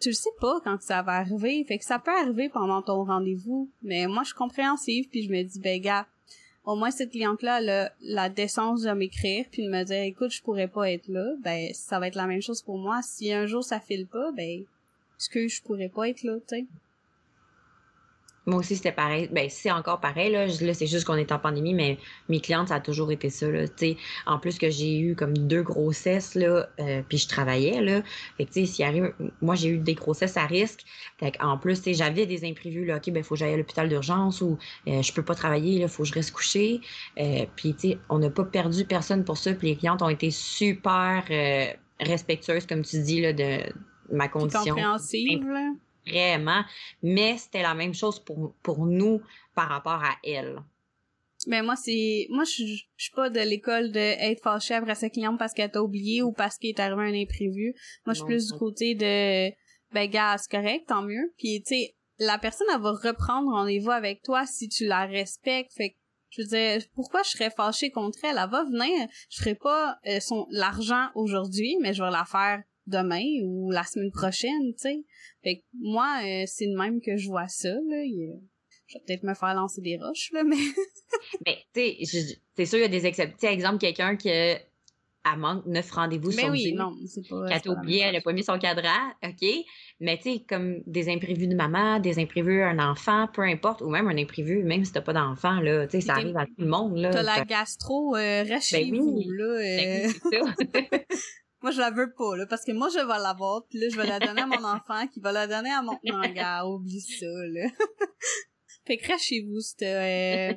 tu 0.00 0.10
le 0.10 0.14
sais 0.14 0.30
pas 0.40 0.60
quand 0.62 0.80
ça 0.80 1.02
va 1.02 1.12
arriver. 1.12 1.64
Fait 1.64 1.78
que 1.78 1.84
ça 1.84 1.98
peut 1.98 2.16
arriver 2.16 2.48
pendant 2.48 2.82
ton 2.82 3.04
rendez-vous. 3.04 3.68
Mais 3.82 4.06
moi, 4.06 4.22
je 4.22 4.28
suis 4.28 4.36
compréhensive, 4.36 5.08
puis 5.08 5.24
je 5.24 5.30
me 5.30 5.42
dis, 5.42 5.58
ben 5.58 5.80
gars, 5.80 6.06
au 6.64 6.76
moins 6.76 6.90
cette 6.90 7.10
cliente-là 7.10 7.86
a 7.86 7.90
la 8.00 8.28
décence 8.28 8.82
de 8.82 8.92
m'écrire, 8.92 9.46
puis 9.50 9.64
de 9.64 9.70
me 9.70 9.84
dire, 9.84 10.02
écoute, 10.02 10.30
je 10.30 10.42
pourrais 10.42 10.68
pas 10.68 10.90
être 10.90 11.08
là. 11.08 11.34
Ben, 11.40 11.72
ça 11.74 11.98
va 11.98 12.08
être 12.08 12.14
la 12.14 12.26
même 12.26 12.42
chose 12.42 12.62
pour 12.62 12.78
moi. 12.78 13.00
Si 13.02 13.32
un 13.32 13.46
jour 13.46 13.64
ça 13.64 13.80
file 13.80 14.06
pas, 14.06 14.30
ben, 14.32 14.64
que 15.32 15.48
je 15.48 15.62
pourrais 15.62 15.88
pas 15.88 16.08
être 16.08 16.22
là, 16.22 16.36
tu. 16.46 16.66
Moi 18.48 18.60
aussi, 18.60 18.76
c'était 18.76 18.92
pareil. 18.92 19.28
Ben, 19.30 19.50
c'est 19.50 19.70
encore 19.70 20.00
pareil, 20.00 20.32
là. 20.32 20.46
Là, 20.46 20.72
c'est 20.72 20.86
juste 20.86 21.04
qu'on 21.04 21.16
est 21.16 21.32
en 21.32 21.38
pandémie, 21.38 21.74
mais 21.74 21.98
mes 22.30 22.40
clientes, 22.40 22.68
ça 22.68 22.76
a 22.76 22.80
toujours 22.80 23.12
été 23.12 23.28
ça, 23.28 23.46
là. 23.46 23.64
en 24.24 24.38
plus 24.38 24.56
que 24.56 24.70
j'ai 24.70 24.98
eu 24.98 25.14
comme 25.14 25.36
deux 25.36 25.62
grossesses, 25.62 26.34
là, 26.34 26.66
euh, 26.80 27.02
puis 27.06 27.18
je 27.18 27.28
travaillais, 27.28 27.82
là. 27.82 28.00
Fait 28.38 28.46
que, 28.46 28.64
s'il 28.64 28.84
arrive... 28.86 29.12
Moi, 29.42 29.54
j'ai 29.54 29.68
eu 29.68 29.76
des 29.76 29.92
grossesses 29.92 30.38
à 30.38 30.46
risque. 30.46 30.80
Fait 31.18 31.34
en 31.40 31.58
plus, 31.58 31.82
j'avais 31.92 32.24
des 32.24 32.48
imprévus, 32.48 32.86
là. 32.86 32.96
OK, 32.96 33.10
ben, 33.10 33.22
faut 33.22 33.34
que 33.34 33.40
j'aille 33.40 33.52
à 33.52 33.56
l'hôpital 33.58 33.86
d'urgence 33.86 34.40
ou 34.40 34.56
euh, 34.86 35.02
je 35.02 35.12
peux 35.12 35.22
pas 35.22 35.34
travailler, 35.34 35.80
là, 35.80 35.88
faut 35.88 36.04
que 36.04 36.08
je 36.08 36.14
reste 36.14 36.30
couchée. 36.30 36.80
Euh, 37.20 37.44
puis, 37.54 37.76
on 38.08 38.18
n'a 38.18 38.30
pas 38.30 38.44
perdu 38.44 38.86
personne 38.86 39.24
pour 39.24 39.36
ça. 39.36 39.52
Puis 39.52 39.68
les 39.68 39.76
clientes 39.76 40.00
ont 40.00 40.08
été 40.08 40.30
super 40.30 41.24
respectueuses, 42.00 42.64
comme 42.66 42.82
tu 42.82 43.02
dis, 43.02 43.20
là, 43.20 43.34
de 43.34 43.58
ma 44.10 44.28
condition. 44.28 44.74
Compréhensive, 44.74 45.44
vraiment, 46.06 46.62
mais 47.02 47.36
c'était 47.38 47.62
la 47.62 47.74
même 47.74 47.94
chose 47.94 48.18
pour, 48.18 48.54
pour 48.62 48.86
nous 48.86 49.20
par 49.54 49.68
rapport 49.68 50.02
à 50.02 50.16
elle. 50.24 50.62
Mais 51.46 51.62
moi, 51.62 51.76
c'est. 51.76 52.26
Moi, 52.30 52.44
je 52.44 52.64
suis 52.96 53.12
pas 53.14 53.30
de 53.30 53.40
l'école 53.40 53.92
de 53.92 53.98
être 53.98 54.42
fâchée 54.42 54.74
après 54.74 54.94
sa 54.96 55.08
cliente 55.08 55.38
parce 55.38 55.54
qu'elle 55.54 55.70
t'a 55.70 55.82
oublié 55.82 56.22
ou 56.22 56.32
parce 56.32 56.58
qu'il 56.58 56.70
est 56.70 56.80
arrivé 56.80 57.02
un 57.02 57.22
imprévu. 57.22 57.74
Moi, 58.06 58.14
je 58.14 58.18
suis 58.18 58.26
plus 58.26 58.48
du 58.48 58.58
côté 58.58 58.94
de. 58.94 59.50
Ben, 59.92 60.10
gars, 60.10 60.36
c'est 60.36 60.50
correct, 60.50 60.88
tant 60.88 61.02
mieux. 61.02 61.32
Puis, 61.38 61.62
tu 61.62 61.74
sais, 61.74 61.96
la 62.18 62.38
personne, 62.38 62.66
elle 62.74 62.80
va 62.80 62.90
reprendre 62.90 63.52
rendez-vous 63.52 63.90
avec 63.90 64.22
toi 64.22 64.46
si 64.46 64.68
tu 64.68 64.86
la 64.86 65.06
respectes. 65.06 65.72
Fait 65.74 65.90
que, 65.90 65.96
je 66.30 66.42
veux 66.42 66.48
dire, 66.48 66.82
pourquoi 66.94 67.22
je 67.22 67.30
serais 67.30 67.50
fâchée 67.50 67.90
contre 67.90 68.18
elle? 68.24 68.36
Elle 68.36 68.50
va 68.50 68.64
venir. 68.64 69.08
Je 69.30 69.38
ferai 69.38 69.54
pas 69.54 69.98
euh, 70.06 70.20
son 70.20 70.46
l'argent 70.50 71.08
aujourd'hui, 71.14 71.76
mais 71.80 71.94
je 71.94 72.02
vais 72.02 72.10
la 72.10 72.24
faire 72.24 72.62
demain 72.88 73.24
ou 73.44 73.70
la 73.70 73.84
semaine 73.84 74.10
prochaine, 74.10 74.72
tu 74.74 74.78
sais. 74.78 75.04
Fait 75.42 75.56
que 75.56 75.62
moi, 75.74 76.20
euh, 76.24 76.44
c'est 76.46 76.66
de 76.66 76.76
même 76.76 77.00
que 77.00 77.16
je 77.16 77.28
vois 77.28 77.48
ça, 77.48 77.68
là. 77.68 78.04
Je 78.86 78.94
vais 78.94 79.04
peut-être 79.06 79.22
me 79.22 79.34
faire 79.34 79.54
lancer 79.54 79.82
des 79.82 79.98
roches, 79.98 80.30
là, 80.32 80.44
mais... 80.44 80.56
mais, 81.46 81.58
tu 81.74 82.06
sais, 82.06 82.38
c'est 82.56 82.64
sûr, 82.64 82.78
il 82.78 82.82
y 82.82 82.84
a 82.84 82.88
des 82.88 83.06
exceptions. 83.06 83.48
exemple, 83.48 83.78
quelqu'un 83.78 84.16
qui 84.16 84.30
a 84.30 85.36
manque 85.36 85.66
neuf 85.66 85.90
rendez-vous 85.90 86.30
sur 86.30 86.48
oui, 86.48 86.72
non, 86.72 86.94
c'est 87.06 87.26
pas... 87.28 87.48
Qu'elle 87.48 87.70
oublié, 87.70 88.00
elle 88.00 88.16
a 88.16 88.20
pas 88.20 88.32
mis 88.32 88.42
son 88.42 88.58
cadran, 88.58 89.10
OK. 89.22 89.46
Mais, 90.00 90.16
tu 90.16 90.34
sais, 90.34 90.44
comme 90.48 90.80
des 90.86 91.10
imprévus 91.10 91.48
de 91.48 91.54
maman, 91.54 92.00
des 92.00 92.18
imprévus 92.18 92.62
un 92.62 92.78
enfant, 92.78 93.28
peu 93.32 93.42
importe, 93.42 93.82
ou 93.82 93.90
même 93.90 94.08
un 94.08 94.16
imprévu, 94.16 94.62
même 94.62 94.84
si 94.84 94.92
t'as 94.92 95.02
pas 95.02 95.12
d'enfant, 95.12 95.60
là, 95.60 95.86
tu 95.86 96.00
sais, 96.00 96.06
ça 96.06 96.14
arrive 96.14 96.36
à 96.36 96.46
tout 96.46 96.54
le 96.58 96.68
monde, 96.68 96.96
là. 96.96 97.10
T'as 97.10 97.22
la 97.22 97.44
gastro, 97.44 98.16
euh, 98.16 98.44
ben 98.44 98.60
oui, 98.72 99.26
là. 99.36 99.58
Ben 99.58 100.12
euh... 100.32 100.98
Moi, 101.60 101.72
je 101.72 101.78
la 101.78 101.90
veux 101.90 102.12
pas, 102.12 102.36
là, 102.36 102.46
parce 102.46 102.64
que 102.64 102.72
moi, 102.72 102.88
je 102.88 102.98
vais 102.98 103.22
l'avoir, 103.22 103.66
puis 103.68 103.78
là, 103.80 103.88
je 103.88 103.96
vais 103.96 104.06
la 104.06 104.20
donner 104.20 104.42
à 104.42 104.46
mon 104.46 104.64
enfant, 104.64 105.06
qui 105.08 105.20
va 105.20 105.32
la 105.32 105.46
donner 105.46 105.70
à 105.70 105.82
mon... 105.82 105.98
Non, 106.04 106.20
gars, 106.32 106.64
oublie 106.66 107.00
ça, 107.00 107.26
là. 107.26 107.68
fait 108.86 108.96
que 108.96 109.18
chez 109.18 109.42
vous 109.42 109.60
si 109.60 109.76
t'as... 109.76 109.86
Euh... 109.86 110.54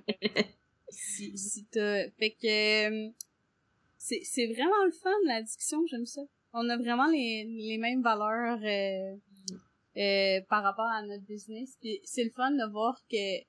si, 0.89 1.38
si 1.38 1.66
t'as... 1.66 2.10
Fait 2.12 2.32
que... 2.32 3.08
Euh, 3.08 3.10
c'est, 3.97 4.22
c'est 4.24 4.47
vraiment 4.47 4.84
le 4.86 4.91
fun, 4.91 5.12
la 5.26 5.41
discussion, 5.41 5.86
j'aime 5.89 6.06
ça. 6.06 6.22
On 6.54 6.68
a 6.70 6.78
vraiment 6.78 7.08
les, 7.08 7.45
les 7.45 7.78
mêmes 7.78 8.02
valeurs 8.02 8.60
euh, 8.64 9.16
euh, 9.97 10.41
par 10.49 10.64
rapport 10.64 10.88
à 10.88 11.02
notre 11.04 11.26
business. 11.26 11.78
Puis 11.80 11.99
c'est 12.04 12.24
le 12.24 12.32
fun 12.32 12.52
de 12.52 12.72
voir 12.72 12.99
que 13.10 13.41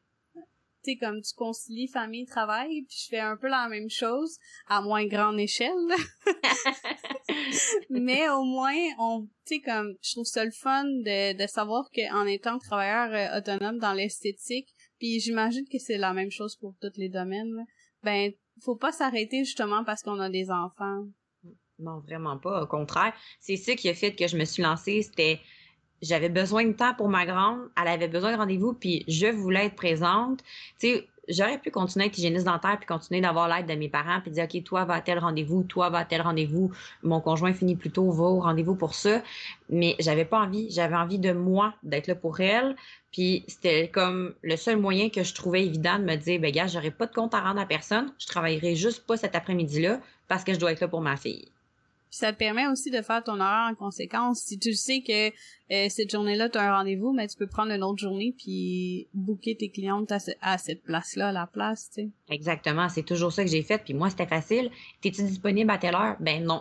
tu 0.85 0.93
sais, 0.93 0.97
comme 0.97 1.21
tu 1.21 1.35
concilies 1.35 1.89
famille, 1.89 2.27
travail, 2.27 2.83
puis 2.83 2.97
je 3.05 3.09
fais 3.09 3.21
un 3.21 3.37
peu 3.37 3.49
la 3.49 3.69
même 3.69 3.91
chose, 3.91 4.37
à 4.69 4.81
moins 4.81 5.07
grande 5.07 5.39
échelle. 5.39 5.73
Mais 7.91 8.29
au 8.29 8.45
moins, 8.45 8.75
on, 8.99 9.29
tu 9.47 9.57
sais, 9.57 9.61
comme, 9.61 9.95
je 10.03 10.13
trouve 10.13 10.27
ça 10.27 10.45
le 10.45 10.51
fun 10.51 10.85
de, 10.85 11.37
de 11.37 11.47
savoir 11.47 11.91
qu'en 11.95 12.27
étant 12.27 12.59
travailleur 12.59 13.13
euh, 13.13 13.39
autonome 13.39 13.79
dans 13.79 13.93
l'esthétique, 13.93 14.69
puis 14.99 15.21
j'imagine 15.21 15.67
que 15.71 15.79
c'est 15.79 15.99
la 15.99 16.13
même 16.13 16.31
chose 16.31 16.57
pour 16.57 16.75
tous 16.81 16.97
les 16.97 17.09
domaines, 17.09 17.65
ben, 18.03 18.33
faut 18.63 18.77
pas 18.77 18.93
s'arrêter 18.93 19.45
justement 19.45 19.85
parce 19.85 20.03
qu'on 20.03 20.19
a 20.21 20.31
des 20.31 20.51
enfants. 20.51 21.05
Non, 21.79 22.01
vraiment 22.01 22.39
pas. 22.39 22.63
Au 22.63 22.67
contraire, 22.67 23.13
c'est 23.41 23.57
ça 23.57 23.75
qui 23.75 23.89
a 23.89 23.95
fait 23.95 24.15
que 24.15 24.27
je 24.27 24.37
me 24.37 24.45
suis 24.45 24.63
lancée, 24.63 25.03
c'était 25.03 25.41
j'avais 26.03 26.29
besoin 26.29 26.67
de 26.67 26.73
temps 26.73 26.95
pour 26.95 27.09
ma 27.09 27.25
grande, 27.25 27.61
elle 27.81 27.89
avait 27.89 28.09
besoin 28.09 28.33
de 28.33 28.37
rendez-vous, 28.37 28.75
puis 28.75 29.05
je 29.09 29.29
voulais 29.29 29.67
être 29.67 29.77
présente. 29.77 30.41
Tu 30.79 30.89
sais, 30.89 31.09
j'aurais 31.29 31.59
pu 31.59 31.71
continuer 31.71 32.07
à 32.07 32.09
être 32.09 32.19
hygiéniste 32.19 32.45
dentaire, 32.45 32.77
puis 32.79 32.87
continuer 32.87 33.21
d'avoir 33.21 33.49
l'aide 33.49 33.67
de 33.67 33.75
mes 33.75 33.89
parents, 33.89 34.21
puis 34.21 34.31
dire, 34.33 34.45
OK, 34.45 34.65
toi, 34.65 34.85
va 34.85 34.95
à 34.95 35.01
tel 35.01 35.19
rendez-vous, 35.19 35.63
toi, 35.63 35.91
va 35.91 35.99
à 35.99 36.05
tel 36.05 36.21
rendez-vous, 36.21 36.73
mon 37.03 37.21
conjoint 37.21 37.55
finit 37.55 37.77
plus 37.77 37.91
tôt, 37.91 38.11
va 38.11 38.25
au 38.25 38.41
rendez-vous 38.41 38.75
pour 38.75 38.95
ça. 38.95 39.23
Mais 39.71 39.95
j'avais 40.01 40.25
pas 40.25 40.41
envie, 40.41 40.71
j'avais 40.71 40.97
envie 40.97 41.19
de 41.19 41.33
moi, 41.33 41.75
d'être 41.83 42.09
là 42.09 42.15
pour 42.15 42.41
elle. 42.41 42.77
Puis 43.13 43.45
c'était 43.47 43.89
comme 43.89 44.35
le 44.43 44.57
seul 44.57 44.79
moyen 44.79 45.11
que 45.11 45.23
je 45.23 45.35
trouvais 45.35 45.65
évident 45.65 45.99
de 45.99 46.05
me 46.05 46.17
dire, 46.17 46.41
ben 46.41 46.51
gars, 46.51 46.67
j'aurais 46.67 46.91
pas 46.91 47.07
de 47.07 47.13
compte 47.13 47.35
à 47.35 47.41
rendre 47.41 47.61
à 47.61 47.67
personne, 47.67 48.13
je 48.19 48.27
travaillerai 48.27 48.75
juste 48.75 49.07
pas 49.07 49.17
cet 49.17 49.35
après-midi-là 49.37 50.01
parce 50.29 50.45
que 50.45 50.55
je 50.55 50.59
dois 50.59 50.73
être 50.73 50.81
là 50.81 50.89
pour 50.89 51.03
ma 51.03 51.17
fille. 51.17 51.49
Puis 52.13 52.19
ça 52.19 52.31
te 52.31 52.37
permet 52.37 52.67
aussi 52.67 52.91
de 52.91 53.01
faire 53.01 53.25
ton 53.25 53.41
horaire 53.41 53.71
en 53.71 53.75
conséquence. 53.75 54.41
Si 54.41 54.59
tu 54.59 54.75
sais 54.75 55.01
que 55.01 55.29
euh, 55.29 55.89
cette 55.89 56.11
journée-là, 56.11 56.51
tu 56.51 56.59
as 56.59 56.71
un 56.71 56.77
rendez-vous, 56.77 57.15
mais 57.15 57.27
tu 57.27 57.39
peux 57.39 57.47
prendre 57.47 57.73
une 57.73 57.83
autre 57.83 58.01
journée 58.01 58.35
puis 58.37 59.09
booker 59.15 59.57
tes 59.57 59.71
clientes 59.71 60.13
à, 60.43 60.59
cette 60.59 60.83
place-là, 60.83 61.29
à 61.29 61.33
la 61.33 61.47
place, 61.47 61.89
tu 61.89 62.03
sais. 62.03 62.09
Exactement, 62.29 62.91
c'est 62.91 63.03
toujours 63.03 63.33
ça 63.33 63.43
que 63.43 63.51
j'ai 63.51 63.63
fait. 63.63 63.79
Puis 63.83 63.95
moi, 63.95 64.11
c'était 64.11 64.27
facile. 64.27 64.71
T'es-tu 65.01 65.23
disponible 65.23 65.71
à 65.71 65.79
telle 65.79 65.95
heure? 65.95 66.17
Ben 66.21 66.45
non. 66.45 66.61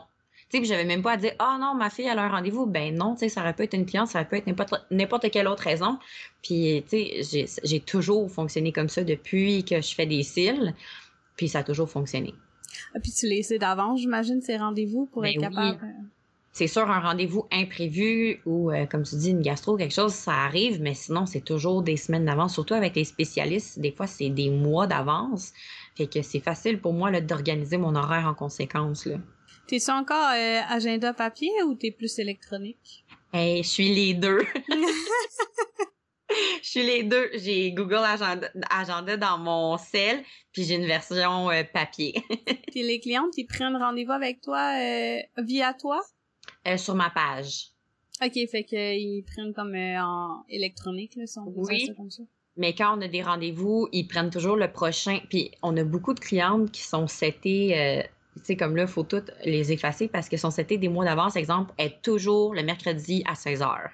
Tu 0.50 0.60
sais, 0.60 0.64
j'avais 0.64 0.86
même 0.86 1.02
pas 1.02 1.12
à 1.12 1.18
dire, 1.18 1.34
ah 1.40 1.56
oh, 1.58 1.62
non, 1.62 1.76
ma 1.76 1.90
fille, 1.90 2.08
a 2.08 2.18
un 2.18 2.30
rendez-vous. 2.30 2.66
Ben 2.66 2.96
non, 2.96 3.16
tu 3.16 3.20
sais, 3.20 3.30
ça 3.30 3.42
aurait 3.42 3.54
pu 3.54 3.64
être 3.64 3.74
une 3.74 3.86
cliente, 3.86 4.08
ça 4.08 4.20
aurait 4.20 4.30
pu 4.30 4.38
être 4.38 4.88
n'importe 4.90 5.32
quelle 5.32 5.50
autre 5.50 5.64
raison. 5.64 6.00
Puis, 6.42 6.82
tu 6.90 7.22
sais, 7.22 7.48
j'ai 7.62 7.80
toujours 7.82 8.32
fonctionné 8.32 8.72
comme 8.72 8.88
ça 8.88 9.04
depuis 9.04 9.66
que 9.66 9.82
je 9.82 9.94
fais 9.96 10.06
des 10.06 10.24
cils. 10.24 10.74
Puis 11.36 11.50
ça 11.50 11.60
a 11.60 11.64
toujours 11.66 11.90
fonctionné. 11.90 12.34
Ah, 12.96 13.00
puis 13.00 13.12
tu 13.12 13.28
laissais 13.28 13.58
d'avance, 13.58 14.00
j'imagine, 14.00 14.42
ces 14.42 14.58
rendez-vous 14.58 15.06
pour 15.06 15.22
ben 15.22 15.30
être 15.30 15.42
capable. 15.42 15.80
Euh, 15.84 16.04
c'est 16.54 16.68
sûr, 16.68 16.90
un 16.90 17.00
rendez-vous 17.00 17.46
imprévu 17.50 18.42
ou, 18.46 18.72
euh, 18.72 18.86
comme 18.86 19.04
tu 19.04 19.16
dis, 19.16 19.32
une 19.32 19.42
gastro, 19.42 19.78
quelque 19.78 19.94
chose, 19.94 20.14
ça 20.14 20.34
arrive, 20.34 20.82
mais 20.82 20.94
sinon, 20.94 21.26
c'est 21.26 21.42
toujours 21.42 21.82
des 21.82 21.96
semaines 21.96 22.26
d'avance. 22.26 22.54
Surtout 22.54 22.74
avec 22.74 22.96
les 22.96 23.06
spécialistes, 23.06 23.80
des 23.80 23.92
fois, 23.92 24.06
c'est 24.06 24.30
des 24.30 24.50
mois 24.50 24.86
d'avance. 24.86 25.54
Fait 25.96 26.08
que 26.08 26.22
c'est 26.22 26.42
facile 26.42 26.82
pour 26.82 26.92
moi 26.92 27.10
d'organiser 27.22 27.78
mon 27.78 27.96
horaire 27.96 28.28
en 28.28 28.34
conséquence. 28.34 29.08
T'es-tu 29.68 29.92
encore 29.92 30.32
euh, 30.36 30.60
agenda 30.68 31.14
papier 31.14 31.52
ou 31.66 31.76
t'es 31.76 31.92
plus 31.92 32.20
électronique? 32.20 33.06
Hey, 33.32 33.64
je 33.64 33.70
suis 33.70 33.94
les 33.94 34.14
deux. 34.14 34.40
je 36.64 36.70
suis 36.70 36.84
les 36.84 37.04
deux. 37.04 37.30
J'ai 37.36 37.72
Google 37.72 38.04
Agenda, 38.70 39.18
dans 39.18 39.38
mon 39.38 39.78
cell, 39.78 40.24
puis 40.52 40.64
j'ai 40.64 40.76
une 40.76 40.86
version 40.86 41.50
euh, 41.50 41.64
papier. 41.64 42.14
puis 42.72 42.84
les 42.84 43.00
clientes, 43.00 43.38
ils 43.38 43.46
prennent 43.46 43.76
rendez-vous 43.76 44.12
avec 44.12 44.42
toi 44.42 44.74
euh, 44.80 45.20
via 45.38 45.74
toi? 45.74 46.02
Euh, 46.68 46.78
sur 46.78 46.96
ma 46.96 47.10
page. 47.10 47.70
OK, 48.24 48.34
fait 48.50 48.64
qu'ils 48.64 49.24
prennent 49.24 49.54
comme 49.54 49.76
en 49.76 50.44
électronique, 50.50 51.16
là, 51.16 51.26
si 51.26 51.40
on 51.40 51.52
oui. 51.56 51.88
ça 51.88 51.94
comme 51.94 52.12
ça. 52.12 52.24
Mais 52.58 52.76
quand 52.76 52.98
on 52.98 53.02
a 53.02 53.08
des 53.08 53.24
rendez-vous, 53.24 53.88
ils 53.92 54.08
prennent 54.08 54.30
toujours 54.30 54.58
le 54.58 54.72
prochain. 54.72 55.20
Puis 55.30 55.52
on 55.64 55.76
a 55.78 55.84
beaucoup 55.84 56.14
de 56.14 56.20
clientes 56.20 56.70
qui 56.72 56.82
sont 56.82 57.08
setées 57.08 58.04
sais, 58.44 58.56
comme 58.56 58.76
là, 58.76 58.84
il 58.84 58.88
faut 58.88 59.04
toutes 59.04 59.32
les 59.44 59.72
effacer 59.72 60.08
parce 60.08 60.30
qu'elles 60.30 60.40
sont 60.40 60.52
setées 60.52 60.78
des 60.78 60.90
mois 60.90 61.06
d'avance. 61.06 61.36
Exemple, 61.36 61.74
est 61.78 62.02
toujours 62.02 62.54
le 62.54 62.64
mercredi 62.64 63.24
à 63.28 63.36
16 63.36 63.62
h 63.62 63.90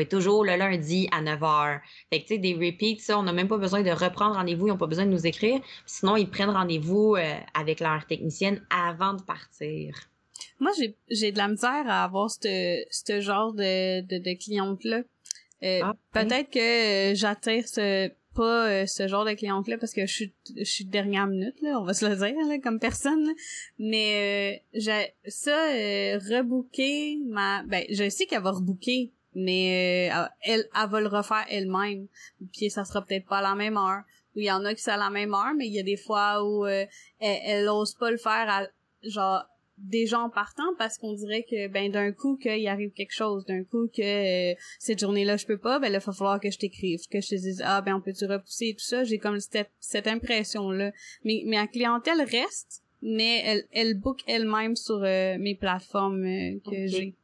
être 0.00 0.08
toujours 0.08 0.44
le 0.44 0.56
lundi 0.56 1.08
à 1.12 1.20
9 1.20 1.40
h. 1.40 1.80
Fait 2.10 2.22
que, 2.22 2.26
tu 2.26 2.34
sais, 2.34 2.38
des 2.38 2.54
repeats, 2.54 3.00
ça, 3.00 3.18
on 3.18 3.22
n'a 3.22 3.32
même 3.32 3.48
pas 3.48 3.58
besoin 3.58 3.82
de 3.82 3.90
reprendre 3.90 4.36
rendez-vous, 4.36 4.66
ils 4.66 4.70
n'ont 4.70 4.76
pas 4.76 4.86
besoin 4.86 5.06
de 5.06 5.10
nous 5.10 5.26
écrire. 5.26 5.60
Sinon, 5.86 6.16
ils 6.16 6.28
prennent 6.28 6.50
rendez-vous 6.50 7.16
euh, 7.16 7.34
avec 7.54 7.80
leur 7.80 8.06
technicienne 8.06 8.62
avant 8.70 9.14
de 9.14 9.22
partir. 9.22 9.94
Moi, 10.60 10.72
j'ai, 10.78 10.96
j'ai 11.10 11.32
de 11.32 11.38
la 11.38 11.48
misère 11.48 11.84
à 11.86 12.04
avoir 12.04 12.30
ce, 12.30 12.84
ce 12.90 13.20
genre 13.20 13.52
de, 13.52 14.00
de, 14.02 14.18
de 14.18 14.38
cliente-là. 14.38 15.02
Euh, 15.64 15.80
ah, 15.82 15.94
peut-être 16.12 16.50
que 16.50 17.12
euh, 17.12 17.14
j'attire 17.16 17.66
ce 17.66 18.10
pas 18.38 18.68
euh, 18.68 18.86
ce 18.86 19.08
genre 19.08 19.24
de 19.24 19.32
cliente-là 19.32 19.78
parce 19.78 19.92
que 19.92 20.06
je 20.06 20.12
suis 20.12 20.32
je 20.56 20.62
suis 20.62 20.84
dernière 20.84 21.26
minute 21.26 21.60
là, 21.60 21.80
on 21.80 21.84
va 21.84 21.92
se 21.92 22.06
le 22.06 22.14
dire 22.14 22.46
là, 22.46 22.58
comme 22.62 22.78
personne. 22.78 23.28
Mais 23.78 24.64
j'ai 24.72 25.14
ça 25.26 25.56
rebooker 26.30 27.18
ma 27.26 27.64
ben 27.64 27.84
je 27.90 28.08
sais 28.08 28.26
qu'elle 28.26 28.42
va 28.42 28.52
rebooker 28.52 29.12
mais 29.34 30.10
elle 30.42 30.64
elle 30.74 30.88
va 30.88 31.00
le 31.00 31.08
refaire 31.08 31.44
elle-même. 31.50 32.06
Puis 32.52 32.70
ça 32.70 32.84
sera 32.84 33.04
peut-être 33.04 33.26
pas 33.26 33.38
à 33.38 33.42
la 33.42 33.54
même 33.56 33.76
heure. 33.76 34.02
Ou 34.36 34.40
il 34.40 34.44
y 34.46 34.52
en 34.52 34.64
a 34.64 34.72
qui 34.74 34.82
sont 34.82 34.92
à 34.92 34.96
la 34.96 35.10
même 35.10 35.34
heure 35.34 35.54
mais 35.56 35.66
il 35.66 35.74
y 35.74 35.80
a 35.80 35.82
des 35.82 35.96
fois 35.96 36.44
où 36.44 36.64
elle, 36.64 36.88
elle 37.20 37.68
ose 37.68 37.94
pas 37.94 38.12
le 38.12 38.18
faire 38.18 38.46
à, 38.48 38.66
genre 39.02 39.44
des 39.80 40.06
gens 40.06 40.28
partant 40.30 40.74
parce 40.76 40.98
qu'on 40.98 41.12
dirait 41.12 41.44
que 41.44 41.68
ben 41.68 41.90
d'un 41.90 42.12
coup 42.12 42.36
qu'il 42.36 42.66
arrive 42.68 42.90
quelque 42.90 43.14
chose 43.14 43.44
d'un 43.46 43.64
coup 43.64 43.88
que 43.88 44.52
euh, 44.52 44.54
cette 44.78 45.00
journée-là 45.00 45.36
je 45.36 45.46
peux 45.46 45.58
pas 45.58 45.78
ben 45.78 45.90
là 45.90 45.98
il 45.98 46.04
va 46.04 46.12
falloir 46.12 46.40
que 46.40 46.50
je 46.50 46.58
t'écrive 46.58 47.00
que 47.10 47.20
je 47.20 47.28
te 47.28 47.34
dise 47.34 47.62
ah 47.64 47.80
ben 47.80 47.94
on 47.94 48.00
peut 48.00 48.12
tu 48.12 48.26
repousser 48.26 48.68
et 48.68 48.74
tout 48.74 48.84
ça? 48.84 49.04
J'ai 49.04 49.18
comme 49.18 49.40
cette, 49.40 49.70
cette 49.80 50.06
impression 50.06 50.70
là 50.70 50.92
mais 51.24 51.42
mais 51.46 51.56
la 51.56 51.66
clientèle 51.66 52.20
reste 52.22 52.82
mais 53.02 53.42
elle 53.44 53.64
elle 53.72 53.94
book 53.94 54.20
elle-même 54.26 54.76
sur 54.76 55.02
euh, 55.02 55.36
mes 55.38 55.54
plateformes 55.54 56.24
euh, 56.24 56.58
que 56.68 56.86
j'ai 56.86 57.14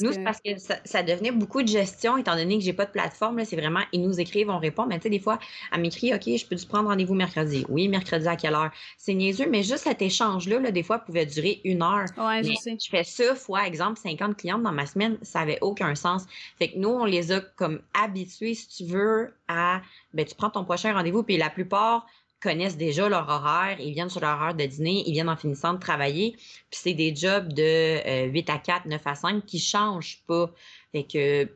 nous, 0.00 0.12
c'est 0.12 0.24
parce 0.24 0.40
que 0.40 0.50
ça, 0.58 1.02
devenait 1.02 1.30
beaucoup 1.30 1.62
de 1.62 1.68
gestion, 1.68 2.16
étant 2.16 2.36
donné 2.36 2.58
que 2.58 2.64
j'ai 2.64 2.72
pas 2.72 2.84
de 2.84 2.90
plateforme. 2.90 3.44
C'est 3.44 3.56
vraiment, 3.56 3.82
ils 3.92 4.02
nous 4.02 4.20
écrivent, 4.20 4.50
on 4.50 4.58
répond. 4.58 4.86
Mais 4.86 4.96
tu 4.96 5.04
sais, 5.04 5.10
des 5.10 5.20
fois, 5.20 5.38
elle 5.72 5.80
m'écrit, 5.80 6.14
OK, 6.14 6.22
je 6.24 6.46
peux-tu 6.46 6.66
prendre 6.66 6.88
rendez-vous 6.88 7.14
mercredi? 7.14 7.64
Oui, 7.68 7.88
mercredi 7.88 8.26
à 8.26 8.36
quelle 8.36 8.54
heure? 8.54 8.70
C'est 8.98 9.14
niaiseux, 9.14 9.46
mais 9.48 9.62
juste 9.62 9.84
cet 9.84 10.02
échange-là, 10.02 10.70
des 10.70 10.82
fois, 10.82 10.98
pouvait 10.98 11.26
durer 11.26 11.60
une 11.64 11.82
heure. 11.82 12.06
Ouais, 12.16 12.42
je 12.42 12.54
sais. 12.54 12.76
Je 12.82 12.88
fais 12.88 13.04
ça 13.04 13.34
fois, 13.34 13.66
exemple, 13.66 13.98
50 13.98 14.36
clientes 14.36 14.62
dans 14.62 14.72
ma 14.72 14.86
semaine, 14.86 15.18
ça 15.22 15.40
avait 15.40 15.58
aucun 15.60 15.94
sens. 15.94 16.24
Fait 16.58 16.68
que 16.68 16.78
nous, 16.78 16.88
on 16.88 17.04
les 17.04 17.32
a 17.32 17.40
comme 17.40 17.80
habitués, 17.94 18.54
si 18.54 18.68
tu 18.68 18.84
veux, 18.84 19.32
à, 19.48 19.80
ben, 20.14 20.24
tu 20.24 20.34
prends 20.34 20.50
ton 20.50 20.64
prochain 20.64 20.92
rendez-vous, 20.92 21.22
puis 21.22 21.36
la 21.36 21.50
plupart, 21.50 22.06
connaissent 22.40 22.76
déjà 22.76 23.08
leur 23.08 23.28
horaire, 23.28 23.78
ils 23.80 23.92
viennent 23.92 24.10
sur 24.10 24.20
leur 24.20 24.40
heure 24.42 24.54
de 24.54 24.64
dîner, 24.64 25.02
ils 25.06 25.12
viennent 25.12 25.28
en 25.28 25.36
finissant 25.36 25.74
de 25.74 25.78
travailler, 25.78 26.32
puis 26.70 26.80
c'est 26.82 26.94
des 26.94 27.14
jobs 27.14 27.52
de 27.52 28.28
8 28.28 28.50
euh, 28.50 28.52
à 28.52 28.58
4, 28.58 28.86
9 28.86 29.00
à 29.04 29.14
5 29.14 29.46
qui 29.46 29.58
changent 29.58 30.22
pas. 30.26 30.50
Fait 30.92 31.04
que, 31.04 31.44
tu 31.44 31.50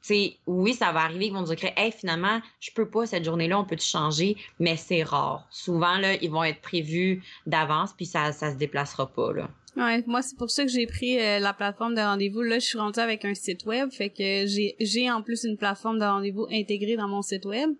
sais, 0.00 0.36
oui, 0.46 0.74
ça 0.74 0.92
va 0.92 1.00
arriver 1.00 1.26
ils 1.26 1.32
vont 1.32 1.42
dire, 1.42 1.56
hey, 1.76 1.92
finalement, 1.92 2.40
je 2.60 2.70
peux 2.72 2.88
pas 2.88 3.06
cette 3.06 3.24
journée-là, 3.24 3.58
on 3.58 3.64
peut 3.64 3.76
te 3.76 3.82
changer, 3.82 4.36
mais 4.58 4.76
c'est 4.76 5.02
rare. 5.02 5.46
Souvent, 5.50 5.98
là, 5.98 6.14
ils 6.14 6.30
vont 6.30 6.44
être 6.44 6.60
prévus 6.60 7.22
d'avance, 7.46 7.92
puis 7.92 8.06
ça, 8.06 8.32
ça 8.32 8.52
se 8.52 8.56
déplacera 8.56 9.06
pas, 9.06 9.32
là. 9.32 9.50
Ouais, 9.74 10.04
moi 10.06 10.20
c'est 10.20 10.36
pour 10.36 10.50
ça 10.50 10.64
que 10.64 10.70
j'ai 10.70 10.86
pris 10.86 11.18
euh, 11.18 11.38
la 11.38 11.54
plateforme 11.54 11.94
de 11.94 12.00
rendez-vous. 12.00 12.42
Là, 12.42 12.58
je 12.58 12.66
suis 12.66 12.78
rendue 12.78 13.00
avec 13.00 13.24
un 13.24 13.32
site 13.34 13.64
web, 13.64 13.90
fait 13.90 14.10
que 14.10 14.46
j'ai 14.46 14.76
j'ai 14.78 15.10
en 15.10 15.22
plus 15.22 15.44
une 15.44 15.56
plateforme 15.56 15.98
de 15.98 16.04
rendez-vous 16.04 16.46
intégrée 16.52 16.96
dans 16.96 17.08
mon 17.08 17.22
site 17.22 17.46
web. 17.46 17.70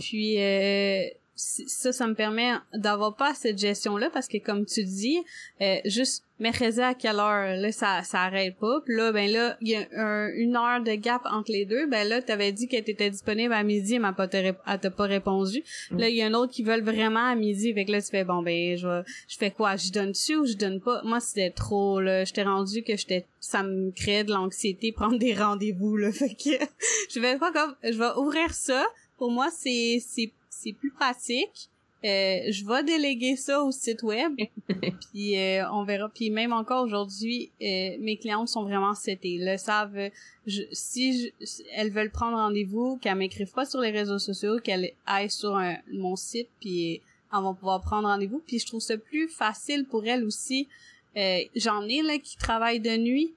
Puis 0.00 0.40
euh, 0.40 1.04
ça, 1.36 1.92
ça 1.92 2.06
me 2.06 2.14
permet 2.14 2.54
d'avoir 2.72 3.14
pas 3.14 3.34
cette 3.34 3.58
gestion-là 3.58 4.08
parce 4.10 4.26
que 4.26 4.38
comme 4.38 4.64
tu 4.64 4.82
dis, 4.84 5.18
euh, 5.60 5.76
juste 5.84 6.24
mercredi 6.38 6.80
à 6.80 6.94
quelle 6.94 7.16
heure, 7.16 7.56
là, 7.56 7.72
ça, 7.72 8.02
ça 8.02 8.22
arrête 8.22 8.56
pas. 8.56 8.80
Puis 8.84 8.96
là, 8.96 9.12
ben 9.12 9.30
là, 9.30 9.56
il 9.60 9.68
y 9.68 9.76
a 9.76 10.28
une 10.34 10.56
heure 10.56 10.82
de 10.82 10.94
gap 10.94 11.22
entre 11.24 11.52
les 11.52 11.64
deux. 11.64 11.86
Ben 11.86 12.06
là, 12.06 12.20
t'avais 12.20 12.52
dit 12.52 12.68
qu'elle 12.68 12.88
était 12.88 13.10
disponible 13.10 13.52
à 13.52 13.62
midi, 13.62 13.94
elle 13.94 14.02
m'a 14.02 14.12
pas 14.12 14.28
t'a 14.28 14.90
pas 14.90 15.04
répondu. 15.04 15.62
Mm. 15.90 15.98
Là, 15.98 16.08
il 16.08 16.16
y 16.16 16.22
a 16.22 16.26
un 16.26 16.34
autre 16.34 16.52
qui 16.52 16.62
veulent 16.62 16.84
vraiment 16.84 17.26
à 17.26 17.34
midi. 17.34 17.72
Fait 17.72 17.84
que 17.84 17.92
là, 17.92 18.02
tu 18.02 18.08
fais, 18.08 18.24
bon, 18.24 18.42
ben, 18.42 18.76
je 18.76 19.02
je 19.28 19.36
fais 19.36 19.50
quoi? 19.50 19.76
Je 19.76 19.90
donne 19.90 20.10
dessus 20.12 20.36
ou 20.36 20.46
je 20.46 20.54
donne 20.54 20.80
pas? 20.80 21.02
Moi, 21.04 21.20
c'était 21.20 21.50
trop, 21.50 22.00
là. 22.00 22.24
J'étais 22.24 22.44
rendu 22.44 22.82
que 22.82 22.96
j'étais, 22.96 23.26
ça 23.40 23.62
me 23.62 23.90
créait 23.90 24.24
de 24.24 24.32
l'anxiété, 24.32 24.92
prendre 24.92 25.18
des 25.18 25.34
rendez-vous, 25.34 25.96
là. 25.96 26.12
Fait 26.16 26.34
que, 26.34 26.64
je 27.10 27.20
vais 27.20 27.38
pas 27.38 27.52
comme, 27.52 27.74
je 27.82 27.98
vais 27.98 28.14
ouvrir 28.16 28.52
ça. 28.52 28.84
Pour 29.18 29.30
moi, 29.30 29.48
c'est, 29.50 30.02
c'est 30.06 30.30
c'est 30.56 30.72
plus 30.72 30.90
pratique. 30.90 31.70
Euh, 32.04 32.52
je 32.52 32.64
vais 32.64 32.84
déléguer 32.84 33.36
ça 33.36 33.62
au 33.62 33.72
site 33.72 34.02
web, 34.02 34.36
puis 35.12 35.38
euh, 35.38 35.68
on 35.72 35.84
verra. 35.84 36.08
Puis 36.08 36.30
même 36.30 36.52
encore 36.52 36.84
aujourd'hui, 36.84 37.50
euh, 37.60 37.96
mes 38.00 38.16
clientes 38.16 38.48
sont 38.48 38.62
vraiment 38.62 38.94
setés. 38.94 39.38
Le 39.40 39.56
savent. 39.56 40.10
Je, 40.46 40.62
si 40.72 41.32
elles 41.74 41.90
veulent 41.90 42.10
prendre 42.10 42.36
rendez-vous, 42.36 42.98
qu'elles 42.98 43.16
m'écrivent 43.16 43.52
pas 43.52 43.64
sur 43.64 43.80
les 43.80 43.90
réseaux 43.90 44.18
sociaux, 44.18 44.58
qu'elles 44.62 44.92
aillent 45.06 45.30
sur 45.30 45.60
mon 45.92 46.16
site, 46.16 46.48
puis 46.60 47.00
elles 47.32 47.40
vont 47.40 47.54
pouvoir 47.54 47.80
prendre 47.80 48.08
rendez-vous. 48.08 48.42
Puis 48.46 48.60
je 48.60 48.66
trouve 48.66 48.80
ça 48.80 48.96
plus 48.96 49.28
facile 49.28 49.86
pour 49.86 50.04
elles 50.06 50.24
aussi. 50.24 50.68
J'en 51.56 51.82
ai 51.88 52.02
là 52.02 52.18
qui 52.18 52.36
travaillent 52.36 52.80
de 52.80 52.96
nuit, 52.96 53.34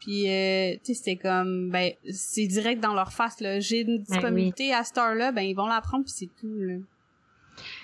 puis, 0.00 0.28
euh, 0.28 0.76
tu 0.82 0.94
sais, 0.94 1.02
c'est 1.04 1.16
comme, 1.16 1.70
ben, 1.70 1.92
c'est 2.10 2.46
direct 2.46 2.80
dans 2.80 2.94
leur 2.94 3.12
face, 3.12 3.40
là. 3.40 3.60
J'ai 3.60 3.82
une 3.82 3.98
ben 3.98 4.04
disponibilité 4.04 4.72
à 4.72 4.82
cette 4.82 4.98
heure-là, 4.98 5.30
ben, 5.30 5.42
ils 5.42 5.54
vont 5.54 5.66
la 5.66 5.80
prendre, 5.80 6.04
puis 6.04 6.14
c'est 6.16 6.30
tout, 6.40 6.58
là. 6.58 6.76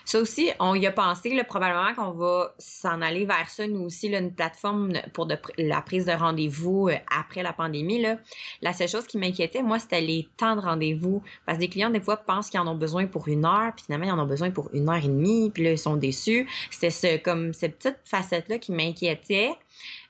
Ça 0.05 0.21
aussi, 0.21 0.51
on 0.61 0.75
y 0.75 0.87
a 0.87 0.93
pensé, 0.93 1.35
là, 1.35 1.45
probablement 1.45 1.95
qu'on 1.95 2.13
va 2.13 2.55
s'en 2.59 3.03
aller 3.03 3.25
vers 3.25 3.49
ça, 3.49 3.67
nous 3.67 3.81
aussi, 3.81 4.09
là, 4.09 4.21
une 4.21 4.33
plateforme 4.33 4.93
pour 5.13 5.27
de, 5.27 5.37
la 5.59 5.83
prise 5.83 6.07
de 6.07 6.13
rendez-vous 6.13 6.89
euh, 6.89 6.97
après 7.15 7.43
la 7.43 7.53
pandémie. 7.53 8.01
Là. 8.01 8.17
La 8.63 8.73
seule 8.73 8.89
chose 8.89 9.07
qui 9.07 9.19
m'inquiétait, 9.19 9.63
moi, 9.63 9.79
c'était 9.79 10.01
les 10.01 10.29
temps 10.37 10.57
de 10.57 10.61
rendez-vous. 10.61 11.23
Parce 11.45 11.59
que 11.59 11.63
des 11.63 11.69
clients, 11.69 11.91
des 11.91 12.01
fois, 12.01 12.17
pensent 12.17 12.51
qu'ils 12.51 12.61
en 12.61 12.69
ont 12.69 12.77
besoin 12.77 13.07
pour 13.07 13.29
une 13.29 13.45
heure, 13.45 13.73
puis 13.75 13.85
finalement, 13.87 14.07
ils 14.07 14.13
en 14.13 14.19
ont 14.21 14.27
besoin 14.27 14.51
pour 14.51 14.71
une 14.73 14.89
heure 14.89 15.05
et 15.05 15.09
demie, 15.09 15.51
puis 15.51 15.65
là, 15.65 15.73
ils 15.73 15.79
sont 15.79 15.97
déçus. 15.97 16.49
C'était 16.71 16.91
ce, 16.91 17.17
comme 17.19 17.53
cette 17.53 17.77
petite 17.77 17.99
facette-là 18.05 18.59
qui 18.59 18.73
m'inquiétait. 18.73 19.51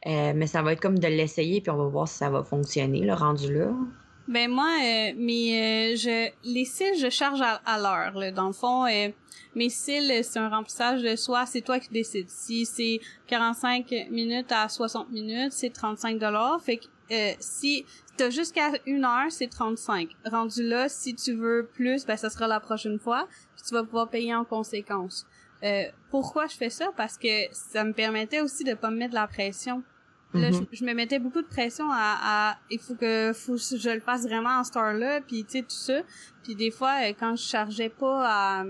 Euh, 0.07 0.33
mais 0.35 0.47
ça 0.47 0.63
va 0.63 0.73
être 0.73 0.81
comme 0.81 0.99
de 0.99 1.09
l'essayer, 1.09 1.61
puis 1.61 1.71
on 1.71 1.77
va 1.77 1.87
voir 1.87 2.09
si 2.09 2.19
ça 2.19 2.31
va 2.31 2.45
fonctionner, 2.45 3.01
le 3.01 3.15
rendu 3.15 3.53
là. 3.53 3.71
Ben 4.29 4.51
moi, 4.51 4.71
euh, 4.83 5.13
mes, 5.17 5.93
euh, 5.93 5.97
je, 5.97 6.31
les 6.45 6.65
cils, 6.65 6.99
je 6.99 7.09
charge 7.11 7.41
à, 7.41 7.79
l'heure. 7.79 8.33
Dans 8.33 8.49
le 8.49 8.53
fond, 8.53 8.85
mes 9.55 9.69
cils, 9.71 10.25
c'est 10.25 10.39
un 10.39 10.49
remplissage 10.49 11.03
de 11.03 11.15
soi, 11.15 11.47
c'est 11.47 11.61
toi 11.61 11.79
qui 11.79 11.91
décides. 11.91 12.29
Si 12.29 12.67
c'est 12.67 13.01
45 13.29 14.09
minutes 14.11 14.51
à 14.51 14.69
60 14.69 15.11
minutes, 15.13 15.53
c'est 15.53 15.71
35 15.71 16.19
dollars. 16.19 16.61
Fait 16.61 16.79
que 16.79 16.87
si 17.39 17.85
t'as 18.17 18.31
jusqu'à 18.31 18.73
une 18.87 19.05
heure, 19.05 19.31
c'est 19.31 19.49
35. 19.49 20.09
Rendu 20.25 20.63
là, 20.65 20.89
si 20.89 21.15
tu 21.15 21.33
veux 21.35 21.69
plus, 21.75 22.05
ben 22.05 22.17
ça 22.17 22.29
sera 22.29 22.49
la 22.49 22.59
prochaine 22.59 22.99
fois. 22.99 23.29
Puis 23.55 23.65
tu 23.69 23.75
vas 23.75 23.85
pouvoir 23.85 24.09
payer 24.09 24.35
en 24.35 24.45
conséquence. 24.45 25.27
Pourquoi 26.11 26.47
je 26.47 26.57
fais 26.57 26.71
ça? 26.71 26.91
Parce 26.97 27.19
que 27.19 27.53
ça 27.53 27.85
me 27.85 27.93
permettait 27.93 28.41
aussi 28.41 28.65
de 28.65 28.75
pas 28.75 28.91
me 28.91 28.97
mettre 28.97 29.15
la 29.15 29.27
pression. 29.27 29.83
Là, 30.35 30.51
mhm. 30.51 30.67
je, 30.73 30.85
me 30.85 30.93
mettais 30.93 31.19
beaucoup 31.19 31.41
de 31.41 31.47
pression 31.47 31.91
à, 31.91 32.19
à 32.23 32.59
il 32.71 32.79
faut 32.79 32.95
que 32.95 33.33
faut 33.33 33.57
je 33.57 33.91
le 33.95 34.01
fasse 34.01 34.27
vraiment 34.27 34.59
en 34.59 34.65
store 34.65 34.93
là, 34.93 35.21
puis 35.21 35.45
tu 35.45 35.53
sais 35.53 35.63
tout 35.63 35.69
ça. 35.71 36.01
Puis 36.43 36.55
des 36.55 36.71
fois 36.71 36.95
euh, 37.03 37.13
quand 37.19 37.37
je 37.37 37.43
chargeais 37.43 37.89
pas 37.89 38.25
à 38.27 38.65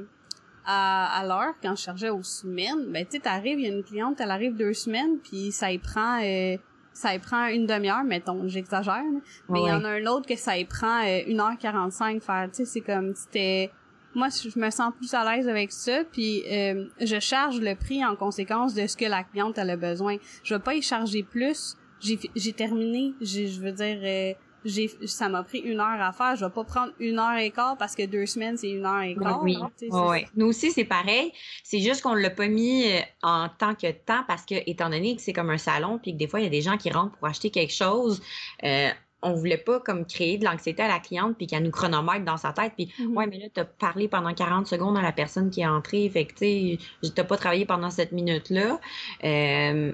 à, 0.68 1.20
à 1.20 1.24
l'heure, 1.24 1.54
quand 1.62 1.76
je 1.76 1.82
chargeais 1.82 2.10
aux 2.10 2.24
semaines, 2.24 2.90
ben 2.92 3.04
tu 3.04 3.12
sais 3.12 3.20
t'arrives, 3.20 3.58
il 3.58 3.66
y 3.66 3.70
a 3.70 3.74
une 3.74 3.84
cliente, 3.84 4.20
elle 4.20 4.30
arrive 4.30 4.56
deux 4.56 4.74
semaines, 4.74 5.18
puis 5.18 5.52
ça 5.52 5.70
y 5.72 5.78
prend 5.78 6.20
euh, 6.22 6.56
ça 6.92 7.14
y 7.14 7.18
prend 7.18 7.46
une 7.46 7.66
demi-heure, 7.66 8.04
mettons, 8.04 8.48
j'exagère, 8.48 9.04
mais 9.48 9.60
il 9.60 9.68
y 9.68 9.72
en 9.72 9.84
a 9.84 9.90
un 9.90 10.06
autre 10.06 10.26
que 10.26 10.36
ça 10.36 10.56
y 10.56 10.64
prend 10.64 11.04
euh, 11.04 11.20
une 11.26 11.40
heure 11.40 11.56
quarante-cinq 11.58 12.22
faire, 12.22 12.48
tu 12.50 12.58
sais, 12.58 12.64
c'est 12.64 12.80
comme 12.80 13.14
c'était 13.14 13.70
moi 14.16 14.28
je 14.30 14.58
me 14.58 14.70
sens 14.70 14.92
plus 14.96 15.12
à 15.14 15.24
l'aise 15.24 15.48
avec 15.48 15.70
ça 15.70 16.02
puis 16.10 16.42
euh, 16.50 16.86
je 17.00 17.20
charge 17.20 17.60
le 17.60 17.74
prix 17.76 18.04
en 18.04 18.16
conséquence 18.16 18.74
de 18.74 18.86
ce 18.86 18.96
que 18.96 19.04
la 19.04 19.22
cliente 19.22 19.58
a 19.58 19.76
besoin. 19.76 20.16
Je 20.42 20.54
vais 20.54 20.60
pas 20.60 20.74
y 20.74 20.82
charger 20.82 21.22
plus. 21.22 21.76
J'ai 22.00 22.18
j'ai 22.34 22.52
terminé. 22.52 23.12
Je 23.20 23.60
veux 23.60 23.72
dire 23.72 23.98
euh, 24.02 24.32
j'ai 24.64 24.90
ça 25.06 25.28
m'a 25.28 25.42
pris 25.42 25.58
une 25.58 25.80
heure 25.80 26.00
à 26.00 26.12
faire. 26.12 26.34
Je 26.36 26.46
vais 26.46 26.50
pas 26.50 26.64
prendre 26.64 26.92
une 26.98 27.18
heure 27.18 27.36
et 27.36 27.50
quart 27.50 27.76
parce 27.76 27.94
que 27.94 28.06
deux 28.06 28.26
semaines 28.26 28.56
c'est 28.56 28.70
une 28.70 28.86
heure 28.86 29.02
et 29.02 29.14
quart 29.14 29.42
oui, 29.42 29.58
oui. 29.80 30.24
nous 30.34 30.46
aussi 30.46 30.72
c'est 30.72 30.84
pareil. 30.84 31.32
C'est 31.62 31.80
juste 31.80 32.02
qu'on 32.02 32.14
l'a 32.14 32.30
pas 32.30 32.48
mis 32.48 32.84
euh, 32.86 33.00
en 33.22 33.48
tant 33.48 33.74
que 33.74 33.90
temps 33.92 34.24
parce 34.26 34.44
que 34.46 34.54
étant 34.66 34.88
donné 34.88 35.16
que 35.16 35.22
c'est 35.22 35.34
comme 35.34 35.50
un 35.50 35.58
salon 35.58 35.98
puis 36.02 36.12
que 36.12 36.18
des 36.18 36.26
fois 36.26 36.40
il 36.40 36.44
y 36.44 36.46
a 36.46 36.50
des 36.50 36.62
gens 36.62 36.78
qui 36.78 36.90
rentrent 36.90 37.16
pour 37.18 37.28
acheter 37.28 37.50
quelque 37.50 37.72
chose 37.72 38.22
euh, 38.64 38.90
on 39.22 39.34
voulait 39.34 39.56
pas 39.56 39.80
comme 39.80 40.04
créer 40.06 40.38
de 40.38 40.44
l'anxiété 40.44 40.82
à 40.82 40.88
la 40.88 40.98
cliente 40.98 41.36
puis 41.36 41.46
qu'elle 41.46 41.62
nous 41.62 41.70
chronomètre 41.70 42.24
dans 42.24 42.36
sa 42.36 42.52
tête 42.52 42.72
puis 42.76 42.92
mm-hmm. 42.98 43.14
ouais 43.14 43.26
mais 43.26 43.38
là 43.38 43.46
tu 43.52 43.60
as 43.60 43.64
parlé 43.64 44.08
pendant 44.08 44.32
40 44.32 44.66
secondes 44.66 44.96
à 44.96 45.02
la 45.02 45.12
personne 45.12 45.50
qui 45.50 45.62
est 45.62 45.66
entrée 45.66 46.08
fait 46.10 46.26
que 46.26 46.34
tu 46.34 46.84
sais 47.08 47.24
pas 47.24 47.36
travaillé 47.36 47.66
pendant 47.66 47.90
cette 47.90 48.12
minute 48.12 48.50
là 48.50 48.78
euh, 49.24 49.92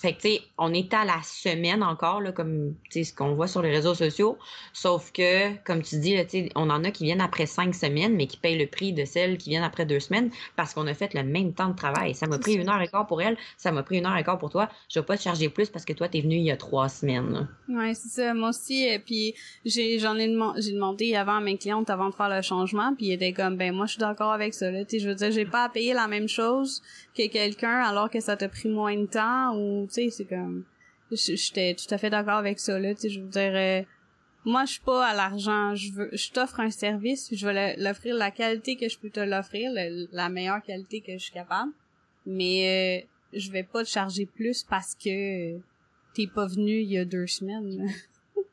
fait 0.00 0.14
que, 0.14 0.22
tu 0.22 0.28
sais, 0.28 0.40
on 0.56 0.72
est 0.72 0.94
à 0.94 1.04
la 1.04 1.20
semaine 1.22 1.82
encore, 1.82 2.22
là, 2.22 2.32
comme, 2.32 2.74
tu 2.84 2.90
sais, 2.90 3.04
ce 3.04 3.14
qu'on 3.14 3.34
voit 3.34 3.46
sur 3.46 3.60
les 3.60 3.70
réseaux 3.70 3.94
sociaux. 3.94 4.38
Sauf 4.72 5.12
que, 5.12 5.54
comme 5.64 5.82
tu 5.82 5.98
dis, 5.98 6.16
tu 6.24 6.30
sais, 6.30 6.48
on 6.54 6.70
en 6.70 6.84
a 6.84 6.90
qui 6.90 7.04
viennent 7.04 7.20
après 7.20 7.44
cinq 7.44 7.74
semaines, 7.74 8.16
mais 8.16 8.26
qui 8.26 8.38
payent 8.38 8.56
le 8.56 8.66
prix 8.66 8.94
de 8.94 9.04
celles 9.04 9.36
qui 9.36 9.50
viennent 9.50 9.62
après 9.62 9.84
deux 9.84 10.00
semaines 10.00 10.30
parce 10.56 10.72
qu'on 10.72 10.86
a 10.86 10.94
fait 10.94 11.12
le 11.12 11.22
même 11.22 11.52
temps 11.52 11.68
de 11.68 11.76
travail. 11.76 12.14
Ça 12.14 12.26
m'a 12.26 12.38
pris 12.38 12.54
une 12.54 12.70
heure 12.70 12.80
et 12.80 12.88
quart 12.88 13.06
pour 13.06 13.20
elle, 13.20 13.36
ça 13.58 13.72
m'a 13.72 13.82
pris 13.82 13.98
une 13.98 14.06
heure 14.06 14.16
et 14.16 14.24
quart 14.24 14.38
pour 14.38 14.48
toi. 14.48 14.70
Je 14.88 15.00
vais 15.00 15.04
pas 15.04 15.18
te 15.18 15.22
charger 15.22 15.50
plus 15.50 15.68
parce 15.68 15.84
que 15.84 15.92
toi, 15.92 16.08
t'es 16.08 16.22
venu 16.22 16.36
il 16.36 16.44
y 16.44 16.50
a 16.50 16.56
trois 16.56 16.88
semaines. 16.88 17.46
Ouais, 17.68 17.92
c'est 17.92 18.08
ça. 18.08 18.32
Moi 18.32 18.48
aussi, 18.48 18.84
et 18.84 19.00
puis 19.00 19.34
j'ai, 19.66 19.98
j'en 19.98 20.16
ai, 20.16 20.34
j'ai 20.56 20.72
demandé 20.72 21.14
avant 21.14 21.36
à 21.36 21.40
mes 21.42 21.58
clientes 21.58 21.90
avant 21.90 22.08
de 22.08 22.14
faire 22.14 22.34
le 22.34 22.40
changement, 22.40 22.94
puis 22.96 23.08
ils 23.08 23.12
étaient 23.12 23.34
comme, 23.34 23.58
ben, 23.58 23.74
moi, 23.74 23.84
je 23.84 23.92
suis 23.92 24.00
d'accord 24.00 24.32
avec 24.32 24.54
ça, 24.54 24.70
là. 24.70 24.82
Tu 24.86 24.96
sais, 24.96 25.04
je 25.04 25.10
veux 25.10 25.14
dire, 25.14 25.30
j'ai 25.30 25.44
pas 25.44 25.64
à 25.64 25.68
payer 25.68 25.92
la 25.92 26.08
même 26.08 26.26
chose 26.26 26.80
que 27.14 27.26
quelqu'un 27.26 27.82
alors 27.82 28.08
que 28.08 28.20
ça 28.20 28.38
t'a 28.38 28.48
pris 28.48 28.70
moins 28.70 28.96
de 28.96 29.04
temps 29.04 29.54
ou 29.54 29.89
tu 29.90 29.94
sais, 29.94 30.10
c'est 30.10 30.24
comme... 30.24 30.64
J'étais 31.12 31.74
tout 31.74 31.92
à 31.92 31.98
fait 31.98 32.10
d'accord 32.10 32.36
avec 32.36 32.60
ça, 32.60 32.78
là, 32.78 32.94
tu 32.94 33.02
sais, 33.02 33.10
je 33.10 33.20
veux 33.20 33.28
dire... 33.28 33.52
Euh, 33.54 33.82
moi, 34.44 34.64
je 34.64 34.72
suis 34.72 34.80
pas 34.80 35.06
à 35.06 35.14
l'argent. 35.14 35.74
Je 35.74 35.92
veux, 35.92 36.10
je 36.12 36.30
t'offre 36.30 36.60
un 36.60 36.70
service, 36.70 37.28
je 37.32 37.46
vais 37.46 37.76
l'offrir 37.76 38.14
la 38.14 38.30
qualité 38.30 38.76
que 38.76 38.88
je 38.88 38.98
peux 38.98 39.10
te 39.10 39.20
l'offrir, 39.20 39.70
la 40.12 40.28
meilleure 40.28 40.62
qualité 40.62 41.00
que 41.00 41.12
je 41.12 41.18
suis 41.18 41.32
capable. 41.32 41.72
Mais 42.26 43.04
euh, 43.04 43.38
je 43.38 43.50
vais 43.50 43.62
pas 43.62 43.84
te 43.84 43.88
charger 43.88 44.26
plus 44.26 44.62
parce 44.64 44.94
que 44.94 45.58
t'es 46.14 46.26
pas 46.26 46.46
venu 46.46 46.80
il 46.80 46.90
y 46.90 46.98
a 46.98 47.04
deux 47.04 47.26
semaines. 47.26 47.86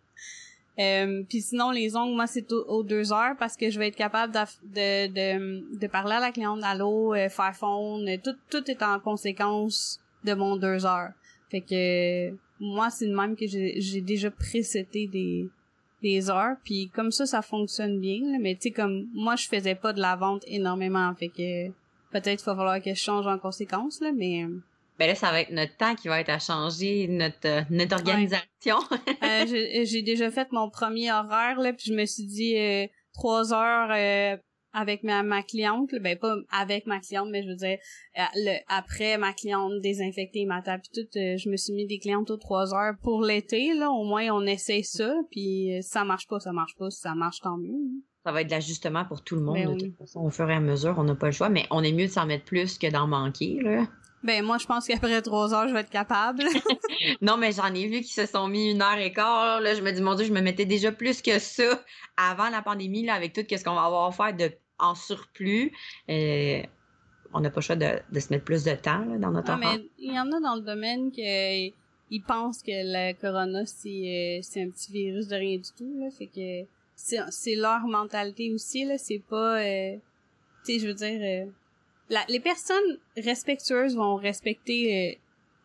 euh, 0.79 1.23
puis 1.27 1.41
sinon, 1.41 1.71
les 1.71 1.95
ongles, 1.95 2.15
moi, 2.15 2.27
c'est 2.27 2.51
aux, 2.51 2.83
deux 2.83 3.13
heures 3.13 3.35
parce 3.39 3.55
que 3.55 3.69
je 3.69 3.79
vais 3.79 3.87
être 3.87 3.95
capable 3.95 4.33
de, 4.33 5.07
de, 5.07 5.77
de, 5.77 5.87
parler 5.87 6.15
à 6.15 6.19
la 6.19 6.31
cliente, 6.31 6.61
allô, 6.63 7.13
euh, 7.13 7.29
faire 7.29 7.55
phone, 7.55 8.09
tout, 8.21 8.35
tout 8.49 8.69
est 8.69 8.83
en 8.83 8.99
conséquence 8.99 10.01
de 10.25 10.33
mon 10.33 10.57
deux 10.57 10.85
heures. 10.85 11.11
Fait 11.49 11.61
que 11.61 12.31
moi, 12.59 12.89
c'est 12.89 13.07
le 13.07 13.15
même 13.15 13.35
que 13.35 13.45
j'ai 13.47 14.01
déjà 14.01 14.31
précété 14.31 15.07
des 15.07 15.49
des 16.01 16.29
heures 16.29 16.55
puis 16.63 16.89
comme 16.93 17.11
ça 17.11 17.25
ça 17.25 17.41
fonctionne 17.41 17.99
bien 17.99 18.21
mais 18.39 18.55
tu 18.55 18.63
sais 18.63 18.71
comme 18.71 19.07
moi 19.13 19.35
je 19.35 19.47
faisais 19.47 19.75
pas 19.75 19.93
de 19.93 19.99
la 19.99 20.15
vente 20.15 20.43
énormément 20.45 21.13
fait 21.15 21.29
que 21.29 21.69
peut-être 22.11 22.43
va 22.45 22.55
falloir 22.55 22.81
que 22.81 22.93
je 22.93 22.99
change 22.99 23.25
en 23.25 23.39
conséquence 23.39 23.99
là 24.01 24.11
mais 24.15 24.43
euh, 24.43 24.61
ben 24.99 25.07
là 25.07 25.15
ça 25.15 25.31
va 25.31 25.41
être 25.41 25.51
notre 25.51 25.75
temps 25.75 25.95
qui 25.95 26.07
va 26.07 26.19
être 26.19 26.29
à 26.29 26.39
changer 26.39 27.07
notre 27.07 27.47
euh, 27.47 27.61
notre 27.69 27.95
organisation. 27.95 28.77
Euh, 29.23 29.45
j'ai 29.47 30.01
déjà 30.01 30.29
fait 30.29 30.51
mon 30.51 30.69
premier 30.69 31.11
horaire 31.11 31.59
là 31.59 31.73
puis 31.73 31.85
je 31.87 31.93
me 31.93 32.05
suis 32.05 32.25
dit 32.25 32.55
trois 33.13 33.53
heures 33.53 34.39
avec 34.77 35.03
ma, 35.03 35.23
ma 35.23 35.41
cliente, 35.41 35.89
ben 36.01 36.17
pas 36.17 36.35
avec 36.51 36.85
ma 36.85 36.99
cliente, 36.99 37.29
mais 37.31 37.41
je 37.41 37.49
veux 37.49 37.55
dire 37.55 37.77
euh, 38.17 38.21
le, 38.35 38.57
après 38.67 39.17
ma 39.17 39.33
cliente 39.33 39.81
désinfectée 39.81 40.45
ma 40.45 40.61
table 40.61 40.83
puis 40.83 41.03
tout, 41.03 41.17
euh, 41.17 41.35
je 41.37 41.49
me 41.49 41.57
suis 41.57 41.73
mis 41.73 41.87
des 41.87 41.97
clientes 41.97 42.29
aux 42.29 42.37
trois 42.37 42.75
heures 42.75 42.93
pour 43.01 43.23
l'été 43.23 43.73
là, 43.73 43.89
au 43.89 44.03
moins 44.03 44.29
on 44.31 44.45
essaie 44.45 44.83
ça, 44.83 45.15
puis 45.31 45.75
euh, 45.75 45.81
ça 45.81 46.03
marche 46.03 46.27
pas, 46.27 46.39
ça 46.39 46.51
marche 46.51 46.75
pas, 46.77 46.91
si 46.91 47.01
ça 47.01 47.15
marche 47.15 47.41
tant 47.41 47.57
mieux. 47.57 47.79
Ça 48.23 48.31
va 48.31 48.41
être 48.41 48.47
de 48.47 48.51
l'ajustement 48.51 49.05
pour 49.05 49.23
tout 49.23 49.35
le 49.35 49.41
monde 49.41 49.55
ben 49.55 49.75
de 49.75 49.85
toute 49.85 49.97
façon 49.97 50.21
au 50.21 50.29
fur 50.29 50.49
et 50.49 50.53
à 50.53 50.59
mesure, 50.59 50.95
on 50.97 51.03
n'a 51.03 51.15
pas 51.15 51.27
le 51.27 51.31
choix, 51.31 51.49
mais 51.49 51.65
on 51.71 51.83
est 51.83 51.93
mieux 51.93 52.05
de 52.05 52.11
s'en 52.11 52.27
mettre 52.27 52.45
plus 52.45 52.77
que 52.77 52.91
d'en 52.91 53.07
manquer 53.07 53.59
là. 53.63 53.87
Ben 54.23 54.43
moi 54.43 54.57
je 54.57 54.65
pense 54.65 54.87
qu'après 54.87 55.21
trois 55.21 55.53
heures 55.53 55.67
je 55.67 55.73
vais 55.73 55.81
être 55.81 55.89
capable. 55.89 56.43
non 57.21 57.37
mais 57.37 57.51
j'en 57.51 57.73
ai 57.73 57.87
vu 57.87 58.01
qui 58.01 58.13
se 58.13 58.25
sont 58.25 58.47
mis 58.47 58.71
une 58.71 58.81
heure 58.81 58.97
et 58.97 59.11
quart 59.11 59.61
là, 59.61 59.73
je 59.73 59.81
me 59.81 59.91
dis 59.91 60.01
mon 60.01 60.15
dieu 60.15 60.25
je 60.25 60.33
me 60.33 60.41
mettais 60.41 60.65
déjà 60.65 60.91
plus 60.91 61.21
que 61.21 61.39
ça 61.39 61.81
avant 62.17 62.49
la 62.49 62.61
pandémie 62.61 63.05
là 63.05 63.13
avec 63.13 63.33
tout 63.33 63.43
qu'est-ce 63.43 63.63
qu'on 63.63 63.75
va 63.75 63.85
avoir 63.85 64.07
à 64.07 64.11
faire 64.11 64.35
de 64.35 64.51
en 64.79 64.95
surplus. 64.95 65.71
Euh, 66.09 66.61
on 67.33 67.41
n'a 67.41 67.49
pas 67.49 67.59
le 67.59 67.61
choix 67.61 67.75
de, 67.75 68.19
se 68.19 68.29
mettre 68.31 68.45
plus 68.45 68.63
de 68.63 68.73
temps 68.75 69.05
dans 69.19 69.31
notre 69.31 69.51
ah, 69.51 69.57
mais 69.57 69.85
Il 69.97 70.13
y 70.13 70.19
en 70.19 70.31
a 70.31 70.39
dans 70.39 70.55
le 70.55 70.61
domaine 70.61 71.11
qui 71.11 71.73
ils 72.09 72.21
pensent 72.21 72.63
que 72.63 72.71
le 72.71 73.13
corona, 73.19 73.65
c'est, 73.65 74.39
euh, 74.39 74.61
un 74.61 74.69
petit 74.69 74.91
virus 74.93 75.27
de 75.27 75.35
rien 75.35 75.57
du 75.57 75.69
tout. 75.77 75.99
Là, 75.99 76.09
fait 76.09 76.27
que 76.27 76.65
c'est, 76.95 77.55
leur 77.55 77.81
mentalité 77.81 78.51
aussi. 78.53 78.85
Là, 78.85 78.97
c'est 78.97 79.21
pas... 79.29 79.61
Euh, 79.61 79.97
tu 80.65 80.73
sais, 80.73 80.79
je 80.79 80.87
veux 80.87 80.93
dire... 80.93 81.47
les 82.29 82.39
personnes 82.39 82.97
respectueuses 83.17 83.97
vont 83.97 84.15
respecter 84.15 85.19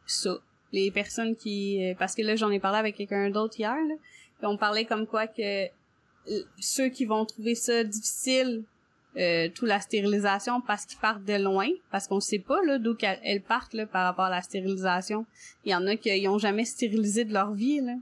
ça. 0.05 0.37
Les 0.73 0.91
personnes 0.91 1.37
qui... 1.37 1.81
parce 1.97 2.17
que 2.17 2.23
là, 2.23 2.35
j'en 2.35 2.51
ai 2.51 2.59
parlé 2.59 2.79
avec 2.79 2.97
quelqu'un 2.97 3.31
d'autre 3.31 3.61
hier. 3.61 3.77
Là, 3.77 3.95
on 4.51 4.57
parlait 4.57 4.85
comme 4.85 5.07
quoi 5.07 5.29
que 5.29 5.69
ceux 6.59 6.89
qui 6.89 7.05
vont 7.05 7.25
trouver 7.25 7.55
ça 7.55 7.85
difficile 7.85 8.65
euh, 9.17 9.49
tout 9.55 9.67
la 9.67 9.81
stérilisation 9.81 10.61
parce 10.61 10.87
qu'ils 10.87 10.99
partent 10.99 11.25
de 11.25 11.35
loin, 11.35 11.69
parce 11.91 12.09
qu'on 12.09 12.21
sait 12.21 12.39
pas 12.39 12.63
là 12.65 12.79
d'où 12.79 12.97
elles 13.01 13.43
partent 13.43 13.75
là, 13.75 13.87
par 13.87 14.05
rapport 14.05 14.27
à 14.27 14.31
la 14.31 14.43
stérilisation. 14.43 15.27
Il 15.65 15.73
y 15.73 15.75
en 15.75 15.87
a 15.87 15.97
qui 15.97 16.27
ont 16.29 16.39
jamais 16.39 16.65
stérilisé 16.65 17.25
de 17.25 17.33
leur 17.33 17.53
vie 17.53 17.81
là. 17.81 17.95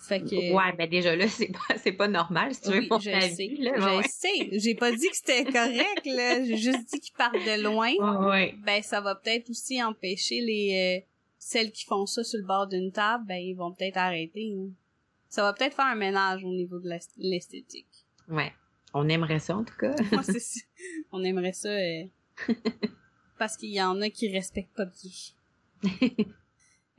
Fait 0.00 0.20
que... 0.20 0.54
Ouais, 0.54 0.72
ben 0.76 0.88
déjà 0.88 1.14
là, 1.14 1.28
c'est 1.28 1.52
pas, 1.52 1.76
c'est 1.76 1.92
pas 1.92 2.08
normal, 2.08 2.54
si 2.54 2.62
tu 2.62 2.70
veux, 2.70 2.86
mon 2.88 2.98
je 2.98 3.10
sais, 3.10 3.50
Je 3.58 4.08
sais. 4.08 4.58
J'ai 4.58 4.74
pas 4.74 4.90
dit 4.90 5.08
que 5.08 5.16
c'était 5.16 5.44
correct, 5.44 6.06
là. 6.06 6.44
J'ai 6.44 6.56
juste 6.56 6.88
dit 6.90 7.00
qu'ils 7.00 7.14
partent 7.14 7.34
de 7.34 7.62
loin. 7.62 7.92
Ouais. 8.28 8.54
Ben, 8.64 8.82
ça 8.82 9.00
va 9.00 9.14
peut-être 9.14 9.50
aussi 9.50 9.82
empêcher 9.82 10.40
les, 10.40 11.02
euh, 11.02 11.06
celles 11.38 11.72
qui 11.72 11.84
font 11.84 12.06
ça 12.06 12.24
sur 12.24 12.38
le 12.38 12.46
bord 12.46 12.66
d'une 12.66 12.90
table, 12.90 13.24
ben, 13.26 13.36
ils 13.36 13.54
vont 13.54 13.72
peut-être 13.72 13.96
arrêter. 13.96 14.54
Hein. 14.58 14.70
Ça 15.28 15.42
va 15.42 15.52
peut-être 15.52 15.74
faire 15.74 15.86
un 15.86 15.94
ménage 15.94 16.44
au 16.44 16.52
niveau 16.52 16.78
de 16.78 16.88
l'esthétique. 17.18 18.06
Ouais. 18.28 18.52
On 18.94 19.08
aimerait 19.08 19.38
ça, 19.38 19.56
en 19.56 19.64
tout 19.64 19.76
cas. 19.76 19.94
On 21.12 21.22
aimerait 21.22 21.52
ça 21.52 21.68
euh, 21.68 22.04
parce 23.38 23.56
qu'il 23.56 23.70
y 23.70 23.82
en 23.82 24.00
a 24.00 24.10
qui 24.10 24.28
respectent 24.28 24.74
pas 24.74 24.86
bien. 24.86 26.24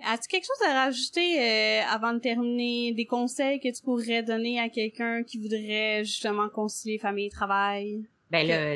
As-tu 0.02 0.28
quelque 0.30 0.46
chose 0.46 0.68
à 0.68 0.86
rajouter 0.86 1.42
euh, 1.42 1.82
avant 1.90 2.14
de 2.14 2.20
terminer? 2.20 2.94
Des 2.94 3.06
conseils 3.06 3.60
que 3.60 3.68
tu 3.76 3.82
pourrais 3.84 4.24
donner 4.24 4.60
à 4.60 4.70
quelqu'un 4.70 5.24
qui 5.24 5.38
voudrait 5.38 6.06
justement 6.06 6.48
concilier 6.48 6.98
famille 6.98 7.26
et 7.26 7.32
travail? 7.32 8.06
Ben 8.32 8.48
là, 8.48 8.76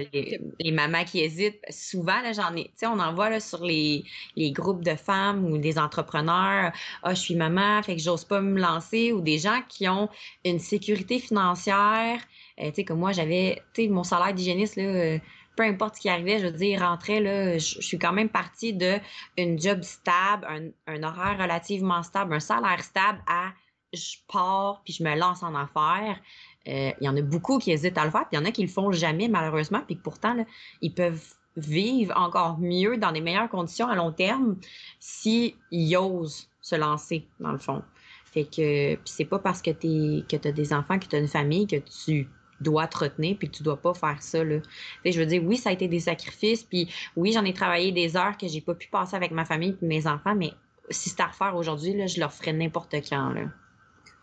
les, 0.60 0.72
mamans 0.72 1.04
qui 1.06 1.20
hésitent, 1.20 1.62
souvent, 1.70 2.20
là, 2.22 2.34
j'en 2.34 2.56
ai, 2.56 2.64
tu 2.64 2.72
sais, 2.78 2.88
on 2.88 2.98
en 2.98 3.14
voit 3.14 3.30
là, 3.30 3.40
sur 3.40 3.64
les, 3.64 4.04
les 4.36 4.52
groupes 4.52 4.84
de 4.84 4.96
femmes 4.96 5.46
ou 5.46 5.60
des 5.60 5.78
entrepreneurs, 5.78 6.72
ah, 7.04 7.14
je 7.14 7.20
suis 7.20 7.36
maman, 7.36 7.84
fait 7.84 7.96
que 7.96 8.02
j'ose 8.02 8.26
pas 8.26 8.42
me 8.42 8.60
lancer, 8.60 9.14
ou 9.14 9.22
des 9.22 9.38
gens 9.38 9.62
qui 9.70 9.88
ont 9.88 10.10
une 10.44 10.58
sécurité 10.58 11.20
financière, 11.20 12.20
euh, 12.60 12.70
tu 12.70 12.76
sais, 12.76 12.84
comme 12.84 13.00
moi, 13.00 13.12
j'avais, 13.12 13.62
tu 13.74 13.84
sais, 13.84 13.88
mon 13.90 14.04
salaire 14.04 14.34
d'hygiéniste, 14.34 14.76
là, 14.76 14.84
euh, 14.84 15.20
peu 15.56 15.64
importe 15.64 15.96
ce 15.96 16.02
qui 16.02 16.10
arrivait, 16.10 16.40
je 16.40 16.46
veux 16.46 16.52
dire, 16.52 16.82
rentrait, 16.82 17.20
là, 17.20 17.58
je, 17.58 17.82
suis 17.82 18.00
quand 18.00 18.14
même 18.14 18.30
partie 18.30 18.74
de 18.74 18.98
une 19.38 19.60
job 19.60 19.82
stable, 19.84 20.48
un, 20.48 20.70
un, 20.88 21.04
horaire 21.04 21.38
relativement 21.40 22.02
stable, 22.04 22.34
un 22.34 22.40
salaire 22.40 22.84
stable 22.84 23.22
à 23.28 23.54
je 23.94 24.18
pars 24.28 24.82
puis 24.84 24.94
je 24.94 25.04
me 25.04 25.16
lance 25.16 25.44
en 25.44 25.56
affaires. 25.56 26.20
Euh, 26.68 26.92
il 27.00 27.06
y 27.06 27.10
en 27.10 27.16
a 27.18 27.22
beaucoup 27.22 27.60
qui 27.60 27.72
hésitent 27.72 27.98
à 27.98 28.06
le 28.06 28.12
faire, 28.12 28.28
puis 28.28 28.38
il 28.38 28.40
y 28.40 28.42
en 28.42 28.46
a 28.46 28.52
qui 28.52 28.62
le 28.62 28.70
font 28.70 28.92
jamais, 28.92 29.28
malheureusement, 29.28 29.82
puis 29.86 29.96
pourtant, 29.96 30.34
là, 30.34 30.46
ils 30.82 30.94
peuvent 30.94 31.34
vivre 31.58 32.14
encore 32.18 32.58
mieux 32.58 32.98
dans 32.98 33.12
des 33.12 33.22
meilleures 33.22 33.50
conditions 33.50 33.88
à 33.88 33.96
long 33.96 34.12
terme 34.12 34.58
s'ils 35.00 35.56
osent 35.98 36.50
se 36.62 36.76
lancer, 36.76 37.28
dans 37.40 37.52
le 37.52 37.60
fond. 37.60 37.84
Fait 38.26 38.46
que, 38.46 38.98
c'est 39.06 39.26
pas 39.26 39.38
parce 39.38 39.62
que 39.62 39.70
tu 39.70 40.26
que 40.28 40.48
as 40.48 40.52
des 40.52 40.74
enfants, 40.74 40.98
que 40.98 41.06
tu 41.06 41.16
as 41.16 41.20
une 41.20 41.28
famille, 41.28 41.68
que 41.68 41.76
tu 41.76 42.28
dois 42.64 42.88
te 42.88 43.00
retenir 43.00 43.38
puis 43.38 43.50
que 43.50 43.58
tu 43.58 43.64
dois 43.64 43.78
pas 43.78 43.94
faire 43.94 44.22
ça 44.22 44.44
là. 44.44 44.58
je 45.06 45.20
veux 45.20 45.26
dire 45.26 45.44
oui, 45.44 45.58
ça 45.58 45.70
a 45.70 45.74
été 45.74 45.88
des 45.88 46.00
sacrifices 46.00 46.64
puis 46.64 46.90
oui, 47.16 47.32
j'en 47.32 47.46
ai 47.46 47.54
travaillé 47.54 47.92
des 47.92 48.18
heures 48.18 48.38
que 48.38 48.48
j'ai 48.48 48.62
pas 48.62 48.74
pu 48.74 48.88
passer 48.88 49.16
avec 49.16 49.32
ma 49.32 49.46
famille 49.46 49.76
et 49.82 49.86
mes 49.86 50.08
enfants 50.08 50.36
mais 50.36 50.52
si 50.90 51.10
c'était 51.10 51.24
à 51.24 51.28
refaire 51.28 51.56
aujourd'hui 51.56 52.08
je 52.08 52.20
leur 52.20 52.34
ferais 52.34 52.54
n'importe 52.54 52.96
quand 53.10 53.30
là. 53.30 53.44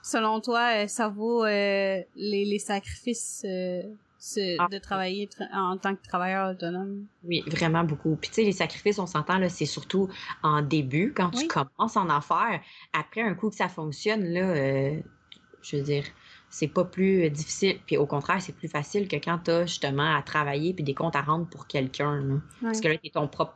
Selon 0.03 0.41
toi, 0.41 0.84
euh, 0.84 0.86
ça 0.86 1.09
vaut 1.09 1.45
euh, 1.45 2.01
les, 2.16 2.45
les, 2.45 2.59
sacrifices 2.59 3.45
euh, 3.45 3.82
ah. 4.59 4.66
de 4.70 4.78
travailler 4.78 5.28
en 5.53 5.76
tant 5.76 5.95
que 5.95 6.03
travailleur 6.03 6.53
autonome? 6.53 7.05
Oui, 7.24 7.43
vraiment 7.47 7.84
beaucoup. 7.84 8.16
Puis 8.16 8.30
tu 8.30 8.36
sais, 8.36 8.45
les 8.45 8.53
sacrifices, 8.53 8.99
on 8.99 9.07
s'entend, 9.07 9.38
là, 9.38 9.49
c'est 9.51 9.66
surtout 9.66 10.09
en 10.43 10.62
début, 10.62 11.12
quand 11.14 11.30
tu 11.30 11.47
commences 11.47 11.97
en 11.97 12.09
affaires. 12.09 12.61
Après, 12.99 13.20
un 13.20 13.34
coup 13.34 13.51
que 13.51 13.57
ça 13.57 13.68
fonctionne, 13.68 14.24
là, 14.24 14.95
je 15.62 15.76
veux 15.76 15.82
dire, 15.82 16.05
c'est 16.51 16.68
pas 16.68 16.84
plus 16.84 17.30
difficile. 17.30 17.78
Puis 17.86 17.96
au 17.96 18.07
contraire, 18.07 18.42
c'est 18.42 18.55
plus 18.55 18.68
facile 18.68 19.09
que 19.09 19.16
quand 19.16 19.38
tu 19.44 19.51
as 19.51 19.66
justement 19.66 20.14
à 20.14 20.22
travailler 20.22 20.74
puis 20.74 20.84
des 20.84 20.94
comptes 20.94 21.16
à 21.16 21.22
rendre 21.22 21.48
pour 21.48 21.66
quelqu'un. 21.66 22.42
Parce 22.61 22.80
que 22.80 22.88
là, 22.88 22.96
tu 22.98 23.07
es 23.07 23.11
ton 23.11 23.28
propre 23.28 23.55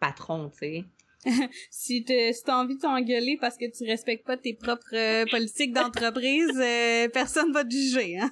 patron, 0.00 0.50
tu 0.50 0.58
sais. 0.58 0.84
si 1.70 2.04
tu 2.04 2.12
as 2.12 2.56
envie 2.58 2.76
de 2.76 2.80
t'engueuler 2.80 3.38
parce 3.40 3.56
que 3.56 3.64
tu 3.70 3.84
respectes 3.84 4.26
pas 4.26 4.36
tes 4.36 4.54
propres 4.54 4.94
euh, 4.94 5.24
politiques 5.30 5.72
d'entreprise, 5.72 6.50
euh, 6.56 7.08
personne 7.08 7.52
va 7.52 7.64
te 7.64 7.70
juger. 7.70 8.18
Hein? 8.18 8.30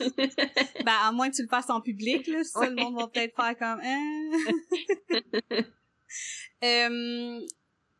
ben, 0.00 0.94
à 1.02 1.12
moins 1.12 1.30
que 1.30 1.36
tu 1.36 1.42
le 1.42 1.48
fasses 1.48 1.70
en 1.70 1.80
public, 1.80 2.26
là, 2.28 2.42
ça, 2.44 2.68
le 2.68 2.76
monde 2.76 2.96
va 2.96 3.08
peut-être 3.08 3.36
faire 3.36 3.56
comme... 3.58 3.80
Hein? 3.84 4.30
euh, 6.64 7.40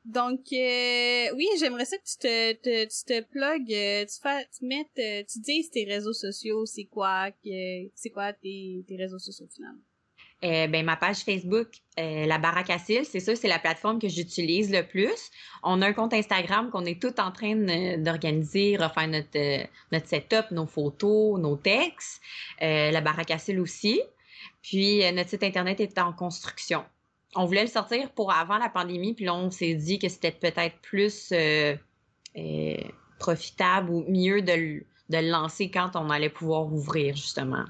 donc, 0.05 0.41
euh, 0.53 1.27
oui, 1.35 1.47
j'aimerais 1.59 1.85
ça 1.85 1.97
que 1.99 2.05
tu 2.05 2.17
te, 2.17 2.85
tu 2.85 3.05
te 3.05 3.21
plugues, 3.21 3.73
euh, 3.73 4.07
tu, 4.07 4.59
tu 4.59 4.67
mettes, 4.67 4.87
euh, 4.99 5.23
tu 5.31 5.41
dises 5.41 5.71
tes 5.71 5.85
réseaux 5.85 6.15
sociaux, 6.15 6.65
c'est 6.65 6.87
quoi, 6.87 7.29
c'est 7.43 8.11
quoi 8.11 8.33
tes, 8.33 8.83
tes 8.89 8.97
réseaux 8.97 9.19
sociaux 9.19 9.47
finalement? 9.55 9.83
Euh, 10.43 10.69
ben, 10.69 10.87
ma 10.87 10.97
page 10.97 11.19
Facebook, 11.19 11.69
la 11.99 12.39
Baraque 12.39 12.73
c'est 12.87 13.05
ça, 13.05 13.37
c'est 13.37 13.47
la 13.47 13.59
plateforme 13.59 13.99
que 13.99 14.09
j'utilise 14.09 14.73
le 14.73 14.87
plus. 14.87 15.31
On 15.63 15.83
a 15.83 15.89
un 15.89 15.93
compte 15.93 16.15
Instagram 16.15 16.71
qu'on 16.71 16.87
est 16.87 16.99
tout 17.01 17.21
en 17.21 17.31
train 17.31 17.55
d'organiser, 17.99 18.79
refaire 18.79 19.07
notre, 19.07 19.69
notre 19.93 20.09
setup, 20.09 20.51
nos 20.51 20.65
photos, 20.65 21.39
nos 21.39 21.57
textes. 21.57 22.23
la 22.59 23.03
Baraque 23.03 23.35
aussi. 23.59 24.01
Puis 24.63 25.01
notre 25.13 25.29
site 25.29 25.43
Internet 25.43 25.79
est 25.81 25.99
en 25.99 26.15
construction 26.15 26.87
on 27.37 27.45
voulait 27.45 27.63
le 27.63 27.69
sortir 27.69 28.11
pour 28.13 28.33
avant 28.33 28.59
la 28.59 28.69
pandémie, 28.69 29.15
puis 29.15 29.25
là, 29.25 29.35
on 29.35 29.51
s'est 29.51 29.75
dit 29.75 29.99
que 29.99 30.09
c'était 30.09 30.33
peut-être 30.33 30.79
plus 30.81 31.31
euh, 31.33 31.77
euh, 32.37 32.77
profitable 33.19 33.91
ou 33.91 34.05
mieux 34.09 34.43
de, 34.43 34.83
le 35.11 35.31
lancer 35.31 35.71
quand 35.71 35.95
on 35.95 36.11
allait 36.11 36.31
pouvoir 36.31 36.73
ouvrir, 36.73 37.15
justement. 37.15 37.65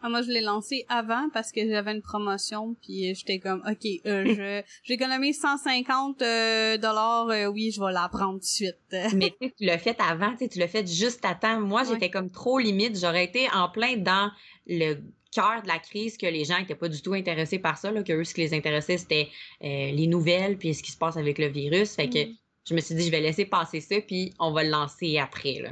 Ah, 0.00 0.08
moi, 0.08 0.22
je 0.22 0.28
l'ai 0.28 0.40
lancé 0.40 0.84
avant 0.88 1.28
parce 1.32 1.50
que 1.50 1.66
j'avais 1.68 1.92
une 1.92 2.02
promotion, 2.02 2.76
puis 2.80 3.14
j'étais 3.16 3.40
comme, 3.40 3.62
OK, 3.68 3.84
euh, 4.06 4.62
j'économise 4.84 5.40
150 5.40 6.22
euh, 6.22 6.76
dollars, 6.76 7.28
euh, 7.30 7.46
oui, 7.46 7.72
je 7.72 7.80
vais 7.80 7.92
la 7.92 8.08
prendre 8.08 8.34
tout 8.34 8.38
de 8.38 8.44
suite. 8.44 8.76
Mais 9.14 9.34
tu 9.40 9.64
l'as 9.64 9.78
fait 9.78 9.96
avant, 10.00 10.36
tu 10.36 10.58
l'as 10.58 10.68
fait 10.68 10.86
juste 10.86 11.24
à 11.24 11.34
temps. 11.34 11.60
Moi, 11.60 11.82
j'étais 11.82 12.10
comme 12.10 12.30
trop 12.30 12.58
limite. 12.58 12.96
J'aurais 12.98 13.24
été 13.24 13.48
en 13.52 13.68
plein 13.68 13.96
dans 13.96 14.30
le 14.66 14.98
cœur 15.32 15.62
de 15.62 15.68
la 15.68 15.78
crise 15.78 16.16
que 16.16 16.26
les 16.26 16.44
gens 16.44 16.58
n'étaient 16.58 16.74
pas 16.74 16.88
du 16.88 17.02
tout 17.02 17.14
intéressés 17.14 17.58
par 17.58 17.78
ça, 17.78 17.90
là, 17.90 18.02
que 18.02 18.12
eux, 18.12 18.24
ce 18.24 18.34
qui 18.34 18.40
les 18.40 18.54
intéressait, 18.54 18.98
c'était 18.98 19.28
les 19.60 20.06
nouvelles, 20.06 20.56
puis 20.56 20.74
ce 20.74 20.82
qui 20.82 20.92
se 20.92 20.98
passe 20.98 21.16
avec 21.16 21.38
le 21.38 21.46
virus. 21.46 21.94
Fait 21.94 22.08
que 22.08 22.24
mm. 22.26 22.34
je 22.68 22.74
me 22.74 22.80
suis 22.80 22.94
dit, 22.94 23.04
je 23.04 23.10
vais 23.10 23.20
laisser 23.20 23.44
passer 23.44 23.80
ça, 23.80 24.00
puis 24.00 24.32
on 24.38 24.52
va 24.52 24.64
le 24.64 24.70
lancer 24.70 25.18
après, 25.18 25.60
là. 25.60 25.70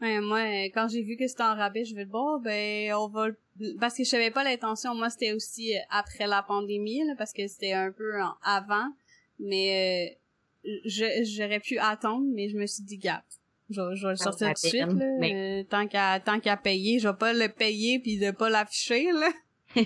Ouais, 0.00 0.20
moi, 0.20 0.40
quand 0.66 0.86
j'ai 0.88 1.02
vu 1.02 1.16
que 1.16 1.26
c'était 1.26 1.42
en 1.42 1.56
rabais, 1.56 1.84
je 1.84 1.94
vais 1.94 2.04
bon, 2.04 2.38
ben, 2.38 2.94
on 2.94 3.08
va, 3.08 3.28
parce 3.80 3.96
que 3.96 4.04
je 4.04 4.08
savais 4.08 4.30
pas 4.30 4.44
l'intention. 4.44 4.94
Moi, 4.94 5.10
c'était 5.10 5.32
aussi 5.32 5.76
euh, 5.76 5.80
après 5.90 6.28
la 6.28 6.42
pandémie, 6.42 7.04
là, 7.04 7.14
parce 7.18 7.32
que 7.32 7.46
c'était 7.48 7.72
un 7.72 7.90
peu 7.90 8.20
en 8.20 8.34
avant. 8.42 8.88
Mais, 9.40 10.16
euh, 10.64 10.80
j'aurais 11.24 11.60
pu 11.60 11.78
attendre, 11.78 12.26
mais 12.32 12.48
je 12.48 12.56
me 12.56 12.66
suis 12.66 12.84
dit, 12.84 12.98
gap. 12.98 13.24
Je, 13.70 13.94
je 13.94 14.06
vais 14.06 14.12
le 14.12 14.16
sortir 14.16 14.48
tout 14.48 14.54
de 14.54 14.68
suite, 14.68 14.92
là. 14.92 15.28
Euh, 15.28 15.62
tant 15.64 15.86
qu'à, 15.86 16.20
tant 16.20 16.40
qu'à 16.40 16.56
payer, 16.56 16.98
je 16.98 17.08
vais 17.08 17.16
pas 17.16 17.32
le 17.32 17.48
payer 17.48 17.98
puis 17.98 18.18
de 18.18 18.30
pas 18.30 18.50
l'afficher, 18.50 19.10
là. 19.12 19.30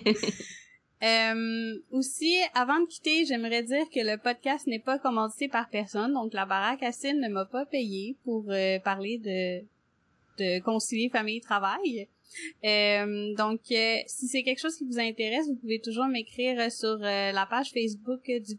Euh, 1.05 1.81
aussi, 1.91 2.37
avant 2.55 2.79
de 2.79 2.87
quitter, 2.87 3.25
j'aimerais 3.25 3.65
dire 3.65 3.91
que 3.93 3.99
le 3.99 4.19
podcast 4.19 4.69
n'est 4.69 4.79
pas 4.79 5.01
commandité 5.01 5.49
par 5.49 5.69
personne, 5.69 6.13
donc 6.13 6.33
la 6.33 6.47
baraque 6.47 6.85
Acine 6.85 7.19
ne 7.19 7.29
m'a 7.29 7.45
pas 7.45 7.67
payé 7.67 8.17
pour 8.23 8.45
parler 8.85 9.19
de 9.19 9.65
de 10.39 10.61
concilier 10.61 11.09
famille 11.09 11.39
et 11.39 11.41
travail. 11.41 12.09
Euh, 12.65 13.35
donc, 13.35 13.61
euh, 13.71 13.97
si 14.07 14.29
c'est 14.29 14.43
quelque 14.43 14.61
chose 14.61 14.77
qui 14.77 14.85
vous 14.85 14.99
intéresse, 14.99 15.47
vous 15.47 15.57
pouvez 15.57 15.81
toujours 15.81 16.07
m'écrire 16.07 16.71
sur 16.73 16.99
euh, 17.03 17.33
la 17.33 17.47
page 17.47 17.71
Facebook 17.71 18.25
du 18.27 18.59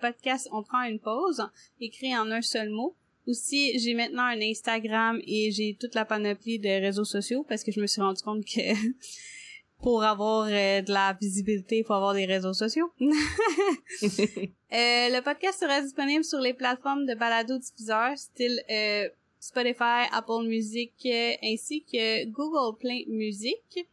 podcast 0.00 0.48
On 0.52 0.62
prend 0.62 0.82
une 0.84 1.00
pause, 1.00 1.42
écrit 1.80 2.16
en 2.16 2.30
un 2.30 2.42
seul 2.42 2.70
mot. 2.70 2.94
Aussi, 3.26 3.78
j'ai 3.78 3.94
maintenant 3.94 4.24
un 4.24 4.40
Instagram 4.40 5.20
et 5.26 5.50
j'ai 5.50 5.76
toute 5.78 5.94
la 5.94 6.04
panoplie 6.04 6.58
de 6.58 6.68
réseaux 6.68 7.04
sociaux 7.04 7.44
parce 7.48 7.64
que 7.64 7.72
je 7.72 7.80
me 7.80 7.86
suis 7.86 8.00
rendu 8.00 8.22
compte 8.22 8.44
que 8.44 8.60
pour 9.82 10.02
avoir 10.02 10.46
de 10.46 10.92
la 10.92 11.16
visibilité, 11.20 11.78
il 11.78 11.84
faut 11.84 11.94
avoir 11.94 12.14
des 12.14 12.26
réseaux 12.26 12.54
sociaux. 12.54 12.90
le 13.00 13.10
podcast 15.20 15.60
sera 15.60 15.80
disponible 15.80 16.24
sur 16.24 16.40
les 16.40 16.54
plateformes 16.54 17.04
de 17.04 17.14
balado 17.14 17.58
diffuseurs 17.58 18.16
style 18.16 18.62
Spotify, 19.46 20.08
Apple 20.12 20.46
Music 20.46 20.92
euh, 21.06 21.32
ainsi 21.42 21.84
que 21.84 22.24
Google 22.26 22.76
Play 22.78 23.04
Music. 23.08 23.86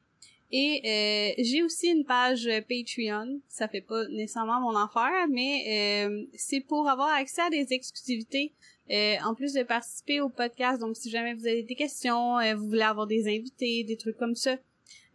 Et 0.51 0.81
euh, 0.86 1.43
j'ai 1.43 1.63
aussi 1.63 1.88
une 1.88 2.05
page 2.05 2.47
Patreon. 2.69 3.39
Ça 3.47 3.67
fait 3.67 3.81
pas 3.81 4.07
nécessairement 4.09 4.61
mon 4.61 4.75
affaire, 4.75 5.27
mais 5.29 6.05
euh, 6.07 6.25
c'est 6.36 6.61
pour 6.61 6.88
avoir 6.88 7.09
accès 7.09 7.41
à 7.41 7.49
des 7.49 7.67
exclusivités. 7.71 8.53
En 8.89 9.34
plus 9.34 9.53
de 9.53 9.63
participer 9.63 10.21
au 10.21 10.29
podcast, 10.29 10.79
donc 10.79 10.95
si 10.95 11.09
jamais 11.09 11.34
vous 11.34 11.47
avez 11.47 11.63
des 11.63 11.75
questions, 11.75 12.38
vous 12.55 12.67
voulez 12.67 12.81
avoir 12.81 13.07
des 13.07 13.27
invités, 13.27 13.84
des 13.84 13.97
trucs 13.97 14.17
comme 14.17 14.36
ça, 14.36 14.55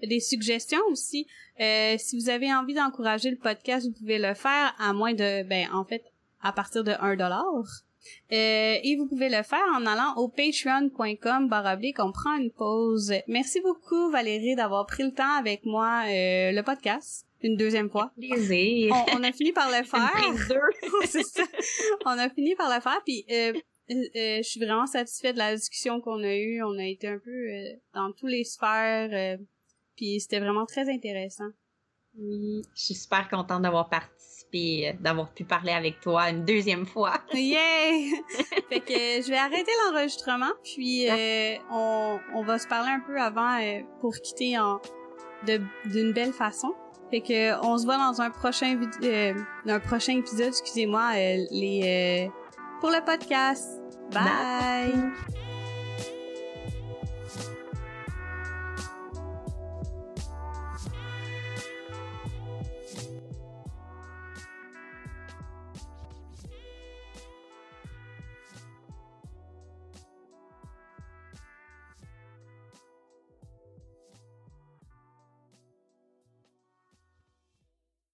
des 0.02 0.20
suggestions 0.20 0.80
aussi. 0.90 1.26
si 1.58 2.16
vous 2.18 2.28
avez 2.28 2.52
envie 2.52 2.74
d'encourager 2.74 3.30
le 3.30 3.36
podcast, 3.36 3.86
vous 3.86 3.92
pouvez 3.92 4.18
le 4.18 4.34
faire 4.34 4.74
à 4.78 4.92
moins 4.92 5.12
de, 5.12 5.42
ben 5.44 5.68
en 5.72 5.84
fait, 5.84 6.02
à 6.40 6.52
partir 6.52 6.84
de 6.84 6.92
1 6.92 7.16
dollar. 7.16 7.44
Euh, 8.32 8.76
et 8.82 8.96
vous 8.96 9.06
pouvez 9.06 9.28
le 9.28 9.42
faire 9.42 9.64
en 9.74 9.86
allant 9.86 10.14
au 10.16 10.28
patreon.com 10.28 11.48
baroblique 11.48 11.98
on 11.98 12.12
prend 12.12 12.36
une 12.36 12.50
pause. 12.50 13.12
Merci 13.26 13.60
beaucoup 13.60 14.10
Valérie 14.10 14.54
d'avoir 14.54 14.86
pris 14.86 15.02
le 15.02 15.12
temps 15.12 15.36
avec 15.38 15.64
moi 15.64 16.04
euh, 16.06 16.52
le 16.52 16.62
podcast 16.62 17.27
une 17.42 17.56
deuxième 17.56 17.90
fois. 17.90 18.12
Plaisir. 18.16 18.94
On, 19.14 19.22
a 19.22 19.32
fini 19.32 19.52
par 19.52 19.70
le 19.70 19.84
faire. 19.84 20.60
C'est 21.06 21.22
ça. 21.22 21.44
On 22.04 22.18
a 22.18 22.28
fini 22.30 22.54
par 22.54 22.74
le 22.74 22.80
faire 22.80 23.00
puis 23.04 23.24
euh, 23.30 23.52
je 23.88 24.42
suis 24.42 24.60
vraiment 24.60 24.86
satisfaite 24.86 25.34
de 25.34 25.38
la 25.38 25.54
discussion 25.54 26.00
qu'on 26.00 26.22
a 26.22 26.34
eue. 26.34 26.62
On 26.62 26.78
a 26.78 26.84
été 26.84 27.08
un 27.08 27.18
peu 27.18 27.78
dans 27.94 28.12
tous 28.12 28.26
les 28.26 28.44
sphères 28.44 29.38
puis 29.96 30.20
c'était 30.20 30.40
vraiment 30.40 30.64
très 30.64 30.88
intéressant. 30.88 31.50
Oui, 32.16 32.62
je 32.74 32.82
suis 32.82 32.94
super 32.94 33.28
contente 33.28 33.62
d'avoir 33.62 33.88
participé, 33.88 34.88
euh, 34.88 34.92
d'avoir 35.00 35.32
pu 35.32 35.44
parler 35.44 35.72
avec 35.72 36.00
toi 36.00 36.30
une 36.30 36.44
deuxième 36.44 36.86
fois. 36.86 37.14
Yay! 37.34 38.10
fait 38.68 38.80
que 38.80 38.92
je 38.92 39.28
vais 39.28 39.36
arrêter 39.36 39.70
l'enregistrement, 39.86 40.52
puis 40.64 41.08
euh, 41.08 41.56
on, 41.70 42.18
on, 42.34 42.42
va 42.42 42.58
se 42.58 42.66
parler 42.66 42.90
un 42.90 43.00
peu 43.00 43.20
avant 43.20 43.60
euh, 43.60 43.82
pour 44.00 44.14
quitter 44.16 44.58
en 44.58 44.80
d'une 45.84 46.12
belle 46.12 46.32
façon. 46.32 46.74
Fait 47.10 47.20
que 47.20 47.64
on 47.64 47.78
se 47.78 47.84
voit 47.84 47.96
dans 47.96 48.20
un 48.20 48.30
prochain 48.30 48.78
euh, 49.02 49.34
un 49.66 49.80
prochain 49.80 50.18
épisode, 50.18 50.48
excusez-moi, 50.48 51.14
les 51.50 52.30
pour 52.80 52.90
le 52.90 53.04
podcast. 53.04 53.80
Bye. 54.12 55.47